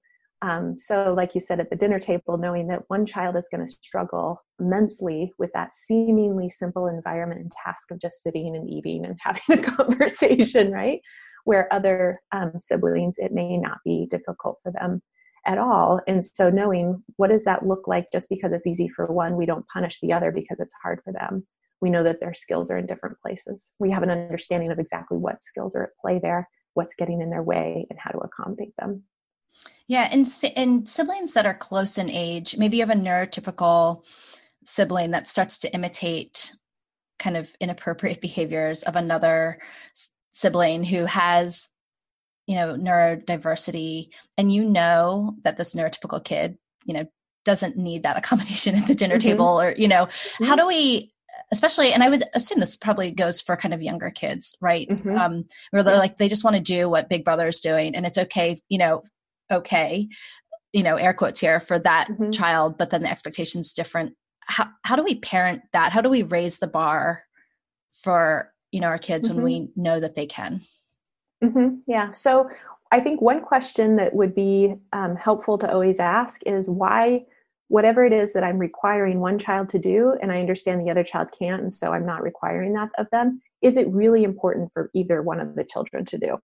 Um, 0.43 0.79
so, 0.79 1.15
like 1.17 1.35
you 1.35 1.41
said 1.41 1.61
at 1.61 1.71
the 1.71 1.77
dinner 1.77 1.99
table, 1.99 2.37
knowing 2.37 2.69
that 2.69 2.83
one 2.89 3.07
child 3.07 3.37
is 3.37 3.49
going 3.51 3.67
to 3.67 3.73
struggle 3.73 4.45
immensely 4.61 5.33
with 5.39 5.51
that 5.55 5.73
seemingly 5.73 6.51
simple 6.51 6.89
environment 6.89 7.41
and 7.41 7.51
task 7.65 7.91
of 7.91 8.03
just 8.03 8.23
sitting 8.23 8.55
and 8.55 8.69
eating 8.69 9.07
and 9.07 9.19
having 9.23 9.61
a 9.61 9.63
conversation, 9.63 10.73
right? 10.73 11.01
Where 11.45 11.73
other 11.73 12.21
um, 12.33 12.53
siblings, 12.59 13.17
it 13.17 13.33
may 13.33 13.57
not 13.57 13.79
be 13.83 14.07
difficult 14.11 14.59
for 14.63 14.71
them 14.71 15.01
at 15.47 15.57
all. 15.57 16.03
And 16.07 16.23
so, 16.23 16.51
knowing 16.51 17.03
what 17.17 17.31
does 17.31 17.45
that 17.45 17.67
look 17.67 17.89
like 17.89 18.13
just 18.13 18.29
because 18.29 18.53
it's 18.53 18.67
easy 18.67 18.89
for 18.89 19.07
one, 19.07 19.37
we 19.37 19.47
don't 19.47 19.67
punish 19.73 20.01
the 20.01 20.13
other 20.13 20.33
because 20.33 20.61
it's 20.61 20.75
hard 20.83 21.01
for 21.03 21.15
them. 21.15 21.47
We 21.81 21.91
know 21.91 22.03
that 22.05 22.21
their 22.21 22.35
skills 22.35 22.71
are 22.71 22.79
in 22.79 22.87
different 22.87 23.21
places. 23.21 23.73
We 23.79 23.91
have 23.91 24.03
an 24.03 24.11
understanding 24.11 24.71
of 24.71 24.79
exactly 24.79 25.19
what 25.19 25.41
skills 25.41 25.75
are 25.75 25.85
at 25.85 25.97
play 26.01 26.19
there, 26.19 26.49
what's 26.75 26.95
getting 26.95 27.21
in 27.21 27.31
their 27.31 27.43
way, 27.43 27.87
and 27.91 27.99
how 27.99 28.11
to 28.11 28.19
accommodate 28.19 28.75
them. 28.79 29.05
Yeah, 29.87 30.09
and 30.13 30.27
and 30.57 30.89
siblings 30.89 31.33
that 31.33 31.47
are 31.47 31.55
close 31.55 31.99
in 31.99 32.11
age, 32.11 32.57
maybe 32.59 32.77
you 32.77 32.83
have 32.83 32.97
a 32.97 33.01
neurotypical 33.01 34.05
sibling 34.65 35.13
that 35.13 35.27
starts 35.27 35.59
to 35.59 35.73
imitate 35.73 36.53
kind 37.19 37.37
of 37.37 37.55
inappropriate 37.61 38.21
behaviors 38.29 38.83
of 38.83 38.97
another 38.97 39.59
sibling 40.31 40.85
who 40.85 41.05
has 41.07 41.71
you 42.47 42.55
know 42.57 42.75
neurodiversity 42.77 44.09
and 44.37 44.53
you 44.53 44.65
know 44.65 45.35
that 45.45 45.57
this 45.57 45.75
neurotypical 45.75 46.23
kid 46.23 46.57
you 46.85 46.95
know 46.95 47.07
doesn't 47.45 47.77
need 47.77 48.03
that 48.03 48.17
accommodation 48.19 48.75
at 48.75 48.87
the 48.87 48.95
dinner 48.95 49.17
mm-hmm. 49.17 49.29
table 49.29 49.61
or 49.61 49.75
you 49.77 49.89
know 49.89 50.07
mm-hmm. 50.07 50.45
how 50.45 50.55
do 50.55 50.67
we 50.67 51.13
especially 51.51 51.93
and 51.93 52.03
i 52.03 52.09
would 52.09 52.25
assume 52.35 52.61
this 52.61 52.77
probably 52.77 53.11
goes 53.11 53.41
for 53.41 53.57
kind 53.57 53.75
of 53.75 53.83
younger 53.83 54.11
kids 54.11 54.57
right 54.61 54.89
mm-hmm. 54.89 55.17
um 55.17 55.45
where 55.71 55.83
they're 55.83 55.97
like 55.97 56.19
they 56.19 56.29
just 56.29 56.45
want 56.45 56.57
to 56.57 56.63
do 56.63 56.89
what 56.89 57.09
big 57.09 57.25
brother 57.25 57.49
is 57.49 57.61
doing 57.61 57.95
and 57.95 58.07
it's 58.07 58.19
okay 58.19 58.59
you 58.69 58.79
know 58.79 59.03
okay 59.51 60.09
you 60.73 60.83
know 60.83 60.97
air 60.97 61.13
quotes 61.13 61.41
here 61.41 61.61
for 61.61 61.79
that 61.79 62.09
mm-hmm. 62.09 62.31
child 62.31 62.77
but 62.79 62.91
then 62.91 63.03
the 63.03 63.11
expectations 63.11 63.73
different 63.73 64.15
how, 64.43 64.69
how 64.85 64.97
do 64.97 65.03
we 65.03 65.17
parent 65.17 65.63
that 65.73 65.93
how 65.93 66.01
do 66.01 66.09
we 66.09 66.23
raise 66.23 66.59
the 66.59 66.67
bar 66.67 67.23
for 67.93 68.53
you 68.73 68.81
know 68.81 68.89
our 68.89 68.99
kids 68.99 69.29
mm-hmm. 69.29 69.37
when 69.37 69.45
we 69.45 69.69
know 69.77 70.01
that 70.01 70.15
they 70.15 70.27
can 70.27 70.61
mm-hmm. 71.43 71.77
yeah 71.87 72.11
so 72.13 72.51
i 72.93 73.01
think 73.01 73.21
one 73.21 73.41
question 73.41 73.97
that 73.97 74.15
would 74.15 74.35
be 74.35 74.75
um, 74.93 75.17
helpful 75.17 75.59
to 75.59 75.71
always 75.71 76.01
ask 76.01 76.43
is 76.47 76.69
why 76.69 77.25
whatever 77.69 78.05
it 78.05 78.13
is 78.13 78.33
that 78.33 78.45
i'm 78.45 78.59
requiring 78.59 79.21
one 79.21 79.39
child 79.39 79.69
to 79.69 79.79
do 79.79 80.15
and 80.21 80.33
i 80.33 80.41
understand 80.41 80.81
the 80.81 80.91
other 80.91 81.05
child 81.05 81.29
can't 81.39 81.63
and 81.63 81.73
so 81.73 81.93
i'm 81.93 82.07
not 82.07 82.23
requiring 82.23 82.73
that 82.73 82.89
of 82.99 83.07
them 83.13 83.41
is 83.63 83.77
it 83.77 83.89
really 83.89 84.25
important 84.25 84.73
for 84.73 84.91
either 84.95 85.23
one 85.23 85.41
of 85.41 85.55
the 85.55 85.65
children 85.65 86.05
to 86.07 86.19
do? 86.19 86.39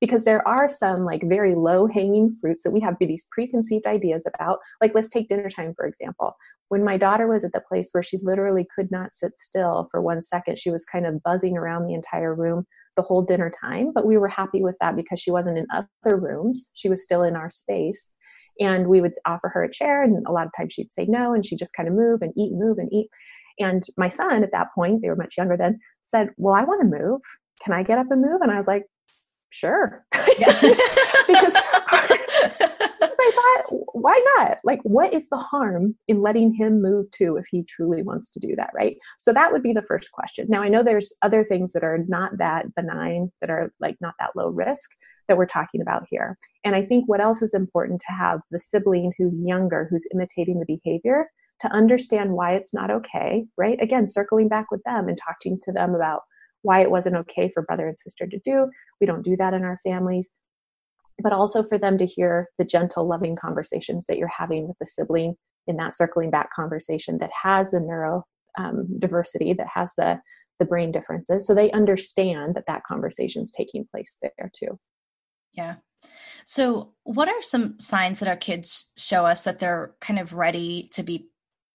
Because 0.00 0.24
there 0.24 0.46
are 0.48 0.70
some 0.70 1.04
like 1.04 1.22
very 1.24 1.54
low 1.54 1.86
hanging 1.86 2.34
fruits 2.40 2.62
that 2.62 2.70
we 2.70 2.80
have 2.80 2.96
these 2.98 3.26
preconceived 3.30 3.86
ideas 3.86 4.26
about. 4.26 4.58
Like 4.80 4.94
let's 4.94 5.10
take 5.10 5.28
dinner 5.28 5.50
time 5.50 5.74
for 5.74 5.86
example. 5.86 6.36
When 6.68 6.84
my 6.84 6.96
daughter 6.96 7.26
was 7.26 7.44
at 7.44 7.52
the 7.52 7.60
place 7.60 7.88
where 7.92 8.02
she 8.02 8.18
literally 8.22 8.66
could 8.74 8.90
not 8.90 9.12
sit 9.12 9.36
still 9.36 9.88
for 9.90 10.00
one 10.00 10.22
second 10.22 10.58
she 10.58 10.70
was 10.70 10.84
kind 10.84 11.06
of 11.06 11.22
buzzing 11.22 11.56
around 11.56 11.86
the 11.86 11.94
entire 11.94 12.34
room 12.34 12.64
the 12.96 13.02
whole 13.02 13.22
dinner 13.22 13.50
time 13.50 13.92
but 13.94 14.06
we 14.06 14.16
were 14.16 14.28
happy 14.28 14.62
with 14.62 14.76
that 14.80 14.96
because 14.96 15.20
she 15.20 15.30
wasn't 15.30 15.58
in 15.58 15.66
other 15.72 16.16
rooms. 16.16 16.70
She 16.74 16.88
was 16.88 17.02
still 17.02 17.22
in 17.22 17.36
our 17.36 17.50
space 17.50 18.12
and 18.60 18.86
we 18.86 19.00
would 19.00 19.12
offer 19.26 19.48
her 19.48 19.64
a 19.64 19.72
chair 19.72 20.02
and 20.02 20.24
a 20.26 20.32
lot 20.32 20.46
of 20.46 20.52
times 20.56 20.74
she'd 20.74 20.92
say 20.92 21.06
no 21.08 21.34
and 21.34 21.44
she'd 21.44 21.58
just 21.58 21.74
kind 21.74 21.88
of 21.88 21.94
move 21.94 22.22
and 22.22 22.32
eat 22.36 22.52
move 22.52 22.78
and 22.78 22.92
eat. 22.92 23.08
And 23.58 23.82
my 23.96 24.08
son 24.08 24.44
at 24.44 24.52
that 24.52 24.68
point 24.74 25.02
they 25.02 25.08
were 25.08 25.16
much 25.16 25.36
younger 25.36 25.56
then 25.56 25.78
said 26.02 26.30
well 26.36 26.54
i 26.54 26.62
want 26.64 26.80
to 26.82 26.98
move. 26.98 27.20
Can 27.64 27.72
i 27.72 27.82
get 27.82 27.98
up 27.98 28.06
and 28.10 28.22
move? 28.22 28.40
And 28.42 28.52
i 28.52 28.58
was 28.58 28.68
like 28.68 28.84
sure. 29.50 30.04
because 30.12 31.56
I 33.20 33.30
thought, 33.34 33.78
why 33.92 34.24
not? 34.36 34.58
Like, 34.64 34.80
what 34.82 35.12
is 35.12 35.28
the 35.28 35.36
harm 35.36 35.96
in 36.08 36.22
letting 36.22 36.52
him 36.52 36.82
move 36.82 37.10
too 37.10 37.36
if 37.36 37.46
he 37.50 37.64
truly 37.64 38.02
wants 38.02 38.30
to 38.30 38.40
do 38.40 38.54
that, 38.56 38.70
right? 38.74 38.96
So 39.18 39.32
that 39.32 39.52
would 39.52 39.62
be 39.62 39.72
the 39.72 39.82
first 39.82 40.12
question. 40.12 40.46
Now, 40.48 40.62
I 40.62 40.68
know 40.68 40.82
there's 40.82 41.12
other 41.22 41.44
things 41.44 41.72
that 41.72 41.84
are 41.84 41.98
not 42.08 42.38
that 42.38 42.74
benign, 42.74 43.32
that 43.40 43.50
are 43.50 43.72
like 43.80 43.96
not 44.00 44.14
that 44.18 44.36
low 44.36 44.48
risk 44.48 44.90
that 45.28 45.36
we're 45.36 45.46
talking 45.46 45.80
about 45.80 46.06
here. 46.10 46.36
And 46.64 46.74
I 46.74 46.84
think 46.84 47.08
what 47.08 47.20
else 47.20 47.40
is 47.40 47.54
important 47.54 48.00
to 48.00 48.12
have 48.12 48.40
the 48.50 48.60
sibling 48.60 49.12
who's 49.16 49.38
younger, 49.38 49.86
who's 49.90 50.08
imitating 50.12 50.58
the 50.58 50.66
behavior, 50.66 51.30
to 51.60 51.72
understand 51.72 52.32
why 52.32 52.54
it's 52.54 52.74
not 52.74 52.90
okay, 52.90 53.44
right? 53.56 53.80
Again, 53.80 54.06
circling 54.06 54.48
back 54.48 54.70
with 54.70 54.82
them 54.84 55.08
and 55.08 55.18
talking 55.18 55.58
to 55.62 55.72
them 55.72 55.94
about 55.94 56.22
why 56.62 56.80
it 56.80 56.90
wasn't 56.90 57.16
okay 57.16 57.50
for 57.52 57.62
brother 57.62 57.86
and 57.86 57.98
sister 57.98 58.26
to 58.26 58.38
do. 58.44 58.70
We 59.00 59.06
don't 59.06 59.24
do 59.24 59.36
that 59.36 59.54
in 59.54 59.62
our 59.62 59.78
families. 59.84 60.30
But 61.22 61.32
also 61.32 61.62
for 61.62 61.78
them 61.78 61.98
to 61.98 62.06
hear 62.06 62.48
the 62.58 62.64
gentle, 62.64 63.06
loving 63.06 63.36
conversations 63.36 64.06
that 64.06 64.18
you're 64.18 64.28
having 64.28 64.68
with 64.68 64.78
the 64.80 64.86
sibling 64.86 65.36
in 65.66 65.76
that 65.76 65.94
circling 65.94 66.30
back 66.30 66.52
conversation 66.52 67.18
that 67.18 67.30
has 67.42 67.70
the 67.70 67.80
neuro 67.80 68.24
um, 68.58 68.86
diversity, 68.98 69.52
that 69.54 69.68
has 69.72 69.92
the 69.96 70.20
the 70.58 70.66
brain 70.66 70.92
differences, 70.92 71.46
so 71.46 71.54
they 71.54 71.70
understand 71.70 72.54
that 72.54 72.66
that 72.66 72.84
conversation 72.84 73.42
is 73.42 73.50
taking 73.50 73.86
place 73.90 74.18
there 74.20 74.50
too. 74.54 74.78
Yeah. 75.54 75.76
So, 76.44 76.92
what 77.04 77.28
are 77.28 77.42
some 77.42 77.78
signs 77.80 78.20
that 78.20 78.28
our 78.28 78.36
kids 78.36 78.92
show 78.96 79.24
us 79.24 79.44
that 79.44 79.58
they're 79.58 79.94
kind 80.00 80.18
of 80.18 80.34
ready 80.34 80.88
to 80.92 81.02
be 81.02 81.30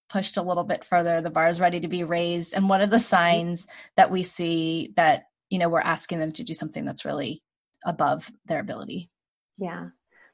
pushed 0.10 0.38
a 0.38 0.42
little 0.42 0.64
bit 0.64 0.86
further 0.86 1.20
the 1.20 1.32
bar 1.32 1.48
is 1.48 1.60
ready 1.60 1.80
to 1.80 1.88
be 1.88 2.04
raised 2.04 2.54
and 2.54 2.70
what 2.70 2.80
are 2.80 2.88
the 2.88 3.00
signs 3.00 3.68
that 3.96 4.12
we 4.12 4.22
see 4.22 4.94
that 4.96 5.24
you 5.50 5.58
know 5.58 5.68
we're 5.68 5.80
asking 5.80 6.20
them 6.20 6.32
to 6.32 6.44
do 6.44 6.54
something 6.54 6.86
that's 6.86 7.06
really 7.06 7.42
above 7.84 8.32
their 8.46 8.60
ability 8.60 9.10
yeah. 9.58 9.88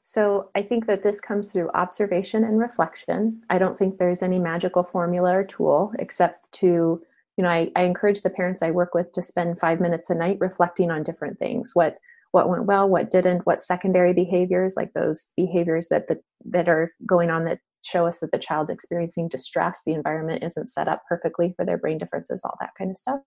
So 0.04 0.50
i 0.56 0.62
think 0.62 0.88
that 0.88 1.04
this 1.04 1.22
comes 1.22 1.52
through 1.52 1.70
observation 1.74 2.44
and 2.44 2.60
reflection. 2.60 3.42
I 3.50 3.58
don't 3.58 3.78
think 3.78 3.98
there's 3.98 4.24
any 4.24 4.40
magical 4.40 4.84
formula 4.84 5.36
or 5.36 5.44
tool 5.44 5.94
except 6.00 6.52
to 6.54 7.02
you 7.38 7.44
know 7.44 7.50
I, 7.50 7.72
I 7.76 7.84
encourage 7.84 8.22
the 8.22 8.30
parents 8.30 8.62
i 8.62 8.72
work 8.72 8.94
with 8.94 9.12
to 9.14 9.24
spend 9.24 9.60
five 9.60 9.80
minutes 9.80 10.10
a 10.10 10.16
night 10.16 10.38
reflecting 10.40 10.92
on 10.92 11.04
different 11.04 11.38
things. 11.40 11.72
What 11.74 11.98
what 12.32 12.50
went 12.50 12.66
well 12.66 12.88
what 12.88 13.12
didn't 13.12 13.46
what 13.46 13.60
secondary 13.60 14.14
behaviors 14.14 14.76
like 14.76 14.94
those 14.94 15.32
behaviors 15.36 15.90
that 15.90 16.08
the, 16.08 16.20
that 16.46 16.70
are 16.70 16.90
going 17.06 17.30
on 17.30 17.46
that 17.46 17.60
show 17.84 18.06
us 18.06 18.20
that 18.20 18.32
the 18.32 18.38
child's 18.38 18.70
experiencing 18.70 19.28
distress, 19.28 19.82
the 19.86 19.94
environment 19.94 20.44
isn't 20.44 20.68
set 20.68 20.88
up 20.88 21.04
perfectly 21.08 21.54
for 21.56 21.66
their 21.66 21.78
brain 21.78 21.98
differences, 21.98 22.42
all 22.44 22.56
that 22.60 22.72
kind 22.78 22.92
of 22.92 22.98
stuff. 22.98 23.20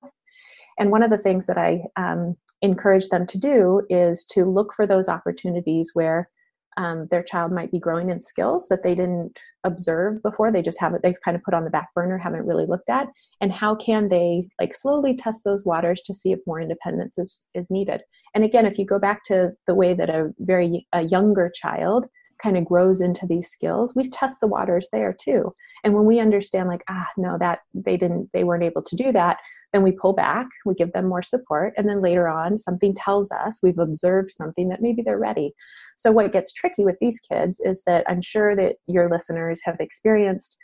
And 0.78 0.90
one 0.90 1.02
of 1.02 1.10
the 1.10 1.18
things 1.18 1.46
that 1.46 1.58
I 1.58 1.82
um, 1.96 2.36
encourage 2.62 3.08
them 3.08 3.26
to 3.26 3.38
do 3.38 3.82
is 3.88 4.24
to 4.32 4.44
look 4.44 4.74
for 4.74 4.86
those 4.86 5.08
opportunities 5.08 5.90
where 5.94 6.28
um, 6.76 7.06
their 7.10 7.22
child 7.22 7.52
might 7.52 7.70
be 7.70 7.78
growing 7.78 8.10
in 8.10 8.20
skills 8.20 8.68
that 8.68 8.82
they 8.82 8.94
didn't 8.94 9.38
observe 9.64 10.22
before. 10.22 10.50
They 10.50 10.62
just 10.62 10.80
haven't 10.80 11.02
they've 11.02 11.20
kind 11.24 11.36
of 11.36 11.42
put 11.42 11.54
on 11.54 11.64
the 11.64 11.70
back 11.70 11.94
burner 11.94 12.18
haven't 12.18 12.46
really 12.46 12.66
looked 12.66 12.90
at. 12.90 13.08
And 13.40 13.52
how 13.52 13.74
can 13.74 14.08
they 14.08 14.48
like 14.60 14.76
slowly 14.76 15.14
test 15.14 15.42
those 15.44 15.64
waters 15.64 16.02
to 16.02 16.14
see 16.14 16.32
if 16.32 16.40
more 16.46 16.60
independence 16.60 17.18
is, 17.18 17.40
is 17.54 17.70
needed? 17.70 18.02
And 18.34 18.44
again 18.44 18.66
if 18.66 18.78
you 18.78 18.84
go 18.84 18.98
back 18.98 19.22
to 19.26 19.52
the 19.66 19.74
way 19.74 19.94
that 19.94 20.10
a 20.10 20.32
very 20.40 20.86
a 20.92 21.02
younger 21.02 21.50
child 21.54 22.06
kind 22.42 22.56
of 22.56 22.64
grows 22.64 23.00
into 23.00 23.26
these 23.26 23.48
skills 23.48 23.94
we 23.94 24.08
test 24.10 24.40
the 24.40 24.48
waters 24.48 24.88
there 24.92 25.14
too. 25.18 25.52
And 25.84 25.94
when 25.94 26.04
we 26.04 26.18
understand 26.18 26.68
like 26.68 26.82
ah 26.88 27.08
no 27.16 27.38
that 27.38 27.60
they 27.72 27.96
didn't 27.96 28.30
they 28.32 28.42
weren't 28.42 28.64
able 28.64 28.82
to 28.82 28.96
do 28.96 29.12
that 29.12 29.38
then 29.74 29.82
we 29.82 29.92
pull 29.92 30.14
back 30.14 30.46
we 30.64 30.74
give 30.74 30.92
them 30.92 31.06
more 31.06 31.22
support 31.22 31.74
and 31.76 31.88
then 31.88 32.00
later 32.00 32.26
on 32.28 32.56
something 32.56 32.94
tells 32.94 33.30
us 33.30 33.60
we've 33.62 33.78
observed 33.78 34.30
something 34.30 34.68
that 34.70 34.80
maybe 34.80 35.02
they're 35.02 35.18
ready 35.18 35.52
so, 35.96 36.12
what 36.12 36.32
gets 36.32 36.52
tricky 36.52 36.84
with 36.84 36.96
these 37.00 37.20
kids 37.20 37.60
is 37.60 37.82
that 37.86 38.04
I'm 38.08 38.22
sure 38.22 38.56
that 38.56 38.76
your 38.86 39.08
listeners 39.08 39.60
have 39.64 39.76
experienced 39.80 40.56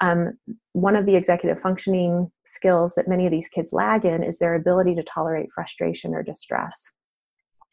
um, 0.00 0.32
one 0.72 0.96
of 0.96 1.06
the 1.06 1.14
executive 1.14 1.62
functioning 1.62 2.30
skills 2.44 2.94
that 2.96 3.06
many 3.06 3.24
of 3.24 3.30
these 3.30 3.48
kids 3.48 3.72
lag 3.72 4.04
in 4.04 4.24
is 4.24 4.38
their 4.38 4.54
ability 4.54 4.96
to 4.96 5.02
tolerate 5.02 5.52
frustration 5.54 6.12
or 6.14 6.24
distress. 6.24 6.92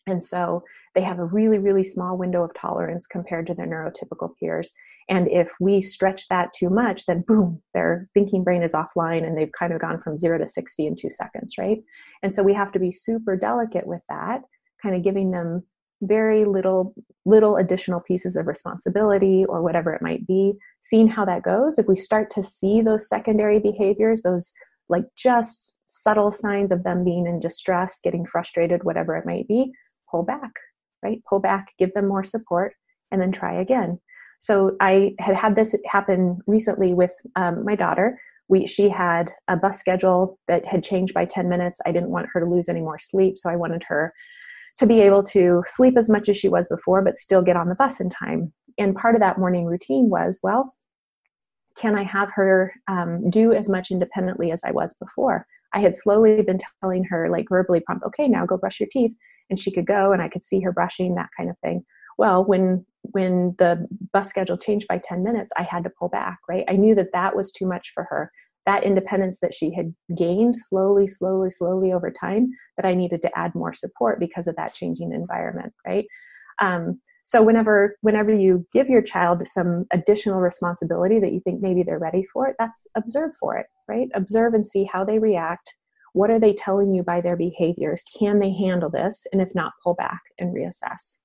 And 0.05 0.21
so 0.21 0.63
they 0.93 1.01
have 1.01 1.17
a 1.17 1.25
really, 1.25 1.57
really 1.57 1.83
small 1.83 2.17
window 2.17 2.43
of 2.43 2.53
tolerance 2.53 3.07
compared 3.07 3.47
to 3.47 3.55
their 3.55 3.67
neurotypical 3.67 4.31
peers. 4.39 4.71
And 5.09 5.27
if 5.27 5.51
we 5.59 5.81
stretch 5.81 6.27
that 6.29 6.53
too 6.53 6.69
much, 6.69 7.07
then 7.07 7.23
boom, 7.27 7.61
their 7.73 8.07
thinking 8.13 8.43
brain 8.43 8.61
is 8.61 8.73
offline 8.73 9.25
and 9.25 9.37
they've 9.37 9.51
kind 9.51 9.73
of 9.73 9.81
gone 9.81 9.99
from 10.01 10.15
zero 10.15 10.37
to 10.37 10.45
60 10.45 10.85
in 10.85 10.95
two 10.95 11.09
seconds, 11.09 11.55
right? 11.57 11.79
And 12.21 12.33
so 12.33 12.43
we 12.43 12.53
have 12.53 12.71
to 12.73 12.79
be 12.79 12.91
super 12.91 13.35
delicate 13.35 13.87
with 13.87 14.01
that, 14.07 14.41
kind 14.81 14.95
of 14.95 15.03
giving 15.03 15.31
them 15.31 15.63
very 16.01 16.45
little 16.45 16.93
little 17.25 17.57
additional 17.57 17.99
pieces 17.99 18.37
of 18.37 18.47
responsibility 18.47 19.43
or 19.49 19.61
whatever 19.61 19.93
it 19.93 20.01
might 20.01 20.25
be. 20.25 20.53
Seeing 20.79 21.09
how 21.09 21.25
that 21.25 21.43
goes 21.43 21.77
if 21.77 21.87
we 21.87 21.95
start 21.97 22.29
to 22.31 22.43
see 22.43 22.81
those 22.81 23.09
secondary 23.09 23.59
behaviors 23.59 24.21
those 24.21 24.53
like 24.87 25.03
just 25.17 25.73
subtle 25.87 26.31
signs 26.31 26.71
of 26.71 26.83
them 26.83 27.03
being 27.03 27.27
in 27.27 27.39
distress 27.39 27.99
getting 28.01 28.25
frustrated 28.25 28.85
whatever 28.85 29.17
it 29.17 29.25
might 29.25 29.45
be 29.49 29.73
pull 30.09 30.23
back 30.23 30.51
right? 31.03 31.21
Pull 31.29 31.39
back 31.39 31.73
give 31.77 31.93
them 31.93 32.07
more 32.07 32.23
support 32.23 32.75
and 33.11 33.21
then 33.21 33.33
try 33.33 33.59
again 33.59 33.99
so 34.39 34.75
i 34.81 35.13
had 35.19 35.35
had 35.35 35.55
this 35.55 35.75
happen 35.85 36.39
recently 36.47 36.93
with 36.93 37.11
um, 37.35 37.63
my 37.63 37.75
daughter 37.75 38.19
we 38.47 38.65
she 38.65 38.89
had 38.89 39.29
a 39.47 39.55
bus 39.55 39.79
schedule 39.79 40.39
that 40.47 40.65
had 40.65 40.83
changed 40.83 41.13
by 41.13 41.25
10 41.25 41.47
minutes 41.47 41.79
i 41.85 41.91
didn't 41.91 42.09
want 42.09 42.27
her 42.33 42.39
to 42.39 42.45
lose 42.45 42.67
any 42.67 42.81
more 42.81 42.97
sleep 42.97 43.37
so 43.37 43.49
i 43.49 43.55
wanted 43.55 43.83
her 43.87 44.13
to 44.79 44.87
be 44.87 45.01
able 45.01 45.21
to 45.21 45.61
sleep 45.67 45.97
as 45.97 46.09
much 46.09 46.29
as 46.29 46.37
she 46.37 46.47
was 46.47 46.67
before, 46.69 47.01
but 47.03 47.17
still 47.17 47.43
get 47.43 47.57
on 47.57 47.67
the 47.67 47.75
bus 47.75 47.99
in 47.99 48.09
time. 48.09 48.53
And 48.77 48.95
part 48.95 49.13
of 49.13 49.19
that 49.19 49.37
morning 49.37 49.65
routine 49.65 50.09
was, 50.09 50.39
well, 50.41 50.73
can 51.77 51.97
I 51.97 52.03
have 52.03 52.31
her 52.33 52.73
um, 52.87 53.29
do 53.29 53.51
as 53.51 53.69
much 53.69 53.91
independently 53.91 54.51
as 54.51 54.63
I 54.63 54.71
was 54.71 54.95
before? 54.95 55.45
I 55.73 55.81
had 55.81 55.97
slowly 55.97 56.41
been 56.43 56.59
telling 56.81 57.03
her, 57.05 57.29
like 57.29 57.47
verbally 57.49 57.81
prompt, 57.81 58.05
okay, 58.05 58.29
now 58.29 58.45
go 58.45 58.57
brush 58.57 58.79
your 58.79 58.87
teeth. 58.89 59.11
And 59.49 59.59
she 59.59 59.69
could 59.69 59.85
go 59.85 60.13
and 60.13 60.21
I 60.21 60.29
could 60.29 60.43
see 60.43 60.61
her 60.61 60.71
brushing, 60.71 61.15
that 61.15 61.29
kind 61.35 61.49
of 61.49 61.57
thing. 61.59 61.83
Well, 62.19 62.43
when 62.43 62.85
when 63.13 63.55
the 63.57 63.87
bus 64.11 64.29
schedule 64.29 64.57
changed 64.57 64.87
by 64.89 64.99
10 65.01 65.23
minutes, 65.23 65.51
I 65.57 65.63
had 65.63 65.85
to 65.85 65.89
pull 65.89 66.09
back, 66.09 66.37
right? 66.49 66.65
I 66.67 66.73
knew 66.73 66.93
that 66.95 67.13
that 67.13 67.33
was 67.33 67.49
too 67.51 67.65
much 67.65 67.91
for 67.95 68.03
her 68.09 68.29
that 68.65 68.83
independence 68.83 69.39
that 69.39 69.53
she 69.53 69.73
had 69.73 69.95
gained 70.15 70.55
slowly, 70.55 71.07
slowly, 71.07 71.49
slowly 71.49 71.91
over 71.93 72.11
time, 72.11 72.51
that 72.75 72.85
I 72.85 72.93
needed 72.93 73.21
to 73.23 73.39
add 73.39 73.55
more 73.55 73.73
support 73.73 74.19
because 74.19 74.47
of 74.47 74.55
that 74.57 74.75
changing 74.75 75.13
environment, 75.13 75.73
right? 75.87 76.05
Um, 76.61 76.99
so 77.23 77.41
whenever 77.41 77.95
whenever 78.01 78.33
you 78.33 78.67
give 78.73 78.89
your 78.89 79.01
child 79.01 79.41
some 79.47 79.85
additional 79.93 80.41
responsibility 80.41 81.19
that 81.19 81.31
you 81.31 81.39
think 81.39 81.61
maybe 81.61 81.83
they're 81.83 81.99
ready 81.99 82.25
for 82.33 82.47
it, 82.47 82.57
that's 82.59 82.85
observe 82.95 83.31
for 83.39 83.57
it, 83.57 83.67
right? 83.87 84.09
Observe 84.13 84.53
and 84.53 84.67
see 84.67 84.83
how 84.91 85.05
they 85.05 85.19
react. 85.19 85.73
What 86.13 86.29
are 86.29 86.39
they 86.39 86.53
telling 86.53 86.93
you 86.93 87.01
by 87.01 87.21
their 87.21 87.37
behaviors? 87.37 88.03
Can 88.19 88.39
they 88.39 88.51
handle 88.51 88.89
this? 88.89 89.25
And 89.31 89.41
if 89.41 89.55
not, 89.55 89.71
pull 89.83 89.93
back 89.93 90.21
and 90.37 90.53
reassess. 90.53 91.19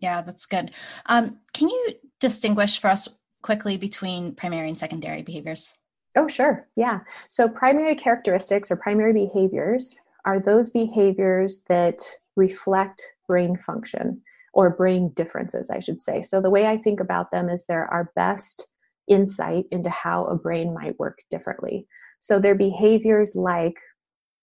Yeah, 0.00 0.22
that's 0.22 0.46
good. 0.46 0.72
Um, 1.06 1.38
can 1.52 1.68
you 1.68 1.94
distinguish 2.18 2.80
for 2.80 2.88
us 2.88 3.08
quickly 3.42 3.76
between 3.76 4.34
primary 4.34 4.68
and 4.68 4.78
secondary 4.78 5.22
behaviors? 5.22 5.76
Oh, 6.16 6.26
sure. 6.26 6.66
Yeah. 6.76 7.00
So, 7.28 7.48
primary 7.48 7.94
characteristics 7.94 8.70
or 8.70 8.76
primary 8.76 9.12
behaviors 9.12 9.98
are 10.24 10.40
those 10.40 10.70
behaviors 10.70 11.62
that 11.68 12.00
reflect 12.36 13.02
brain 13.28 13.56
function 13.56 14.20
or 14.52 14.70
brain 14.70 15.12
differences, 15.14 15.70
I 15.70 15.80
should 15.80 16.02
say. 16.02 16.22
So, 16.22 16.40
the 16.40 16.50
way 16.50 16.66
I 16.66 16.78
think 16.78 16.98
about 16.98 17.30
them 17.30 17.48
is 17.48 17.64
they're 17.66 17.86
our 17.86 18.10
best 18.16 18.68
insight 19.06 19.66
into 19.70 19.90
how 19.90 20.24
a 20.24 20.36
brain 20.36 20.74
might 20.74 20.98
work 20.98 21.18
differently. 21.30 21.86
So, 22.18 22.40
their 22.40 22.56
behaviors 22.56 23.36
like 23.36 23.76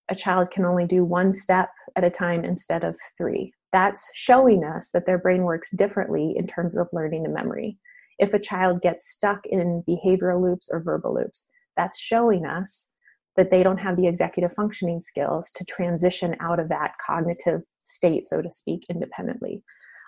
a 0.09 0.15
child 0.15 0.51
can 0.51 0.63
only 0.63 0.85
do 0.85 1.03
one 1.03 1.33
step 1.33 1.69
at 1.95 2.05
a 2.05 2.09
time 2.09 2.45
instead 2.45 2.85
of 2.85 2.95
three. 3.17 3.53
That's 3.72 4.09
showing 4.13 4.63
us 4.63 4.89
that 4.91 5.05
their 5.05 5.18
brain 5.18 5.43
works 5.43 5.72
differently 5.72 6.34
in 6.38 6.47
terms 6.47 6.78
of 6.78 6.88
learning 6.93 7.26
and 7.26 7.34
memory. 7.34 7.78
If 8.20 8.34
a 8.34 8.39
child 8.39 8.82
gets 8.82 9.11
stuck 9.11 9.45
in 9.45 9.84
behavioral 9.88 10.41
loops 10.41 10.70
or 10.72 10.82
verbal 10.82 11.13
loops, 11.15 11.47
that's 11.76 11.99
showing 11.99 12.45
us 12.45 12.91
that 13.36 13.51
they 13.51 13.61
don't 13.63 13.78
have 13.78 13.95
the 13.95 14.07
executive 14.07 14.53
functioning 14.53 15.01
skills 15.01 15.51
to 15.51 15.63
transition 15.65 16.36
out 16.39 16.59
of 16.59 16.70
that 16.70 16.93
cognitive 17.05 17.61
state, 17.84 18.26
so 18.26 18.41
to 18.41 18.51
speak, 18.51 18.86
independently. 18.89 19.63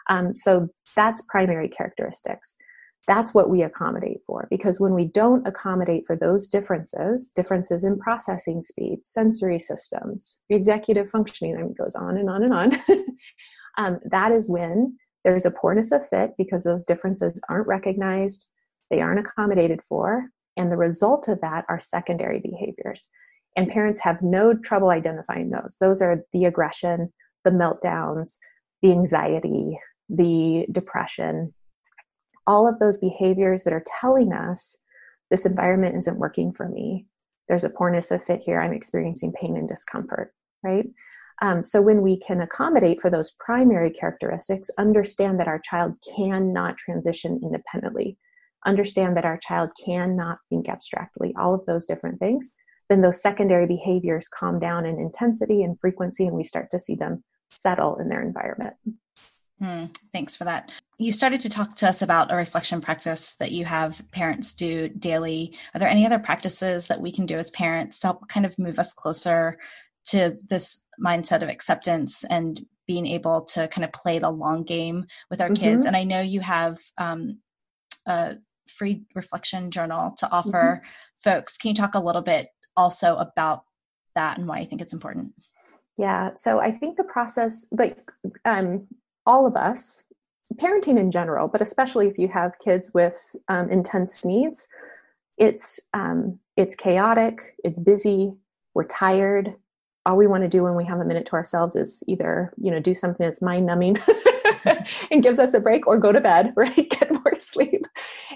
Um, 0.10 0.36
so 0.36 0.70
that's 0.96 1.22
primary 1.30 1.70
characteristics. 1.70 2.58
That's 3.08 3.34
what 3.34 3.50
we 3.50 3.64
accommodate 3.64 4.20
for 4.28 4.48
because 4.52 4.80
when 4.80 4.94
we 4.94 5.06
don't 5.06 5.48
accommodate 5.48 6.06
for 6.06 6.16
those 6.16 6.48
differences, 6.48 7.32
differences 7.36 7.84
in 7.84 7.98
processing 7.98 8.62
speed, 8.62 9.00
sensory 9.06 9.60
systems, 9.60 10.42
executive 10.50 11.10
functioning, 11.10 11.58
I 11.58 11.64
mean, 11.64 11.74
goes 11.74 11.96
on 11.96 12.18
and 12.18 12.30
on 12.30 12.44
and 12.44 12.54
on, 12.54 12.78
um, 13.78 14.00
that 14.12 14.32
is 14.32 14.50
when 14.50 14.98
there's 15.24 15.46
a 15.46 15.52
poorness 15.52 15.92
of 15.92 16.08
fit 16.10 16.32
because 16.38 16.64
those 16.64 16.84
differences 16.84 17.42
aren't 17.50 17.68
recognized, 17.68 18.52
they 18.92 19.02
aren't 19.02 19.26
accommodated 19.26 19.82
for, 19.82 20.30
and 20.56 20.72
the 20.72 20.78
result 20.78 21.28
of 21.28 21.42
that 21.42 21.66
are 21.70 21.80
secondary 21.80 22.40
behaviors. 22.40 23.10
And 23.56 23.70
parents 23.70 24.02
have 24.02 24.22
no 24.22 24.54
trouble 24.54 24.90
identifying 24.90 25.50
those. 25.50 25.78
Those 25.80 26.02
are 26.02 26.24
the 26.34 26.46
aggression, 26.46 27.12
the 27.44 27.52
meltdowns, 27.52 28.38
the 28.82 28.92
anxiety, 28.92 29.80
the 30.10 30.66
depression, 30.72 31.54
all 32.50 32.68
of 32.68 32.80
those 32.80 32.98
behaviors 32.98 33.64
that 33.64 33.74
are 33.74 33.84
telling 34.02 34.34
us 34.34 34.82
this 35.30 35.46
environment 35.46 35.96
isn't 35.96 36.18
working 36.18 36.52
for 36.52 36.68
me. 36.68 37.06
There's 37.48 37.64
a 37.64 37.70
poorness 37.70 38.10
of 38.12 38.24
fit 38.24 38.42
here. 38.44 38.60
I'm 38.60 38.74
experiencing 38.74 39.34
pain 39.40 39.56
and 39.56 39.70
discomfort, 39.70 40.34
right? 40.64 40.88
Um, 41.42 41.64
so, 41.64 41.82
when 41.82 42.02
we 42.02 42.20
can 42.20 42.42
accommodate 42.42 43.02
for 43.02 43.10
those 43.10 43.36
primary 43.40 43.92
characteristics, 43.92 44.70
understand 44.78 45.40
that 45.40 45.48
our 45.48 45.60
child 45.60 45.94
cannot 46.16 46.78
transition 46.78 47.40
independently 47.42 48.18
understand 48.66 49.16
that 49.18 49.26
our 49.26 49.38
child 49.38 49.70
cannot 49.84 50.40
think 50.50 50.68
abstractly, 50.68 51.34
all 51.40 51.54
of 51.54 51.66
those 51.66 51.86
different 51.86 52.20
things, 52.20 52.54
then 52.90 53.02
those 53.02 53.22
secondary 53.22 53.68
behaviors 53.68 54.28
calm 54.28 54.60
down 54.60 54.86
in 54.86 55.00
intensity 55.00 55.64
and 55.64 55.80
frequency, 55.80 56.26
and 56.26 56.36
we 56.36 56.44
start 56.44 56.70
to 56.72 56.80
see 56.80 56.96
them 56.96 57.24
settle 57.52 57.98
in 57.98 58.10
their 58.10 58.22
environment. 58.22 58.76
Mm, 59.62 59.96
thanks 60.14 60.36
for 60.36 60.46
that. 60.46 60.72
You 60.98 61.12
started 61.12 61.42
to 61.42 61.50
talk 61.50 61.76
to 61.78 61.88
us 61.88 62.02
about 62.02 62.32
a 62.32 62.36
reflection 62.36 62.82
practice 62.82 63.36
that 63.36 63.52
you 63.52 63.66
have 63.66 64.02
parents 64.12 64.54
do 64.54 64.90
daily. 64.90 65.56
Are 65.74 65.80
there 65.80 65.90
any 65.90 66.06
other 66.06 66.20
practices 66.20 66.88
that 66.88 67.02
we 67.02 67.12
can 67.12 67.26
do 67.26 67.36
as 67.36 67.52
parents 67.52 68.00
to 68.00 68.08
help 68.08 68.28
kind 68.30 68.46
of 68.46 68.58
move 68.58 68.80
us 68.80 68.94
closer 68.94 69.58
to 70.08 70.38
this 70.50 70.86
mindset 71.04 71.42
of 71.42 71.50
acceptance 71.50 72.24
and 72.26 72.66
being 72.88 73.06
able 73.06 73.42
to 73.46 73.68
kind 73.68 73.86
of 73.86 73.92
play 73.92 74.20
the 74.20 74.32
long 74.32 74.64
game 74.64 75.06
with 75.30 75.42
our 75.42 75.50
mm-hmm. 75.50 75.64
kids? 75.64 75.86
And 75.86 75.96
I 75.96 76.04
know 76.04 76.22
you 76.22 76.40
have 76.42 76.80
um, 76.98 77.40
a 78.06 78.38
free 78.68 79.04
reflection 79.16 79.72
journal 79.72 80.12
to 80.18 80.32
offer 80.32 80.82
mm-hmm. 80.82 81.32
folks. 81.32 81.58
Can 81.58 81.70
you 81.70 81.76
talk 81.76 81.96
a 81.96 82.04
little 82.04 82.22
bit 82.22 82.48
also 82.78 83.16
about 83.18 83.64
that 84.16 84.38
and 84.38 84.48
why 84.48 84.60
you 84.60 84.66
think 84.66 84.82
it's 84.82 84.94
important? 84.94 85.34
Yeah, 85.98 86.34
so 86.36 86.60
I 86.60 86.72
think 86.72 86.96
the 86.96 87.04
process, 87.04 87.68
like 87.72 87.98
um, 88.46 88.88
all 89.26 89.46
of 89.46 89.56
us, 89.56 90.04
parenting 90.56 91.00
in 91.00 91.12
general, 91.12 91.48
but 91.48 91.62
especially 91.62 92.08
if 92.08 92.18
you 92.18 92.28
have 92.28 92.60
kids 92.60 92.92
with 92.94 93.36
um, 93.48 93.70
intense 93.70 94.26
needs, 94.26 94.68
it's 95.38 95.80
um, 95.94 96.40
it's 96.58 96.76
chaotic, 96.76 97.56
it's 97.64 97.80
busy, 97.80 98.34
we're 98.74 98.86
tired. 98.86 99.54
All 100.06 100.18
we 100.18 100.28
want 100.28 100.44
to 100.44 100.50
do 100.50 100.64
when 100.64 100.76
we 100.76 100.86
have 100.86 101.00
a 101.00 101.06
minute 101.06 101.26
to 101.28 101.34
ourselves 101.34 101.76
is 101.76 102.04
either 102.08 102.54
you 102.58 102.72
know 102.72 102.80
do 102.80 102.94
something 102.94 103.26
that's 103.26 103.42
mind 103.42 103.66
numbing 103.66 103.98
and 105.12 105.24
gives 105.24 105.40
us 105.40 105.54
a 105.54 105.60
break, 105.60 105.88
or 105.88 105.98
go 105.98 106.12
to 106.12 106.22
bed, 106.22 106.54
right? 106.58 106.90
Get 106.90 107.12
more 107.12 107.40
sleep. 107.40 107.86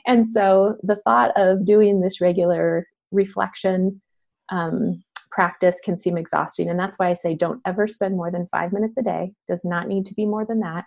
And 0.06 0.28
so 0.28 0.78
the 0.84 0.98
thought 0.98 1.32
of 1.36 1.66
doing 1.66 2.02
this 2.02 2.22
regular 2.22 2.88
reflection 3.12 4.02
um, 4.50 5.04
practice 5.34 5.82
can 5.84 5.98
seem 5.98 6.18
exhausting. 6.18 6.70
And 6.70 6.80
that's 6.80 7.00
why 7.00 7.10
I 7.10 7.16
say 7.16 7.34
don't 7.34 7.62
ever 7.66 7.88
spend 7.88 8.16
more 8.16 8.32
than 8.32 8.48
five 8.52 8.72
minutes 8.72 8.98
a 8.98 9.02
day. 9.02 9.34
Does 9.48 9.66
not 9.66 9.88
need 9.88 10.06
to 10.08 10.14
be 10.14 10.26
more 10.26 10.46
than 10.46 10.60
that. 10.60 10.86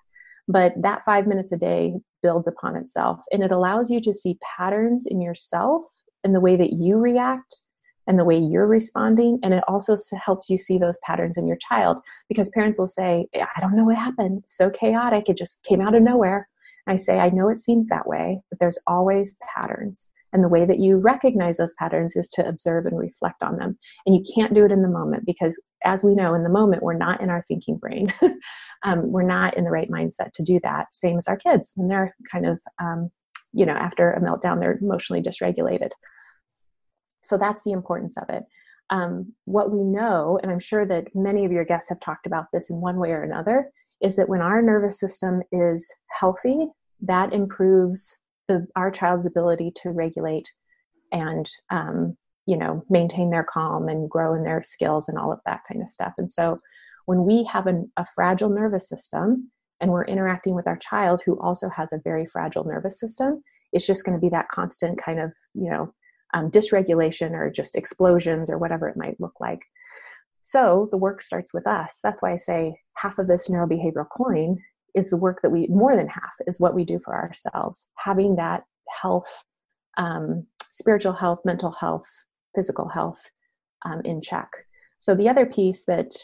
But 0.48 0.74
that 0.80 1.04
five 1.04 1.26
minutes 1.26 1.50
a 1.50 1.56
day 1.56 1.94
builds 2.22 2.46
upon 2.46 2.76
itself 2.76 3.20
and 3.32 3.42
it 3.42 3.50
allows 3.50 3.90
you 3.90 4.00
to 4.02 4.14
see 4.14 4.38
patterns 4.56 5.04
in 5.04 5.20
yourself 5.20 5.84
and 6.22 6.34
the 6.34 6.40
way 6.40 6.56
that 6.56 6.72
you 6.72 6.96
react 6.96 7.56
and 8.06 8.16
the 8.16 8.24
way 8.24 8.38
you're 8.38 8.68
responding. 8.68 9.40
And 9.42 9.52
it 9.52 9.64
also 9.66 9.96
helps 10.24 10.48
you 10.48 10.58
see 10.58 10.78
those 10.78 10.98
patterns 11.04 11.36
in 11.36 11.48
your 11.48 11.56
child 11.56 11.98
because 12.28 12.50
parents 12.50 12.78
will 12.78 12.86
say, 12.86 13.26
I 13.34 13.60
don't 13.60 13.76
know 13.76 13.84
what 13.84 13.96
happened. 13.96 14.42
It's 14.44 14.56
so 14.56 14.70
chaotic. 14.70 15.28
It 15.28 15.36
just 15.36 15.64
came 15.64 15.80
out 15.80 15.96
of 15.96 16.02
nowhere. 16.02 16.48
I 16.86 16.94
say, 16.94 17.18
I 17.18 17.30
know 17.30 17.48
it 17.48 17.58
seems 17.58 17.88
that 17.88 18.06
way, 18.06 18.42
but 18.48 18.60
there's 18.60 18.78
always 18.86 19.38
patterns. 19.52 20.06
And 20.36 20.44
the 20.44 20.50
way 20.50 20.66
that 20.66 20.80
you 20.80 20.98
recognize 20.98 21.56
those 21.56 21.72
patterns 21.78 22.14
is 22.14 22.28
to 22.32 22.46
observe 22.46 22.84
and 22.84 22.98
reflect 22.98 23.42
on 23.42 23.56
them. 23.56 23.78
And 24.04 24.14
you 24.14 24.22
can't 24.34 24.52
do 24.52 24.66
it 24.66 24.70
in 24.70 24.82
the 24.82 24.88
moment 24.88 25.24
because, 25.24 25.58
as 25.82 26.04
we 26.04 26.14
know, 26.14 26.34
in 26.34 26.42
the 26.42 26.50
moment, 26.50 26.82
we're 26.82 26.92
not 26.92 27.22
in 27.22 27.30
our 27.30 27.42
thinking 27.48 27.78
brain. 27.78 28.12
um, 28.86 29.10
we're 29.10 29.22
not 29.22 29.56
in 29.56 29.64
the 29.64 29.70
right 29.70 29.90
mindset 29.90 30.32
to 30.34 30.44
do 30.44 30.60
that. 30.62 30.88
Same 30.92 31.16
as 31.16 31.26
our 31.26 31.38
kids 31.38 31.72
when 31.74 31.88
they're 31.88 32.14
kind 32.30 32.44
of, 32.44 32.60
um, 32.78 33.08
you 33.54 33.64
know, 33.64 33.72
after 33.72 34.10
a 34.10 34.20
meltdown, 34.20 34.60
they're 34.60 34.76
emotionally 34.78 35.22
dysregulated. 35.22 35.88
So 37.22 37.38
that's 37.38 37.62
the 37.64 37.72
importance 37.72 38.18
of 38.18 38.28
it. 38.28 38.42
Um, 38.90 39.32
what 39.46 39.70
we 39.70 39.82
know, 39.84 40.38
and 40.42 40.52
I'm 40.52 40.60
sure 40.60 40.84
that 40.84 41.08
many 41.14 41.46
of 41.46 41.50
your 41.50 41.64
guests 41.64 41.88
have 41.88 42.00
talked 42.00 42.26
about 42.26 42.48
this 42.52 42.68
in 42.68 42.82
one 42.82 42.98
way 42.98 43.12
or 43.12 43.22
another, 43.22 43.70
is 44.02 44.16
that 44.16 44.28
when 44.28 44.42
our 44.42 44.60
nervous 44.60 45.00
system 45.00 45.40
is 45.50 45.90
healthy, 46.10 46.66
that 47.00 47.32
improves 47.32 48.18
the, 48.48 48.66
our 48.76 48.90
child's 48.90 49.26
ability 49.26 49.72
to 49.82 49.90
regulate 49.90 50.50
and 51.12 51.50
um, 51.70 52.16
you 52.46 52.56
know 52.56 52.84
maintain 52.88 53.30
their 53.30 53.44
calm 53.44 53.88
and 53.88 54.10
grow 54.10 54.34
in 54.34 54.44
their 54.44 54.62
skills 54.62 55.08
and 55.08 55.18
all 55.18 55.32
of 55.32 55.40
that 55.46 55.62
kind 55.68 55.82
of 55.82 55.90
stuff. 55.90 56.14
And 56.18 56.30
so 56.30 56.60
when 57.06 57.24
we 57.24 57.44
have 57.44 57.66
an, 57.66 57.90
a 57.96 58.04
fragile 58.04 58.50
nervous 58.50 58.88
system 58.88 59.50
and 59.80 59.90
we're 59.90 60.04
interacting 60.04 60.54
with 60.54 60.66
our 60.66 60.76
child 60.76 61.20
who 61.24 61.38
also 61.40 61.68
has 61.68 61.92
a 61.92 62.00
very 62.02 62.26
fragile 62.26 62.64
nervous 62.64 62.98
system, 62.98 63.42
it's 63.72 63.86
just 63.86 64.04
going 64.04 64.16
to 64.16 64.20
be 64.20 64.30
that 64.30 64.48
constant 64.48 65.02
kind 65.02 65.20
of 65.20 65.32
you 65.54 65.70
know 65.70 65.92
um, 66.34 66.50
dysregulation 66.50 67.32
or 67.32 67.50
just 67.50 67.76
explosions 67.76 68.50
or 68.50 68.58
whatever 68.58 68.88
it 68.88 68.96
might 68.96 69.20
look 69.20 69.40
like. 69.40 69.60
So 70.42 70.88
the 70.92 70.98
work 70.98 71.22
starts 71.22 71.52
with 71.52 71.66
us. 71.66 71.98
That's 72.02 72.22
why 72.22 72.32
I 72.32 72.36
say 72.36 72.80
half 72.96 73.18
of 73.18 73.26
this 73.26 73.48
neurobehavioral 73.48 74.08
coin 74.08 74.58
is 74.96 75.10
the 75.10 75.16
work 75.16 75.42
that 75.42 75.50
we, 75.50 75.68
more 75.68 75.94
than 75.94 76.08
half, 76.08 76.32
is 76.46 76.58
what 76.58 76.74
we 76.74 76.84
do 76.84 76.98
for 76.98 77.14
ourselves. 77.14 77.88
Having 77.96 78.36
that 78.36 78.64
health, 78.88 79.44
um, 79.96 80.46
spiritual 80.72 81.12
health, 81.12 81.40
mental 81.44 81.70
health, 81.70 82.08
physical 82.54 82.88
health 82.88 83.20
um, 83.84 84.00
in 84.04 84.20
check. 84.20 84.48
So 84.98 85.14
the 85.14 85.28
other 85.28 85.46
piece 85.46 85.84
that 85.84 86.16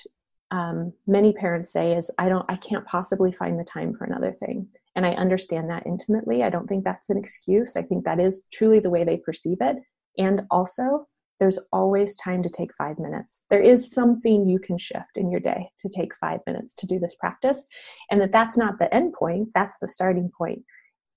um, 0.50 0.92
many 1.06 1.32
parents 1.32 1.72
say 1.72 1.92
is, 1.92 2.10
I 2.18 2.28
don't, 2.28 2.46
I 2.48 2.56
can't 2.56 2.86
possibly 2.86 3.32
find 3.32 3.60
the 3.60 3.64
time 3.64 3.94
for 3.94 4.04
another 4.04 4.32
thing. 4.32 4.68
And 4.96 5.06
I 5.06 5.12
understand 5.12 5.70
that 5.70 5.86
intimately. 5.86 6.42
I 6.42 6.50
don't 6.50 6.66
think 6.66 6.84
that's 6.84 7.10
an 7.10 7.16
excuse. 7.16 7.76
I 7.76 7.82
think 7.82 8.04
that 8.04 8.20
is 8.20 8.46
truly 8.52 8.80
the 8.80 8.90
way 8.90 9.04
they 9.04 9.16
perceive 9.18 9.58
it. 9.60 9.76
And 10.18 10.42
also, 10.50 11.06
there's 11.42 11.58
always 11.72 12.14
time 12.14 12.40
to 12.40 12.48
take 12.48 12.72
five 12.78 13.00
minutes. 13.00 13.42
There 13.50 13.60
is 13.60 13.90
something 13.90 14.48
you 14.48 14.60
can 14.60 14.78
shift 14.78 15.16
in 15.16 15.28
your 15.32 15.40
day 15.40 15.70
to 15.80 15.88
take 15.88 16.12
five 16.20 16.38
minutes 16.46 16.72
to 16.76 16.86
do 16.86 17.00
this 17.00 17.16
practice. 17.16 17.66
And 18.12 18.20
that 18.20 18.30
that's 18.30 18.56
not 18.56 18.78
the 18.78 18.94
end 18.94 19.14
point, 19.14 19.48
that's 19.52 19.76
the 19.80 19.88
starting 19.88 20.30
point. 20.38 20.62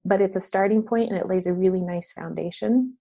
But 0.04 0.22
it's 0.22 0.36
a 0.36 0.42
starting 0.42 0.82
point 0.82 1.12
and 1.12 1.20
it 1.20 1.28
lays 1.28 1.46
a 1.46 1.54
really 1.54 1.82
nice 1.82 2.12
foundation 2.12 2.98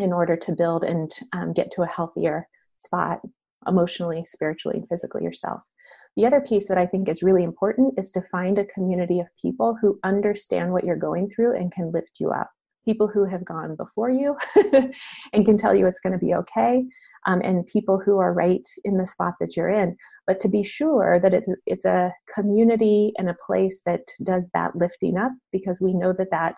in 0.00 0.12
order 0.12 0.36
to 0.38 0.56
build 0.56 0.82
and 0.82 1.12
um, 1.32 1.52
get 1.52 1.70
to 1.70 1.82
a 1.82 1.86
healthier 1.86 2.48
spot 2.78 3.20
emotionally, 3.68 4.24
spiritually, 4.24 4.78
and 4.78 4.88
physically 4.88 5.22
yourself. 5.22 5.60
The 6.16 6.26
other 6.26 6.40
piece 6.40 6.66
that 6.66 6.78
I 6.78 6.86
think 6.86 7.08
is 7.08 7.22
really 7.22 7.44
important 7.44 7.94
is 7.96 8.10
to 8.10 8.24
find 8.32 8.58
a 8.58 8.64
community 8.64 9.20
of 9.20 9.28
people 9.40 9.78
who 9.80 10.00
understand 10.02 10.72
what 10.72 10.82
you're 10.82 10.96
going 10.96 11.30
through 11.30 11.54
and 11.54 11.70
can 11.70 11.92
lift 11.92 12.18
you 12.18 12.30
up 12.30 12.50
people 12.84 13.08
who 13.08 13.24
have 13.24 13.44
gone 13.44 13.76
before 13.76 14.10
you 14.10 14.36
and 15.32 15.44
can 15.44 15.58
tell 15.58 15.74
you 15.74 15.86
it's 15.86 16.00
going 16.00 16.12
to 16.12 16.24
be 16.24 16.34
okay, 16.34 16.84
um, 17.26 17.40
and 17.42 17.66
people 17.66 18.00
who 18.00 18.18
are 18.18 18.32
right 18.32 18.66
in 18.84 18.96
the 18.96 19.06
spot 19.06 19.34
that 19.40 19.56
you're 19.56 19.68
in. 19.68 19.96
But 20.26 20.40
to 20.40 20.48
be 20.48 20.62
sure 20.62 21.18
that 21.20 21.34
it's 21.34 21.48
it's 21.66 21.84
a 21.84 22.12
community 22.34 23.12
and 23.18 23.28
a 23.28 23.36
place 23.46 23.82
that 23.86 24.02
does 24.22 24.50
that 24.54 24.76
lifting 24.76 25.16
up, 25.16 25.32
because 25.52 25.80
we 25.80 25.94
know 25.94 26.12
that 26.12 26.30
that 26.30 26.54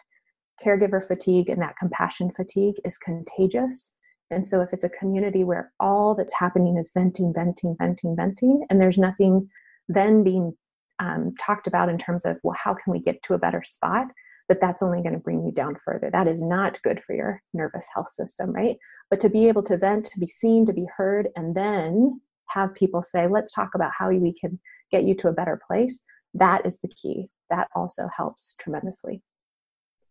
caregiver 0.65 1.07
fatigue 1.07 1.49
and 1.49 1.61
that 1.63 1.77
compassion 1.77 2.31
fatigue 2.37 2.77
is 2.85 2.99
contagious. 2.99 3.95
And 4.31 4.47
so, 4.47 4.63
if 4.63 4.73
it's 4.73 4.85
a 4.85 4.89
community 4.89 5.45
where 5.45 5.73
all 5.81 6.15
that's 6.15 6.35
happening 6.35 6.77
is 6.79 6.93
venting, 6.95 7.33
venting, 7.35 7.77
venting, 7.79 8.17
venting, 8.17 8.65
and 8.71 8.81
there's 8.81 8.99
nothing 8.99 9.49
then 9.89 10.23
being 10.23 10.57
um, 10.99 11.35
talked 11.39 11.67
about 11.67 11.89
in 11.89 11.99
terms 11.99 12.25
of, 12.25 12.39
well, 12.43 12.57
how 12.59 12.75
can 12.75 12.93
we 12.93 13.01
get 13.01 13.23
to 13.25 13.35
a 13.35 13.39
better 13.39 13.63
spot? 13.65 14.07
But 14.53 14.61
that's 14.61 14.83
only 14.83 15.01
going 15.01 15.15
to 15.15 15.19
bring 15.19 15.43
you 15.43 15.51
down 15.51 15.75
further. 15.83 16.11
That 16.11 16.29
is 16.29 16.43
not 16.43 16.83
good 16.83 17.03
for 17.07 17.15
your 17.15 17.43
nervous 17.55 17.87
health 17.95 18.13
system, 18.13 18.53
right? 18.53 18.77
But 19.09 19.19
to 19.21 19.31
be 19.31 19.49
able 19.49 19.63
to 19.63 19.79
vent, 19.79 20.05
to 20.13 20.21
be 20.21 20.27
seen, 20.27 20.67
to 20.67 20.75
be 20.75 20.85
heard, 20.95 21.31
and 21.37 21.55
then 21.55 22.21
have 22.51 22.75
people 22.75 23.03
say, 23.03 23.27
let's 23.27 23.51
talk 23.51 23.71
about 23.75 23.93
how 23.99 24.11
we 24.11 24.35
can 24.39 24.61
get 24.91 25.05
you 25.05 25.15
to 25.15 25.29
a 25.29 25.33
better 25.33 25.59
place, 25.67 26.05
that 26.35 26.67
is 26.67 26.79
the 26.81 26.89
key. 26.89 27.31
That 27.49 27.69
also 27.75 28.11
helps 28.15 28.55
tremendously. 28.61 29.23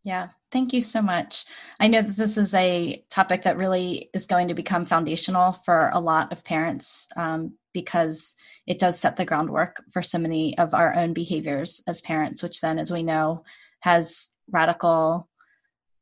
Yeah, 0.04 0.30
thank 0.50 0.74
you 0.74 0.82
so 0.82 1.04
much. 1.04 1.46
I 1.80 1.88
know 1.88 2.02
that 2.02 2.18
this 2.18 2.36
is 2.36 2.56
a 2.56 3.06
topic 3.12 3.44
that 3.44 3.58
really 3.58 4.10
is 4.16 4.26
going 4.26 4.48
to 4.48 4.56
become 4.56 4.86
foundational 4.86 5.52
for 5.52 5.92
a 5.94 6.00
lot 6.00 6.32
of 6.32 6.44
parents 6.44 7.08
um, 7.16 7.54
because 7.76 8.34
it 8.66 8.80
does 8.80 8.98
set 8.98 9.18
the 9.18 9.26
groundwork 9.26 9.84
for 9.94 10.02
so 10.02 10.18
many 10.18 10.58
of 10.58 10.74
our 10.74 10.96
own 10.96 11.14
behaviors 11.14 11.84
as 11.88 12.02
parents, 12.02 12.42
which 12.42 12.60
then, 12.62 12.80
as 12.80 12.92
we 12.92 13.04
know, 13.04 13.44
has 13.82 14.32
radical 14.50 15.30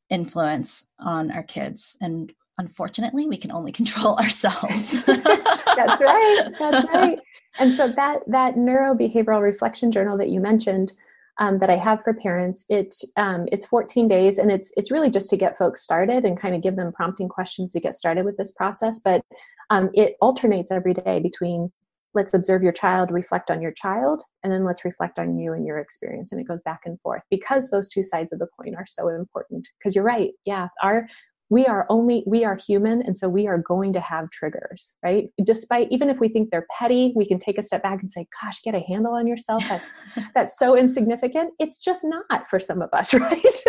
influence 0.10 0.88
on 1.00 1.32
our 1.32 1.44
kids 1.44 1.98
and 2.02 2.32
unfortunately 2.58 3.28
we 3.28 3.38
can 3.38 3.52
only 3.52 3.72
control 3.80 4.16
ourselves 4.18 5.04
that's 5.06 6.02
right 6.02 6.50
that's 6.58 6.90
right 6.94 7.20
and 7.60 7.74
so 7.74 7.88
that 7.88 8.22
that 8.28 8.56
neurobehavioral 8.56 9.42
reflection 9.42 9.92
journal 9.92 10.18
that 10.18 10.30
you 10.30 10.40
mentioned 10.40 10.94
um, 11.40 11.60
that 11.60 11.70
I 11.70 11.78
have 11.78 12.04
for 12.04 12.14
parents. 12.14 12.66
It 12.70 12.96
um, 13.16 13.48
it's 13.52 13.66
14 13.66 14.08
days, 14.08 14.38
and 14.38 14.52
it's 14.52 14.74
it's 14.76 14.92
really 14.92 15.10
just 15.10 15.30
to 15.32 15.38
get 15.38 15.58
folks 15.58 15.82
started 15.82 16.26
and 16.26 16.40
kind 16.40 16.54
of 16.54 16.62
give 16.62 16.76
them 16.76 16.92
prompting 16.92 17.30
questions 17.30 17.72
to 17.72 17.80
get 17.80 17.96
started 17.96 18.26
with 18.26 18.38
this 18.38 18.52
process. 18.52 19.00
But 19.00 19.24
um, 19.70 19.90
it 19.94 20.16
alternates 20.22 20.72
every 20.72 20.94
day 20.94 21.20
between 21.20 21.72
let's 22.14 22.34
observe 22.34 22.64
your 22.64 22.72
child, 22.72 23.12
reflect 23.12 23.52
on 23.52 23.62
your 23.62 23.72
child, 23.72 24.24
and 24.44 24.52
then 24.52 24.64
let's 24.64 24.86
reflect 24.86 25.20
on 25.20 25.38
you 25.38 25.54
and 25.54 25.66
your 25.66 25.78
experience. 25.78 26.32
And 26.32 26.42
it 26.42 26.48
goes 26.48 26.62
back 26.62 26.82
and 26.86 27.00
forth 27.02 27.24
because 27.30 27.70
those 27.70 27.90
two 27.90 28.04
sides 28.04 28.32
of 28.34 28.40
the 28.40 28.48
coin 28.60 28.76
are 28.76 28.86
so 28.88 29.10
important. 29.10 29.68
Because 29.78 29.96
you're 29.96 30.04
right. 30.04 30.32
Yeah. 30.46 30.70
Our, 30.82 31.08
we 31.52 31.66
are 31.66 31.86
only, 31.90 32.24
we 32.28 32.46
are 32.46 32.56
human. 32.56 33.02
And 33.02 33.18
so 33.18 33.28
we 33.28 33.48
are 33.48 33.58
going 33.58 33.94
to 33.94 34.00
have 34.00 34.30
triggers, 34.32 34.94
right? 35.04 35.30
Despite, 35.44 35.88
even 35.92 36.10
if 36.10 36.20
we 36.20 36.30
think 36.30 36.50
they're 36.52 36.68
petty, 36.78 37.12
we 37.16 37.28
can 37.28 37.40
take 37.40 37.58
a 37.58 37.64
step 37.64 37.82
back 37.82 38.02
and 38.02 38.10
say, 38.10 38.28
gosh, 38.42 38.62
get 38.64 38.76
a 38.76 38.82
handle 38.88 39.14
on 39.14 39.28
yourself. 39.28 39.68
That's, 39.68 39.92
that's 40.36 40.60
so 40.60 40.78
insignificant. 40.78 41.54
It's 41.60 41.80
just 41.80 42.02
not 42.04 42.50
for 42.50 42.60
some 42.60 42.82
of 42.82 42.90
us, 42.94 43.14
right? 43.16 43.60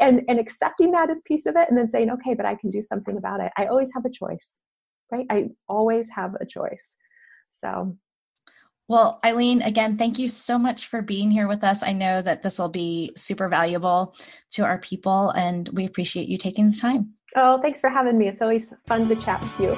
and, 0.00 0.22
and 0.28 0.38
accepting 0.38 0.92
that 0.92 1.10
as 1.10 1.22
piece 1.26 1.46
of 1.46 1.56
it 1.56 1.68
and 1.68 1.76
then 1.76 1.88
saying, 1.88 2.10
okay, 2.10 2.34
but 2.34 2.46
I 2.46 2.54
can 2.54 2.70
do 2.70 2.82
something 2.82 3.16
about 3.16 3.40
it. 3.40 3.52
I 3.56 3.66
always 3.66 3.90
have 3.94 4.04
a 4.04 4.10
choice 4.10 4.58
right? 5.14 5.26
I 5.30 5.50
always 5.68 6.08
have 6.10 6.34
a 6.40 6.46
choice. 6.46 6.96
So, 7.54 7.96
well, 8.88 9.18
Eileen, 9.24 9.62
again, 9.62 9.96
thank 9.96 10.18
you 10.18 10.28
so 10.28 10.58
much 10.58 10.86
for 10.88 11.00
being 11.00 11.30
here 11.30 11.48
with 11.48 11.64
us. 11.64 11.82
I 11.82 11.92
know 11.92 12.20
that 12.20 12.42
this 12.42 12.58
will 12.58 12.68
be 12.68 13.12
super 13.16 13.48
valuable 13.48 14.14
to 14.52 14.64
our 14.64 14.78
people, 14.78 15.30
and 15.30 15.68
we 15.70 15.86
appreciate 15.86 16.28
you 16.28 16.36
taking 16.36 16.70
the 16.70 16.76
time. 16.76 17.14
Oh, 17.36 17.60
thanks 17.60 17.80
for 17.80 17.88
having 17.88 18.18
me. 18.18 18.28
It's 18.28 18.42
always 18.42 18.74
fun 18.86 19.08
to 19.08 19.16
chat 19.16 19.40
with 19.40 19.60
you. 19.60 19.68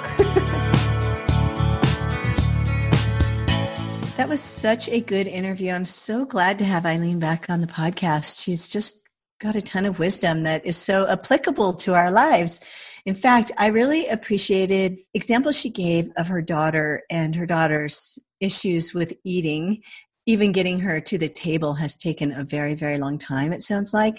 that 4.16 4.26
was 4.28 4.40
such 4.40 4.88
a 4.88 5.00
good 5.00 5.28
interview. 5.28 5.72
I'm 5.72 5.84
so 5.84 6.24
glad 6.24 6.58
to 6.58 6.64
have 6.64 6.84
Eileen 6.84 7.20
back 7.20 7.48
on 7.48 7.60
the 7.60 7.66
podcast. 7.66 8.42
She's 8.42 8.68
just 8.68 9.05
got 9.38 9.56
a 9.56 9.60
ton 9.60 9.84
of 9.84 9.98
wisdom 9.98 10.44
that 10.44 10.64
is 10.64 10.76
so 10.76 11.06
applicable 11.08 11.74
to 11.74 11.94
our 11.94 12.10
lives. 12.10 12.60
In 13.04 13.14
fact, 13.14 13.52
I 13.58 13.68
really 13.68 14.06
appreciated 14.08 14.98
examples 15.14 15.58
she 15.58 15.70
gave 15.70 16.08
of 16.16 16.28
her 16.28 16.42
daughter 16.42 17.02
and 17.10 17.34
her 17.34 17.46
daughter's 17.46 18.18
issues 18.40 18.94
with 18.94 19.12
eating. 19.24 19.82
Even 20.28 20.52
getting 20.52 20.80
her 20.80 21.00
to 21.02 21.18
the 21.18 21.28
table 21.28 21.74
has 21.74 21.96
taken 21.96 22.32
a 22.32 22.44
very, 22.44 22.74
very 22.74 22.98
long 22.98 23.16
time, 23.16 23.52
it 23.52 23.62
sounds 23.62 23.94
like. 23.94 24.16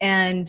And 0.00 0.46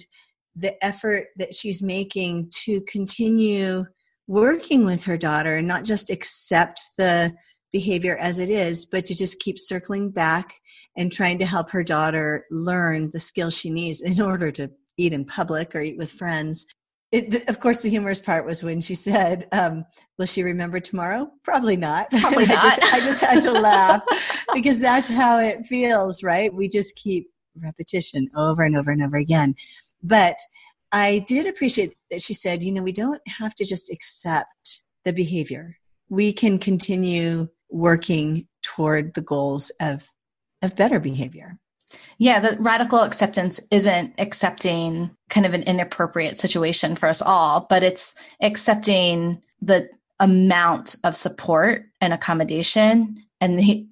the 0.56 0.84
effort 0.84 1.28
that 1.38 1.54
she's 1.54 1.82
making 1.82 2.52
to 2.66 2.82
continue 2.82 3.86
working 4.28 4.86
with 4.86 5.06
her 5.06 5.18
daughter 5.18 5.56
and 5.56 5.68
not 5.68 5.84
just 5.84 6.12
accept 6.12 6.82
the 6.98 7.34
behavior 7.72 8.18
as 8.20 8.40
it 8.40 8.50
is, 8.50 8.86
but 8.86 9.06
to 9.06 9.16
just 9.16 9.40
keep 9.40 9.60
circling 9.60 10.10
back 10.10 10.54
and 10.98 11.12
trying 11.12 11.38
to 11.40 11.46
help 11.46 11.70
her 11.72 11.84
daughter 11.84 12.46
learn 12.52 13.10
the 13.12 13.20
skills 13.20 13.58
she 13.58 13.70
needs 13.70 14.02
in 14.02 14.22
order 14.22 14.52
to 14.52 14.72
eat 14.98 15.14
in 15.14 15.26
public 15.26 15.76
or 15.76 15.80
eat 15.80 15.98
with 15.98 16.12
friends 16.12 16.66
it, 17.12 17.50
of 17.50 17.60
course, 17.60 17.80
the 17.80 17.90
humorous 17.90 18.20
part 18.20 18.46
was 18.46 18.64
when 18.64 18.82
she 18.82 18.94
said, 18.94 19.48
um, 19.52 19.86
"Will 20.18 20.28
she 20.28 20.44
remember 20.44 20.80
tomorrow?" 20.80 21.32
Probably 21.44 21.76
not. 21.76 22.12
Probably 22.12 22.46
not. 22.46 22.58
I, 22.64 22.76
just, 22.76 22.94
I 22.94 23.00
just 23.00 23.22
had 23.22 23.44
to 23.44 23.52
laugh 23.52 24.46
because 24.54 24.80
that's 24.80 25.10
how 25.10 25.40
it 25.40 25.66
feels, 25.66 26.24
right? 26.24 26.54
We 26.54 26.68
just 26.68 26.96
keep 26.96 27.28
repetition 27.60 28.30
over 28.36 28.64
and 28.64 28.78
over 28.78 28.92
and 28.92 29.04
over 29.04 29.18
again. 29.18 29.56
But 30.04 30.38
I 30.92 31.26
did 31.28 31.48
appreciate 31.48 31.96
that 32.12 32.22
she 32.22 32.36
said, 32.36 32.62
"You 32.62 32.72
know, 32.72 32.84
we 32.84 32.92
don't 32.92 33.22
have 33.28 33.56
to 33.56 33.66
just 33.66 33.92
accept 33.92 34.84
the 35.04 35.14
behavior. 35.14 35.78
We 36.10 36.32
can 36.32 36.60
continue 36.60 37.48
working 37.70 38.48
toward 38.62 39.14
the 39.14 39.22
goals 39.22 39.72
of 39.82 40.08
of 40.62 40.76
better 40.76 41.00
behavior." 41.00 41.58
Yeah, 42.18 42.40
the 42.40 42.58
radical 42.60 43.00
acceptance 43.00 43.60
isn't 43.72 44.14
accepting 44.20 45.12
kind 45.30 45.46
of 45.46 45.54
an 45.54 45.64
inappropriate 45.64 46.40
situation 46.40 46.96
for 46.96 47.08
us 47.08 47.22
all, 47.22 47.66
but 47.70 47.82
it's 47.82 48.14
accepting 48.42 49.42
the 49.62 49.90
amount 50.20 50.96
of 51.04 51.16
support 51.16 51.86
and 52.02 52.14
accommodation 52.14 53.24
and 53.40 53.58
the 53.58 53.88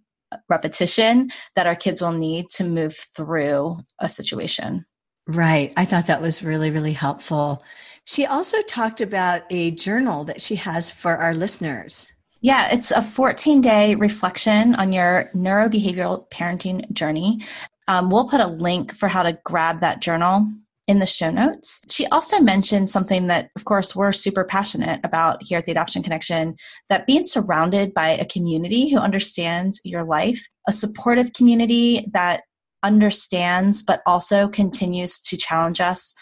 repetition 0.49 1.32
that 1.55 1.67
our 1.67 1.75
kids 1.75 2.01
will 2.01 2.11
need 2.11 2.49
to 2.49 2.63
move 2.63 2.95
through 3.15 3.78
a 3.99 4.09
situation. 4.09 4.86
Right. 5.28 5.73
I 5.78 5.86
thought 5.86 6.07
that 6.07 6.21
was 6.21 6.43
really, 6.43 6.71
really 6.71 6.93
helpful. 6.93 7.63
She 8.05 8.25
also 8.25 8.61
talked 8.63 9.01
about 9.01 9.41
a 9.49 9.71
journal 9.71 10.23
that 10.25 10.41
she 10.41 10.55
has 10.55 10.91
for 10.91 11.15
our 11.15 11.34
listeners. 11.34 12.13
Yeah, 12.41 12.69
it's 12.71 12.91
a 12.91 13.01
14 13.01 13.61
day 13.61 13.95
reflection 13.95 14.75
on 14.75 14.93
your 14.93 15.29
neurobehavioral 15.33 16.29
parenting 16.29 16.91
journey. 16.93 17.43
Um, 17.88 18.09
we'll 18.09 18.29
put 18.29 18.41
a 18.41 18.47
link 18.47 18.93
for 18.93 19.07
how 19.07 19.23
to 19.23 19.39
grab 19.43 19.79
that 19.79 20.01
journal 20.01 20.45
in 20.88 20.99
the 20.99 21.05
show 21.05 21.29
notes. 21.29 21.81
She 21.89 22.05
also 22.07 22.39
mentioned 22.39 22.89
something 22.89 23.27
that, 23.27 23.49
of 23.55 23.65
course, 23.65 23.95
we're 23.95 24.13
super 24.13 24.45
passionate 24.45 25.01
about 25.03 25.43
here 25.43 25.57
at 25.57 25.65
the 25.65 25.71
Adoption 25.71 26.01
Connection 26.01 26.55
that 26.89 27.05
being 27.05 27.25
surrounded 27.25 27.93
by 27.93 28.09
a 28.09 28.25
community 28.25 28.89
who 28.89 28.97
understands 28.97 29.81
your 29.83 30.03
life, 30.03 30.47
a 30.67 30.71
supportive 30.71 31.33
community 31.33 32.07
that 32.13 32.43
understands 32.83 33.83
but 33.83 34.01
also 34.05 34.47
continues 34.47 35.19
to 35.19 35.35
challenge 35.35 35.81
us. 35.81 36.15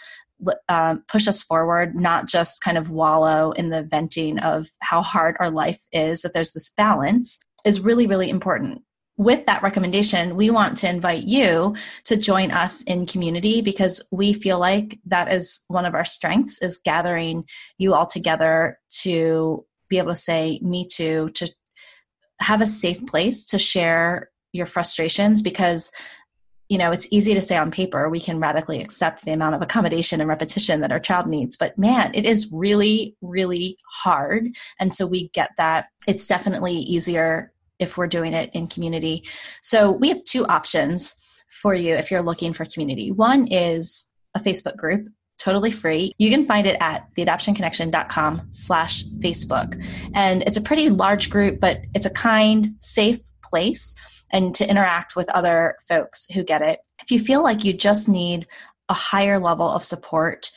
Uh, 0.70 0.96
push 1.08 1.28
us 1.28 1.44
forward, 1.44 1.96
not 1.96 2.28
just 2.28 2.62
kind 2.62 2.78
of 2.78 2.90
wallow 2.90 3.52
in 3.52 3.70
the 3.70 3.84
venting 3.84 4.40
of 4.40 4.68
how 4.82 5.02
hard 5.02 5.36
our 5.40 5.50
life 5.50 5.82
is, 5.92 6.22
that 6.22 6.34
there's 6.34 6.54
this 6.54 6.72
balance 6.76 7.40
is 7.66 7.82
really, 7.82 8.08
really 8.08 8.30
important. 8.30 8.82
With 9.18 9.46
that 9.46 9.64
recommendation, 9.64 10.36
we 10.36 10.50
want 10.50 10.78
to 10.80 10.90
invite 10.90 11.24
you 11.24 11.76
to 12.04 12.18
join 12.18 12.52
us 12.52 12.84
in 12.84 13.06
community 13.06 13.62
because 13.62 14.06
we 14.12 14.34
feel 14.34 14.60
like 14.60 15.00
that 15.06 15.32
is 15.32 15.62
one 15.70 15.86
of 15.86 15.94
our 15.94 16.04
strengths 16.04 16.62
is 16.62 16.78
gathering 16.84 17.46
you 17.78 17.94
all 17.94 18.06
together 18.06 18.78
to 19.02 19.66
be 19.90 19.98
able 19.98 20.12
to 20.12 20.16
say 20.16 20.60
me 20.62 20.86
too 20.86 21.30
to 21.36 21.50
have 22.40 22.62
a 22.62 22.68
safe 22.68 23.06
place 23.06 23.46
to 23.46 23.58
share 23.58 24.30
your 24.52 24.66
frustrations 24.66 25.42
because 25.42 25.92
you 26.70 26.78
know 26.78 26.92
it's 26.92 27.08
easy 27.12 27.34
to 27.34 27.42
say 27.42 27.58
on 27.58 27.72
paper 27.72 28.10
we 28.10 28.20
can 28.20 28.40
radically 28.40 28.82
accept 28.82 29.24
the 29.24 29.32
amount 29.32 29.56
of 29.56 29.62
accommodation 29.62 30.20
and 30.20 30.28
repetition 30.28 30.82
that 30.82 30.92
our 30.92 31.00
child 31.00 31.28
needs 31.28 31.56
but 31.56 31.78
man 31.78 32.14
it 32.14 32.26
is 32.26 32.52
really 32.52 33.16
really 33.22 33.78
hard. 33.92 34.56
And 34.80 34.96
so 34.96 35.08
we 35.08 35.30
get 35.30 35.52
that. 35.58 35.88
It's 36.08 36.28
definitely 36.28 36.74
easier 36.74 37.52
if 37.80 37.98
we're 37.98 38.08
doing 38.08 38.34
it 38.34 38.50
in 38.54 38.68
community. 38.68 39.24
So 39.62 39.92
we 39.92 40.10
have 40.10 40.24
two 40.24 40.46
options 40.46 41.20
for 41.50 41.74
you 41.74 41.96
if 41.96 42.12
you're 42.12 42.22
looking 42.22 42.54
for 42.54 42.66
community. 42.66 43.12
One 43.12 43.48
is 43.48 44.10
a 44.34 44.40
Facebook 44.40 44.78
group 44.78 45.08
totally 45.38 45.72
free. 45.72 46.14
You 46.18 46.32
can 46.32 46.46
find 46.46 46.66
it 46.66 46.78
at 46.80 47.14
theadoptionconnection.com 47.18 48.48
slash 48.52 49.04
facebook. 49.20 49.84
And 50.14 50.44
it's 50.44 50.56
a 50.56 50.62
pretty 50.62 50.90
large 50.90 51.30
group 51.30 51.60
but 51.60 51.80
it's 51.94 52.06
a 52.06 52.10
kind 52.10 52.76
safe 52.80 53.20
place 53.44 53.96
and 54.32 54.56
to 54.56 54.70
interact 54.70 55.16
with 55.16 55.30
other 55.30 55.76
folks 55.88 56.28
who 56.32 56.44
get 56.44 56.62
it 56.62 56.80
if 57.02 57.12
you 57.12 57.20
feel 57.20 57.44
like 57.44 57.64
you 57.64 57.74
just 57.74 58.10
need 58.10 58.48
a 58.90 58.94
higher 58.94 59.40
level 59.40 59.70
of 59.70 59.84
support 59.84 60.52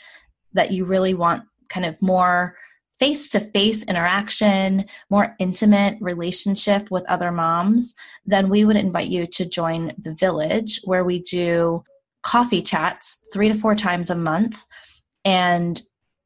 that 0.52 0.70
you 0.70 0.84
really 0.84 1.14
want 1.14 1.44
kind 1.68 1.84
of 1.84 2.00
more 2.00 2.56
face 2.98 3.28
to 3.28 3.38
face 3.38 3.84
interaction, 3.84 4.84
more 5.08 5.36
intimate 5.38 5.96
relationship 6.00 6.90
with 6.90 7.04
other 7.08 7.30
moms, 7.30 7.94
then 8.26 8.48
we 8.48 8.64
would 8.64 8.76
invite 8.76 9.08
you 9.08 9.26
to 9.26 9.48
join 9.48 9.92
the 9.98 10.14
village 10.14 10.80
where 10.84 11.04
we 11.04 11.20
do 11.20 11.82
coffee 12.22 12.62
chats 12.62 13.24
three 13.32 13.48
to 13.48 13.54
four 13.54 13.74
times 13.74 14.10
a 14.10 14.16
month 14.16 14.64
and 15.24 15.82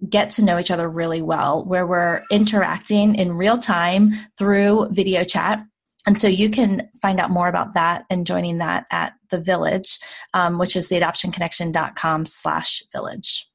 get 0.09 0.31
to 0.31 0.45
know 0.45 0.59
each 0.59 0.71
other 0.71 0.89
really 0.89 1.21
well, 1.21 1.65
where 1.65 1.87
we're 1.87 2.23
interacting 2.31 3.15
in 3.17 3.37
real 3.37 3.59
time 3.59 4.13
through 4.39 4.89
video 4.91 5.25
chat. 5.25 5.63
And 6.07 6.19
so 6.19 6.27
you 6.27 6.51
can 6.51 6.89
find 7.01 7.21
out 7.21 7.31
more 7.31 7.49
about 7.49 7.75
that 7.75 8.05
and 8.11 8.27
joining 8.27 8.59
that 8.59 8.87
at 8.91 9.15
the 9.31 9.41
village, 9.41 9.99
um, 10.35 10.59
which 10.59 10.77
is 10.77 10.89
theadoptionconnection.com 10.89 12.27
slash 12.27 12.83
village. 12.93 13.47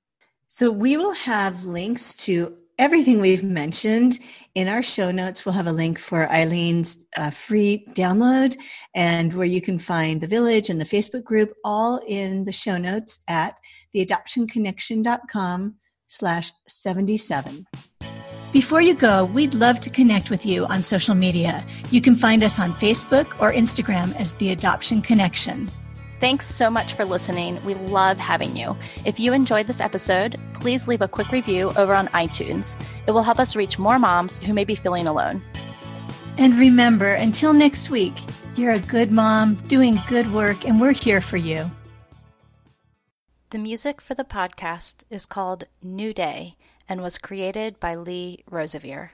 So 0.47 0.71
we 0.71 0.97
will 0.97 1.13
have 1.13 1.63
links 1.65 2.15
to 2.25 2.57
everything 2.79 3.19
we've 3.19 3.43
mentioned 3.43 4.19
in 4.53 4.67
our 4.67 4.83
show 4.83 5.11
notes 5.11 5.45
we'll 5.45 5.53
have 5.53 5.67
a 5.67 5.71
link 5.71 5.97
for 5.97 6.27
eileen's 6.27 7.05
uh, 7.17 7.29
free 7.31 7.83
download 7.89 8.55
and 8.93 9.33
where 9.33 9.47
you 9.47 9.61
can 9.61 9.79
find 9.79 10.21
the 10.21 10.27
village 10.27 10.69
and 10.69 10.79
the 10.79 10.85
facebook 10.85 11.23
group 11.23 11.53
all 11.65 11.99
in 12.07 12.43
the 12.43 12.51
show 12.51 12.77
notes 12.77 13.19
at 13.27 13.55
theadoptionconnection.com 13.95 15.75
slash 16.07 16.51
77 16.67 17.65
before 18.51 18.81
you 18.81 18.93
go, 18.93 19.25
we'd 19.25 19.53
love 19.53 19.79
to 19.81 19.89
connect 19.89 20.29
with 20.29 20.45
you 20.45 20.65
on 20.67 20.81
social 20.81 21.15
media. 21.15 21.65
You 21.91 22.01
can 22.01 22.15
find 22.15 22.43
us 22.43 22.59
on 22.59 22.71
Facebook 22.73 23.39
or 23.41 23.51
Instagram 23.51 24.15
as 24.15 24.35
The 24.35 24.51
Adoption 24.51 25.01
Connection. 25.01 25.67
Thanks 26.19 26.47
so 26.47 26.69
much 26.69 26.93
for 26.93 27.05
listening. 27.05 27.63
We 27.65 27.75
love 27.75 28.17
having 28.17 28.55
you. 28.55 28.75
If 29.05 29.19
you 29.19 29.33
enjoyed 29.33 29.67
this 29.67 29.81
episode, 29.81 30.37
please 30.53 30.87
leave 30.87 31.01
a 31.01 31.07
quick 31.07 31.31
review 31.31 31.71
over 31.75 31.93
on 31.93 32.07
iTunes. 32.07 32.79
It 33.05 33.11
will 33.11 33.21
help 33.21 33.39
us 33.39 33.55
reach 33.55 33.77
more 33.77 33.99
moms 33.99 34.37
who 34.37 34.53
may 34.53 34.63
be 34.63 34.75
feeling 34.75 35.07
alone. 35.07 35.41
And 36.37 36.55
remember, 36.55 37.13
until 37.13 37.53
next 37.53 37.89
week, 37.89 38.13
you're 38.55 38.73
a 38.73 38.79
good 38.79 39.11
mom 39.11 39.55
doing 39.67 39.99
good 40.07 40.33
work, 40.33 40.65
and 40.65 40.81
we're 40.81 40.93
here 40.93 41.21
for 41.21 41.37
you. 41.37 41.69
The 43.51 43.59
music 43.59 44.01
for 44.01 44.13
the 44.15 44.23
podcast 44.23 45.03
is 45.09 45.25
called 45.25 45.65
New 45.81 46.13
Day 46.13 46.57
and 46.87 47.01
was 47.01 47.17
created 47.17 47.79
by 47.79 47.95
Lee 47.95 48.43
Rosevere. 48.49 49.11